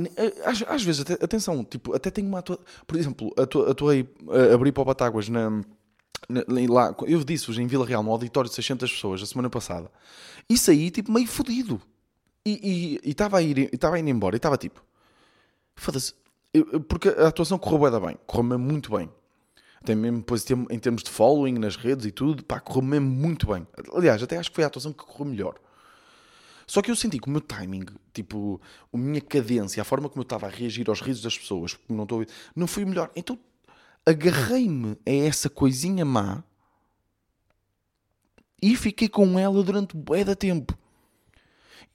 às, 0.45 0.61
às 0.67 0.83
vezes, 0.83 1.01
até, 1.01 1.13
atenção, 1.13 1.63
tipo, 1.63 1.95
até 1.95 2.11
tenho 2.11 2.27
uma 2.27 2.39
atuação. 2.39 2.63
Por 2.85 2.95
exemplo, 2.95 3.33
atuei 3.37 4.07
a 4.29 4.53
abrir 4.53 4.71
para 4.71 4.81
o 4.81 4.85
Batáguas 4.85 5.27
na, 5.29 5.63
lá, 6.69 6.95
eu 7.05 7.23
disse-vos 7.23 7.57
em 7.57 7.67
Vila 7.67 7.85
Real, 7.85 8.03
no 8.03 8.11
auditório 8.11 8.49
de 8.49 8.55
600 8.55 8.91
pessoas, 8.91 9.21
a 9.21 9.25
semana 9.25 9.49
passada. 9.49 9.91
E 10.49 10.57
saí, 10.57 10.91
tipo, 10.91 11.11
meio 11.11 11.27
fodido. 11.27 11.81
E 12.45 12.99
estava 13.05 13.37
a, 13.37 13.41
ir, 13.41 13.69
a 13.71 13.99
ir 13.99 14.07
embora 14.07 14.35
e 14.35 14.37
estava 14.37 14.57
tipo, 14.57 14.83
foda-se. 15.75 16.13
Porque 16.89 17.09
a 17.09 17.27
atuação 17.27 17.57
correu 17.57 17.89
bem, 17.89 18.01
bem 18.07 18.17
correu 18.27 18.43
mesmo 18.43 18.65
muito 18.65 18.91
bem. 18.91 19.09
Até 19.81 19.95
mesmo 19.95 20.19
depois 20.19 20.45
em 20.49 20.79
termos 20.79 21.03
de 21.03 21.09
following 21.09 21.53
nas 21.53 21.75
redes 21.75 22.05
e 22.05 22.11
tudo, 22.11 22.43
pá, 22.43 22.59
correu 22.59 22.83
mesmo 22.83 23.09
muito 23.09 23.47
bem. 23.47 23.65
Aliás, 23.93 24.21
até 24.21 24.37
acho 24.37 24.49
que 24.49 24.55
foi 24.55 24.63
a 24.63 24.67
atuação 24.67 24.91
que 24.91 25.05
correu 25.05 25.25
melhor. 25.25 25.55
Só 26.67 26.81
que 26.81 26.89
eu 26.89 26.95
senti 26.95 27.19
que 27.19 27.27
o 27.27 27.31
meu 27.31 27.41
timing, 27.41 27.85
tipo, 28.13 28.61
a 28.93 28.97
minha 28.97 29.21
cadência, 29.21 29.81
a 29.81 29.85
forma 29.85 30.09
como 30.09 30.21
eu 30.21 30.23
estava 30.23 30.47
a 30.47 30.49
reagir 30.49 30.89
aos 30.89 31.01
risos 31.01 31.21
das 31.21 31.37
pessoas, 31.37 31.73
porque 31.73 31.93
não 31.93 32.03
estou 32.03 32.25
não 32.55 32.67
foi 32.67 32.83
o 32.83 32.87
melhor. 32.87 33.11
Então 33.15 33.37
agarrei-me 34.05 34.97
a 35.05 35.11
essa 35.11 35.49
coisinha 35.49 36.03
má 36.03 36.43
e 38.61 38.75
fiquei 38.75 39.09
com 39.09 39.37
ela 39.37 39.61
durante 39.63 39.95
bué 39.95 40.23
da 40.23 40.35
tempo. 40.35 40.77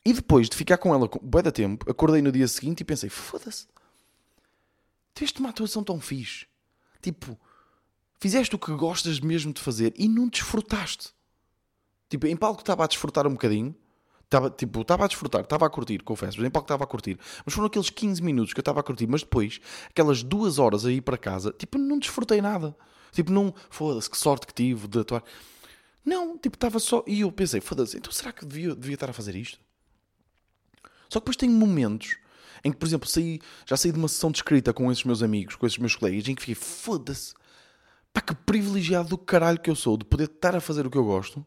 E 0.04 0.12
depois 0.12 0.48
de 0.48 0.56
ficar 0.56 0.78
com 0.78 0.94
ela 0.94 1.08
bué 1.22 1.42
da 1.42 1.52
tempo, 1.52 1.90
acordei 1.90 2.22
no 2.22 2.32
dia 2.32 2.48
seguinte 2.48 2.80
e 2.80 2.84
pensei, 2.84 3.08
foda-se, 3.10 3.66
tiveste 5.14 5.40
uma 5.40 5.50
atuação 5.50 5.82
tão 5.82 6.00
fixe. 6.00 6.46
Tipo, 7.00 7.38
fizeste 8.18 8.54
o 8.54 8.58
que 8.58 8.72
gostas 8.72 9.20
mesmo 9.20 9.52
de 9.52 9.60
fazer 9.60 9.92
e 9.96 10.08
não 10.08 10.28
desfrutaste. 10.28 11.12
Tipo, 12.08 12.26
em 12.26 12.36
palco 12.36 12.60
estava 12.60 12.84
a 12.84 12.86
desfrutar 12.86 13.26
um 13.26 13.32
bocadinho, 13.32 13.74
Estava, 14.28 14.50
tipo, 14.50 14.84
a 14.86 15.06
desfrutar, 15.06 15.40
estava 15.40 15.64
a 15.64 15.70
curtir, 15.70 16.02
confesso, 16.02 16.38
exemplo, 16.38 16.60
que 16.60 16.64
estava 16.66 16.84
a 16.84 16.86
curtir. 16.86 17.18
Mas 17.46 17.54
foram 17.54 17.66
aqueles 17.66 17.88
15 17.88 18.22
minutos 18.22 18.52
que 18.52 18.60
eu 18.60 18.62
estava 18.62 18.80
a 18.80 18.82
curtir, 18.82 19.06
mas 19.06 19.22
depois, 19.22 19.58
aquelas 19.88 20.22
duas 20.22 20.58
horas 20.58 20.84
a 20.84 20.92
ir 20.92 21.00
para 21.00 21.16
casa, 21.16 21.50
tipo, 21.50 21.78
não 21.78 21.98
desfrutei 21.98 22.42
nada. 22.42 22.76
Tipo, 23.10 23.32
não, 23.32 23.54
foda-se, 23.70 24.10
que 24.10 24.18
sorte 24.18 24.46
que 24.46 24.52
tive 24.52 24.86
de 24.86 24.98
atuar. 24.98 25.24
Não, 26.04 26.36
tipo, 26.36 26.56
estava 26.56 26.78
só. 26.78 27.02
E 27.06 27.22
eu 27.22 27.32
pensei, 27.32 27.58
foda-se, 27.62 27.96
então 27.96 28.12
será 28.12 28.30
que 28.30 28.44
devia, 28.44 28.74
devia 28.74 28.94
estar 28.94 29.08
a 29.08 29.14
fazer 29.14 29.34
isto? 29.34 29.58
Só 31.08 31.20
que 31.20 31.24
depois 31.24 31.36
tenho 31.36 31.52
momentos 31.52 32.18
em 32.62 32.70
que, 32.70 32.76
por 32.76 32.86
exemplo, 32.86 33.08
saí, 33.08 33.40
já 33.64 33.78
saí 33.78 33.92
de 33.92 33.98
uma 33.98 34.08
sessão 34.08 34.30
de 34.30 34.38
escrita 34.38 34.74
com 34.74 34.92
esses 34.92 35.04
meus 35.04 35.22
amigos, 35.22 35.56
com 35.56 35.66
esses 35.66 35.78
meus 35.78 35.96
colegas, 35.96 36.28
em 36.28 36.34
que 36.34 36.42
fiquei, 36.42 36.54
foda-se, 36.54 37.32
pá, 38.12 38.20
que 38.20 38.34
privilegiado 38.34 39.08
do 39.08 39.16
caralho 39.16 39.58
que 39.58 39.70
eu 39.70 39.74
sou 39.76 39.96
de 39.96 40.04
poder 40.04 40.24
estar 40.24 40.54
a 40.54 40.60
fazer 40.60 40.86
o 40.86 40.90
que 40.90 40.98
eu 40.98 41.04
gosto. 41.04 41.44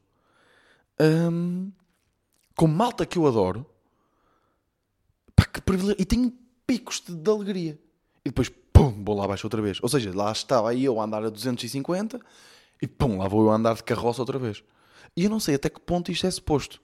Um, 0.99 1.71
com 2.55 2.67
malta 2.67 3.05
que 3.05 3.17
eu 3.17 3.27
adoro, 3.27 3.65
pá, 5.35 5.45
que 5.45 5.61
privilégio. 5.61 6.01
E 6.01 6.05
tenho 6.05 6.33
picos 6.65 7.01
de, 7.01 7.15
de, 7.15 7.29
alegria. 7.29 7.79
E 8.23 8.29
depois, 8.29 8.49
pum, 8.71 9.03
vou 9.03 9.15
lá 9.15 9.25
abaixo 9.25 9.45
outra 9.45 9.61
vez. 9.61 9.79
Ou 9.81 9.89
seja, 9.89 10.11
lá 10.13 10.31
estava 10.31 10.73
eu 10.75 10.99
a 10.99 11.03
andar 11.03 11.23
a 11.23 11.29
250 11.29 12.19
e 12.81 12.87
pum, 12.87 13.17
lá 13.17 13.27
vou 13.27 13.43
eu 13.43 13.51
a 13.51 13.55
andar 13.55 13.75
de 13.75 13.83
carroça 13.83 14.21
outra 14.21 14.39
vez. 14.39 14.63
E 15.15 15.25
eu 15.25 15.29
não 15.29 15.39
sei 15.39 15.55
até 15.55 15.69
que 15.69 15.79
ponto 15.79 16.11
isto 16.11 16.25
é 16.25 16.31
suposto. 16.31 16.81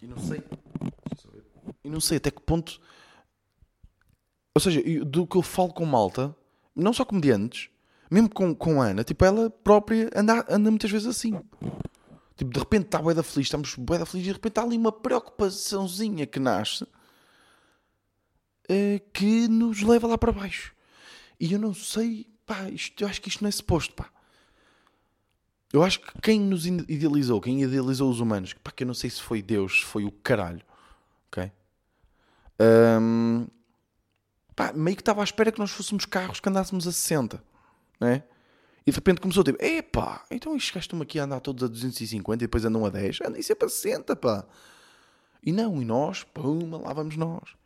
E 0.00 0.06
não 0.06 0.18
sei. 0.18 0.42
E 1.84 1.90
não 1.90 2.00
sei 2.00 2.16
até 2.18 2.30
que 2.30 2.40
ponto. 2.40 2.80
Ou 4.54 4.60
seja, 4.60 4.82
do 5.04 5.26
que 5.26 5.36
eu 5.36 5.42
falo 5.42 5.72
com 5.72 5.84
malta, 5.84 6.34
não 6.74 6.92
só 6.92 7.04
comediantes, 7.04 7.68
mesmo 8.10 8.28
com, 8.28 8.54
com 8.54 8.80
a 8.80 8.86
Ana, 8.86 9.04
tipo, 9.04 9.24
ela 9.24 9.50
própria 9.50 10.10
anda, 10.14 10.44
anda 10.48 10.70
muitas 10.70 10.90
vezes 10.90 11.06
assim. 11.06 11.38
Tipo, 12.36 12.52
de 12.52 12.58
repente 12.58 12.86
está 12.86 12.98
a 12.98 13.14
da 13.14 13.22
feliz, 13.22 13.46
estamos 13.46 13.74
bué 13.76 13.98
da 13.98 14.06
feliz 14.06 14.24
e 14.24 14.28
de 14.28 14.34
repente 14.34 14.58
há 14.58 14.62
ali 14.62 14.76
uma 14.76 14.92
preocupaçãozinha 14.92 16.26
que 16.26 16.38
nasce 16.38 16.84
uh, 16.84 16.88
que 19.12 19.48
nos 19.48 19.82
leva 19.82 20.06
lá 20.06 20.18
para 20.18 20.32
baixo. 20.32 20.74
E 21.40 21.52
eu 21.52 21.58
não 21.58 21.72
sei, 21.72 22.26
pá, 22.44 22.68
isto, 22.68 23.02
eu 23.02 23.08
acho 23.08 23.22
que 23.22 23.28
isto 23.28 23.42
não 23.42 23.48
é 23.48 23.52
suposto, 23.52 23.94
pá. 23.94 24.10
Eu 25.72 25.82
acho 25.82 26.00
que 26.00 26.20
quem 26.20 26.40
nos 26.40 26.66
idealizou, 26.66 27.40
quem 27.40 27.62
idealizou 27.62 28.10
os 28.10 28.20
humanos, 28.20 28.52
pá, 28.52 28.70
que 28.70 28.84
eu 28.84 28.86
não 28.86 28.94
sei 28.94 29.10
se 29.10 29.20
foi 29.20 29.42
Deus, 29.42 29.80
se 29.80 29.86
foi 29.86 30.04
o 30.04 30.12
caralho, 30.12 30.62
ok? 31.28 31.50
Um, 33.00 33.46
pá, 34.54 34.72
meio 34.74 34.96
que 34.96 35.02
estava 35.02 35.22
à 35.22 35.24
espera 35.24 35.50
que 35.50 35.58
nós 35.58 35.70
fôssemos 35.70 36.04
carros 36.04 36.40
que 36.40 36.48
andássemos 36.48 36.86
a 36.86 36.92
60, 36.92 37.42
não 37.98 38.08
é? 38.08 38.24
E 38.86 38.90
de 38.90 38.94
repente 38.94 39.20
começou 39.20 39.42
tipo, 39.42 39.62
epá, 39.62 40.24
então 40.30 40.54
estes 40.54 40.70
gajos 40.70 40.84
estão 40.84 41.02
aqui 41.02 41.18
a 41.18 41.24
andar 41.24 41.40
todos 41.40 41.64
a 41.64 41.66
250 41.66 42.44
e 42.44 42.46
depois 42.46 42.64
andam 42.64 42.86
a 42.86 42.90
10, 42.90 43.20
andem 43.22 43.42
sempre 43.42 43.66
a 43.66 43.68
60, 43.68 44.14
pá. 44.14 44.46
E 45.42 45.50
não, 45.50 45.82
e 45.82 45.84
nós, 45.84 46.22
puma, 46.22 46.78
lá 46.78 46.92
vamos 46.92 47.16
nós. 47.16 47.56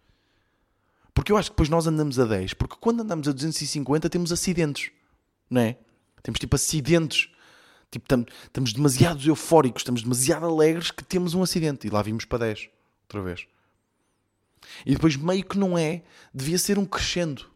Porque 1.12 1.30
eu 1.30 1.36
acho 1.36 1.50
que 1.50 1.54
depois 1.54 1.68
nós 1.68 1.86
andamos 1.86 2.18
a 2.18 2.24
10, 2.24 2.54
porque 2.54 2.76
quando 2.80 3.00
andamos 3.00 3.28
a 3.28 3.32
250 3.32 4.08
temos 4.08 4.32
acidentes, 4.32 4.90
não 5.50 5.60
é? 5.60 5.76
Temos 6.22 6.38
tipo 6.38 6.56
acidentes, 6.56 7.28
tipo, 7.90 8.06
estamos 8.44 8.72
demasiado 8.72 9.20
eufóricos, 9.26 9.80
estamos 9.80 10.02
demasiado 10.02 10.46
alegres 10.46 10.90
que 10.90 11.04
temos 11.04 11.34
um 11.34 11.42
acidente. 11.42 11.86
E 11.86 11.90
lá 11.90 12.00
vimos 12.02 12.24
para 12.24 12.46
10, 12.46 12.68
outra 13.02 13.22
vez. 13.22 13.46
E 14.86 14.92
depois 14.92 15.16
meio 15.16 15.44
que 15.44 15.58
não 15.58 15.76
é, 15.76 16.02
devia 16.32 16.58
ser 16.58 16.78
um 16.78 16.84
crescendo, 16.84 17.46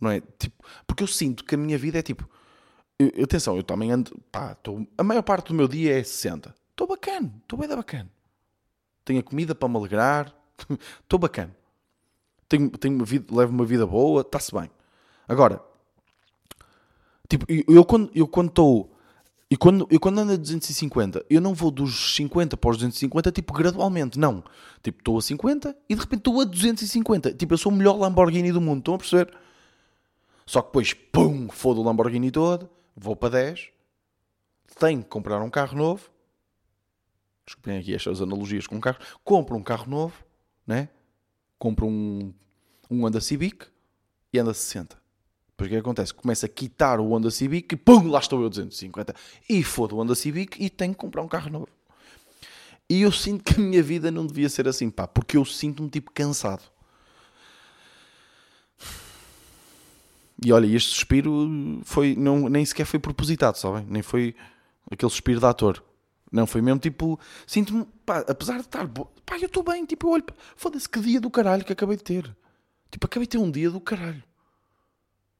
não 0.00 0.10
é? 0.10 0.20
Tipo, 0.38 0.64
porque 0.86 1.02
eu 1.02 1.06
sinto 1.06 1.44
que 1.44 1.54
a 1.54 1.58
minha 1.58 1.76
vida 1.76 1.98
é 1.98 2.02
tipo, 2.02 2.28
eu, 2.98 3.24
atenção, 3.24 3.56
eu 3.56 3.62
também 3.62 3.90
ando. 3.90 4.18
Pá, 4.32 4.54
tô, 4.54 4.86
a 4.96 5.02
maior 5.02 5.22
parte 5.22 5.48
do 5.48 5.54
meu 5.54 5.68
dia 5.68 5.98
é 5.98 6.02
60. 6.02 6.54
Estou 6.70 6.86
bacana, 6.86 7.32
estou 7.42 7.58
bem 7.58 7.68
da 7.68 7.76
bacana. 7.76 8.10
Tenho 9.04 9.20
a 9.20 9.22
comida 9.22 9.54
para 9.54 9.68
me 9.68 9.76
alegrar, 9.76 10.34
estou 11.02 11.18
bacana. 11.18 11.54
Tenho, 12.48 12.70
tenho 12.70 12.94
uma 12.94 13.04
vida, 13.04 13.34
levo 13.34 13.52
uma 13.52 13.64
vida 13.64 13.86
boa, 13.86 14.22
está-se 14.22 14.54
bem. 14.54 14.70
Agora, 15.28 15.60
tipo, 17.28 17.44
eu, 17.48 17.64
eu 17.68 17.84
quando 17.84 18.10
eu 18.14 18.26
quando 18.26 18.48
estou. 18.48 18.92
E 19.48 19.56
quando, 19.56 19.86
eu 19.92 20.00
quando 20.00 20.18
ando 20.18 20.32
a 20.32 20.36
250, 20.36 21.24
eu 21.30 21.40
não 21.40 21.54
vou 21.54 21.70
dos 21.70 22.16
50 22.16 22.56
para 22.56 22.68
os 22.68 22.78
250, 22.78 23.30
tipo, 23.30 23.52
gradualmente, 23.52 24.18
não. 24.18 24.42
Tipo, 24.82 24.98
estou 24.98 25.18
a 25.18 25.22
50 25.22 25.76
e 25.88 25.94
de 25.94 26.00
repente 26.00 26.18
estou 26.18 26.40
a 26.40 26.44
250. 26.44 27.32
Tipo, 27.34 27.54
eu 27.54 27.58
sou 27.58 27.70
o 27.70 27.74
melhor 27.74 27.96
Lamborghini 27.96 28.50
do 28.50 28.60
mundo, 28.60 28.78
estão 28.78 28.94
a 28.94 28.98
perceber? 28.98 29.32
Só 30.44 30.62
que 30.62 30.68
depois, 30.68 30.94
pum, 30.94 31.48
foda 31.48 31.78
o 31.78 31.84
Lamborghini 31.84 32.32
todo, 32.32 32.68
vou 32.96 33.14
para 33.14 33.30
10, 33.30 33.68
tenho 34.78 35.02
que 35.02 35.08
comprar 35.08 35.42
um 35.42 35.50
carro 35.50 35.76
novo. 35.76 36.10
Desculpem 37.44 37.78
aqui 37.78 37.94
estas 37.94 38.20
analogias 38.20 38.66
com 38.66 38.76
um 38.76 38.80
carro. 38.80 38.98
Compro 39.22 39.56
um 39.56 39.62
carro 39.62 39.88
novo, 39.88 40.24
né? 40.66 40.88
compro 41.58 41.86
um, 41.86 42.32
um 42.90 43.04
Honda 43.04 43.20
Civic 43.20 43.66
e 44.32 44.38
anda 44.38 44.52
60. 44.52 44.96
Depois 45.50 45.68
o 45.68 45.72
que 45.72 45.76
acontece? 45.78 46.12
Começa 46.12 46.46
a 46.46 46.48
quitar 46.48 47.00
o 47.00 47.08
Honda 47.12 47.30
Civic 47.30 47.74
e 47.74 47.76
pum, 47.76 48.08
lá 48.08 48.18
estou 48.18 48.42
eu 48.42 48.50
250. 48.50 49.14
E 49.48 49.62
foda 49.62 49.94
o 49.94 49.98
Honda 49.98 50.14
Civic 50.14 50.62
e 50.62 50.68
tenho 50.68 50.92
que 50.92 51.00
comprar 51.00 51.22
um 51.22 51.28
carro 51.28 51.50
novo. 51.50 51.68
E 52.88 53.02
eu 53.02 53.10
sinto 53.10 53.42
que 53.42 53.60
a 53.60 53.64
minha 53.64 53.82
vida 53.82 54.10
não 54.10 54.26
devia 54.26 54.48
ser 54.48 54.68
assim, 54.68 54.90
pá, 54.90 55.08
porque 55.08 55.36
eu 55.36 55.44
sinto-me 55.44 55.88
tipo 55.88 56.12
cansado. 56.12 56.62
E 60.44 60.52
olha, 60.52 60.66
este 60.66 60.90
suspiro 60.90 61.80
foi, 61.84 62.14
não, 62.14 62.48
nem 62.48 62.64
sequer 62.64 62.84
foi 62.84 62.98
propositado, 62.98 63.56
sabem? 63.56 63.86
Nem 63.88 64.02
foi 64.02 64.34
aquele 64.90 65.10
suspiro 65.10 65.40
de 65.40 65.46
ator. 65.46 65.82
Não, 66.30 66.46
foi 66.46 66.60
mesmo 66.60 66.80
tipo, 66.80 67.18
sinto-me, 67.46 67.86
apesar 68.06 68.56
de 68.56 68.62
estar, 68.62 68.86
pá, 68.88 69.38
eu 69.38 69.46
estou 69.46 69.62
bem, 69.62 69.86
tipo, 69.86 70.08
eu 70.08 70.10
olho, 70.12 70.24
foda-se 70.56 70.88
que 70.88 71.00
dia 71.00 71.20
do 71.20 71.30
caralho 71.30 71.64
que 71.64 71.72
acabei 71.72 71.96
de 71.96 72.02
ter. 72.02 72.36
Tipo, 72.90 73.06
acabei 73.06 73.26
de 73.26 73.30
ter 73.30 73.38
um 73.38 73.50
dia 73.50 73.70
do 73.70 73.80
caralho. 73.80 74.22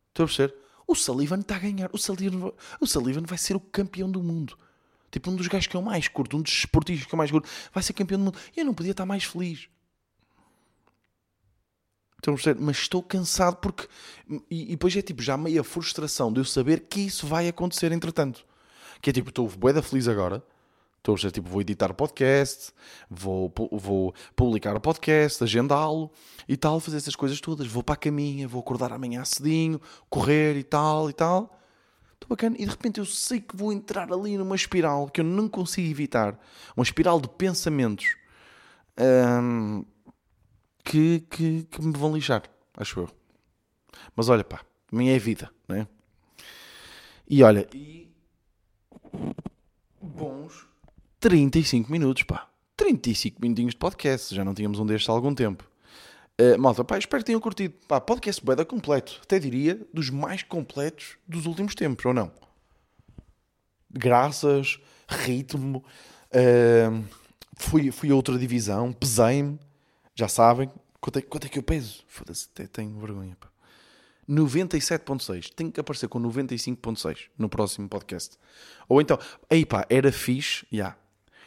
Estou 0.09 0.25
a 0.25 0.27
perceber? 0.27 0.55
O 0.87 0.95
Sullivan 0.95 1.41
está 1.41 1.57
a 1.57 1.59
ganhar. 1.59 1.91
O 1.93 1.99
Sullivan, 1.99 2.53
o 2.81 2.87
Sullivan 2.87 3.23
vai 3.23 3.37
ser 3.37 3.57
o 3.57 3.61
campeão 3.61 4.11
do 4.11 4.23
mundo. 4.23 4.57
Tipo, 5.11 5.31
um 5.31 5.37
dos 5.37 5.49
gajos 5.49 5.67
que 5.67 5.77
eu 5.77 5.83
mais 5.83 6.09
curto, 6.09 6.37
um 6.37 6.43
dos 6.43 6.53
esportistas 6.53 7.07
que 7.07 7.15
eu 7.15 7.17
mais 7.19 7.31
curto, 7.31 7.49
vai 7.73 7.83
ser 7.83 7.93
campeão 7.93 8.19
do 8.19 8.25
mundo. 8.27 8.39
E 8.57 8.61
eu 8.61 8.65
não 8.65 8.75
podia 8.75 8.93
estar 8.93 9.05
mais 9.05 9.25
feliz. 9.25 9.69
A 12.33 12.37
perceber? 12.37 12.61
Mas 12.61 12.79
estou 12.79 13.03
cansado 13.03 13.57
porque. 13.57 13.87
E, 14.51 14.65
e 14.65 14.71
depois 14.71 14.97
é 14.97 15.03
tipo, 15.03 15.23
já 15.23 15.37
meio 15.37 15.61
a 15.61 15.65
frustração 15.65 16.33
de 16.33 16.41
eu 16.41 16.45
saber 16.45 16.81
que 16.89 17.01
isso 17.01 17.27
vai 17.27 17.49
acontecer 17.49 17.93
entretanto. 17.93 18.45
Que 19.01 19.11
é 19.11 19.13
tipo, 19.13 19.29
estou 19.29 19.49
bué 19.49 19.73
da 19.73 19.83
feliz 19.83 20.09
agora. 20.09 20.43
Estou 20.99 21.15
a 21.15 21.17
dizer, 21.17 21.31
tipo, 21.31 21.49
vou 21.49 21.61
editar 21.61 21.95
podcast, 21.95 22.73
vou, 23.09 23.53
vou 23.71 24.13
publicar 24.35 24.75
o 24.75 24.81
podcast, 24.81 25.45
agendá-lo 25.45 26.11
e 26.49 26.57
tal, 26.57 26.81
fazer 26.81 26.97
essas 26.97 27.15
coisas 27.15 27.41
todas. 27.41 27.69
Vou 27.69 27.81
para 27.81 27.95
a 27.95 27.97
caminha, 27.97 28.49
vou 28.49 28.61
acordar 28.61 28.93
amanhã 28.93 29.25
cedinho, 29.25 29.81
correr 30.11 30.57
e 30.57 30.65
tal 30.65 31.09
e 31.09 31.13
tal. 31.13 31.57
Estou 32.15 32.29
bacana. 32.29 32.57
E 32.59 32.65
de 32.65 32.71
repente 32.71 32.99
eu 32.99 33.07
sei 33.07 33.41
que 33.41 33.57
vou 33.57 33.73
entrar 33.73 34.13
ali 34.13 34.37
numa 34.37 34.57
espiral 34.57 35.09
que 35.09 35.21
eu 35.21 35.25
não 35.25 35.49
consigo 35.49 35.89
evitar. 35.89 36.37
Uma 36.77 36.83
espiral 36.83 37.21
de 37.21 37.29
pensamentos 37.29 38.17
hum, 38.99 39.85
que, 40.87 41.21
que, 41.29 41.65
que 41.65 41.83
me 41.83 41.93
vão 41.93 42.15
lixar, 42.15 42.45
acho 42.77 43.01
eu. 43.01 43.11
Mas 44.15 44.29
olha, 44.29 44.45
pá, 44.45 44.61
minha 44.93 45.15
é 45.15 45.19
vida, 45.19 45.51
não 45.67 45.77
é? 45.77 45.89
E 47.29 47.43
olha, 47.43 47.69
e 47.75 48.09
bons 50.01 50.65
35 51.19 51.91
minutos, 51.91 52.23
pá. 52.23 52.49
35 52.77 53.41
minutinhos 53.43 53.73
de 53.73 53.79
podcast, 53.79 54.33
já 54.33 54.45
não 54.45 54.55
tínhamos 54.55 54.79
um 54.79 54.87
destes 54.87 55.09
há 55.09 55.13
algum 55.13 55.35
tempo. 55.35 55.69
Uh, 56.41 56.57
malta, 56.61 56.85
pá, 56.85 56.99
espero 56.99 57.23
que 57.23 57.27
tenham 57.27 57.41
curtido. 57.41 57.75
Pá, 57.89 58.01
podcast 58.01 58.45
bué 58.45 58.55
da 58.55 58.65
completo. 58.65 59.21
Até 59.25 59.41
diria 59.41 59.81
dos 59.93 60.09
mais 60.09 60.45
completos 60.45 61.17
dos 61.27 61.47
últimos 61.47 61.75
tempos, 61.75 62.05
ou 62.05 62.15
não? 62.15 62.31
Graças, 63.91 64.79
ritmo. 65.09 65.85
uh, 66.31 67.05
fui, 67.57 67.91
fui 67.91 68.11
a 68.11 68.15
outra 68.15 68.39
divisão, 68.39 68.93
pesei-me. 68.93 69.59
Já 70.17 70.27
sabem. 70.29 70.71
Quanto 70.99 71.19
é, 71.19 71.23
quanto 71.23 71.47
é 71.47 71.49
que 71.49 71.59
eu 71.59 71.63
peso? 71.63 72.03
Foda-se, 72.09 72.49
tenho 72.49 72.99
vergonha, 72.99 73.37
pá. 73.39 73.49
97.6. 74.29 75.53
Tenho 75.55 75.71
que 75.71 75.79
aparecer 75.79 76.09
com 76.09 76.19
95.6 76.21 77.29
no 77.39 77.49
próximo 77.49 77.89
podcast. 77.89 78.37
Ou 78.89 79.01
então, 79.01 79.19
aí 79.49 79.65
pá, 79.65 79.87
era 79.89 80.11
fixe, 80.11 80.67
já. 80.73 80.97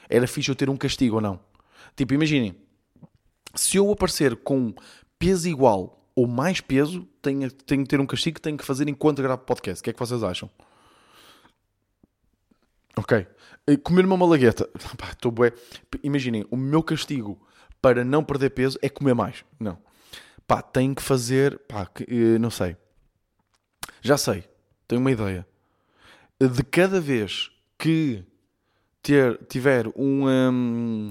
Era 0.08 0.28
fixe 0.28 0.50
eu 0.50 0.56
ter 0.56 0.70
um 0.70 0.78
castigo 0.78 1.16
ou 1.16 1.22
não. 1.22 1.40
Tipo, 1.96 2.14
imaginem, 2.14 2.56
se 3.56 3.76
eu 3.76 3.92
aparecer 3.92 4.38
com 4.38 4.74
peso 5.18 5.50
igual 5.50 6.08
ou 6.16 6.28
mais 6.28 6.62
peso, 6.62 7.08
tenho, 7.22 7.52
tenho 7.52 7.84
que 7.84 7.90
ter 7.90 8.00
um 8.00 8.06
castigo 8.06 8.36
que 8.36 8.42
tenho 8.42 8.58
que 8.58 8.64
fazer 8.64 8.88
enquanto 8.88 9.22
gravo 9.22 9.42
podcast. 9.42 9.82
O 9.82 9.84
que 9.84 9.90
é 9.90 9.94
que 9.94 10.00
vocês 10.00 10.24
acham? 10.24 10.50
Ok. 12.96 13.28
Eh, 13.68 13.78
Comer 13.78 14.06
uma 14.06 14.16
malagueta. 14.16 14.70
Imaginem, 16.04 16.46
o 16.50 16.56
meu 16.56 16.84
castigo 16.84 17.40
para 17.82 18.04
não 18.04 18.24
perder 18.24 18.52
peso 18.52 18.78
é 18.82 18.90
comer 18.90 19.14
mais. 19.14 19.44
Não. 19.60 19.78
Pá, 20.48 20.62
tenho 20.62 20.96
que 20.96 21.02
fazer. 21.02 21.60
Pá, 21.68 21.86
que, 21.86 22.04
eh, 22.04 22.40
não 22.40 22.50
sei. 22.50 22.76
Já 24.02 24.18
sei. 24.18 24.44
Tenho 24.88 25.02
uma 25.02 25.12
ideia. 25.12 25.48
De 26.40 26.64
cada 26.64 27.00
vez 27.00 27.52
que 27.78 28.24
ter, 29.02 29.38
tiver 29.48 29.88
um 29.96 30.28
hum, 30.28 31.10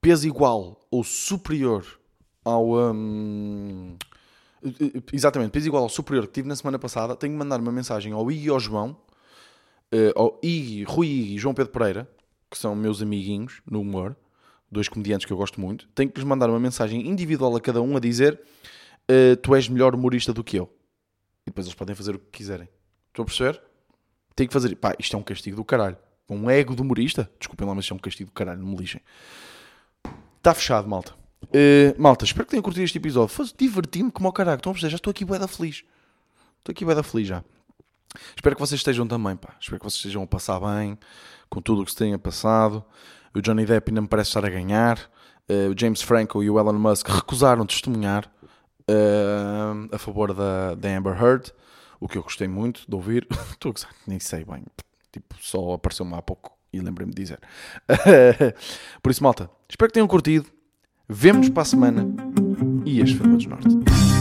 peso 0.00 0.26
igual 0.26 0.80
ou 0.90 1.02
superior 1.02 1.86
ao. 2.44 2.74
hum, 2.92 3.96
exatamente, 5.12 5.50
peso 5.50 5.66
igual 5.66 5.82
ao 5.82 5.88
superior 5.88 6.26
que 6.26 6.32
tive 6.32 6.48
na 6.48 6.56
semana 6.56 6.78
passada, 6.78 7.16
tenho 7.16 7.32
que 7.32 7.38
mandar 7.38 7.60
uma 7.60 7.72
mensagem 7.72 8.12
ao 8.12 8.30
Iggy 8.30 8.46
e 8.46 8.50
ao 8.50 8.60
João, 8.60 8.96
eh, 9.92 10.12
ao 10.16 10.38
Iggy, 10.42 10.84
Rui 10.84 11.06
Iggy 11.06 11.34
e 11.34 11.38
João 11.38 11.54
Pedro 11.54 11.72
Pereira, 11.72 12.08
que 12.50 12.58
são 12.58 12.74
meus 12.74 13.02
amiguinhos 13.02 13.60
no 13.70 13.80
humor, 13.80 14.16
dois 14.74 14.88
comediantes 14.88 15.24
que 15.24 15.32
eu 15.32 15.36
gosto 15.36 15.60
muito. 15.60 15.88
Tenho 15.94 16.10
que 16.10 16.18
lhes 16.18 16.26
mandar 16.26 16.50
uma 16.50 16.60
mensagem 16.60 17.08
individual 17.08 17.56
a 17.56 17.60
cada 17.60 17.80
um 17.80 17.96
a 17.96 18.00
dizer: 18.00 18.38
eh, 19.08 19.36
Tu 19.36 19.54
és 19.54 19.68
melhor 19.68 19.94
humorista 19.94 20.32
do 20.32 20.44
que 20.44 20.58
eu. 20.58 20.70
E 21.46 21.50
depois 21.50 21.66
eles 21.66 21.74
podem 21.74 21.94
fazer 21.94 22.14
o 22.14 22.18
que 22.18 22.26
quiserem. 22.30 22.68
Estão 23.08 23.22
a 23.22 23.26
perceber? 23.26 23.60
Tenho 24.34 24.48
que 24.48 24.52
fazer. 24.52 24.74
Pá, 24.76 24.94
isto 24.98 25.16
é 25.16 25.18
um 25.18 25.22
castigo 25.22 25.56
do 25.56 25.64
caralho. 25.64 25.96
Um 26.28 26.50
ego 26.50 26.74
de 26.74 26.82
humorista? 26.82 27.30
Desculpem 27.38 27.66
lá, 27.66 27.74
mas 27.74 27.84
isto 27.84 27.92
é 27.92 27.96
um 27.96 28.00
castigo 28.00 28.30
do 28.30 28.34
caralho, 28.34 28.60
não 28.60 28.68
me 28.68 28.76
lixem. 28.76 29.00
Está 30.38 30.54
fechado, 30.54 30.88
malta. 30.88 31.14
Uh, 31.44 32.00
malta, 32.00 32.24
espero 32.24 32.46
que 32.46 32.50
tenham 32.50 32.62
curtido 32.62 32.84
este 32.84 32.98
episódio. 32.98 33.34
Fosse 33.34 33.54
divertir-me 33.56 34.10
como 34.10 34.26
ao 34.26 34.32
caralho. 34.32 34.56
Estão 34.56 34.70
a 34.70 34.74
perceber? 34.74 34.90
Já 34.90 34.96
estou 34.96 35.10
aqui 35.10 35.24
bué 35.24 35.38
da 35.38 35.46
feliz. 35.46 35.84
Estou 36.58 36.72
aqui 36.72 36.84
bué 36.84 36.94
da 36.94 37.02
feliz 37.02 37.28
já. 37.28 37.44
Espero 38.36 38.56
que 38.56 38.60
vocês 38.60 38.80
estejam 38.80 39.06
também, 39.06 39.36
pá. 39.36 39.54
Espero 39.60 39.78
que 39.78 39.84
vocês 39.84 39.98
estejam 39.98 40.22
a 40.22 40.26
passar 40.26 40.60
bem 40.60 40.98
com 41.50 41.60
tudo 41.60 41.82
o 41.82 41.84
que 41.84 41.90
se 41.90 41.96
tenha 41.96 42.18
passado. 42.18 42.84
O 43.34 43.40
Johnny 43.40 43.64
Depp 43.64 43.90
ainda 43.90 44.00
me 44.00 44.08
parece 44.08 44.30
estar 44.30 44.44
a 44.44 44.50
ganhar. 44.50 44.98
Uh, 45.48 45.70
o 45.70 45.78
James 45.78 46.00
Franco 46.00 46.42
e 46.42 46.48
o 46.48 46.58
Elon 46.58 46.74
Musk 46.74 47.08
recusaram 47.08 47.66
testemunhar 47.66 48.30
uh, 48.88 49.94
a 49.94 49.98
favor 49.98 50.32
da, 50.32 50.74
da 50.74 50.96
Amber 50.96 51.20
Heard. 51.20 51.52
O 52.00 52.08
que 52.08 52.16
eu 52.16 52.22
gostei 52.22 52.48
muito 52.48 52.84
de 52.88 52.94
ouvir. 52.94 53.26
Estou 53.50 53.72
a 53.72 53.88
nem 54.06 54.20
sei 54.20 54.44
bem. 54.44 54.64
Tipo, 55.12 55.36
só 55.40 55.72
apareceu-me 55.72 56.14
há 56.14 56.22
pouco 56.22 56.56
e 56.72 56.80
lembrei-me 56.80 57.12
de 57.12 57.22
dizer. 57.22 57.40
Por 59.02 59.10
isso, 59.10 59.22
malta, 59.22 59.50
espero 59.68 59.90
que 59.90 59.94
tenham 59.94 60.08
curtido. 60.08 60.46
Vemo-nos 61.08 61.50
para 61.50 61.62
a 61.62 61.66
semana 61.66 62.06
e 62.84 63.00
este 63.00 63.16
foi 63.16 63.26
o 63.26 63.48
Norte. 63.48 64.13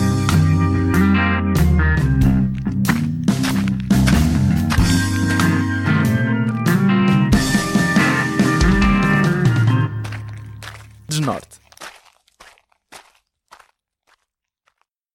Norte. 11.25 11.62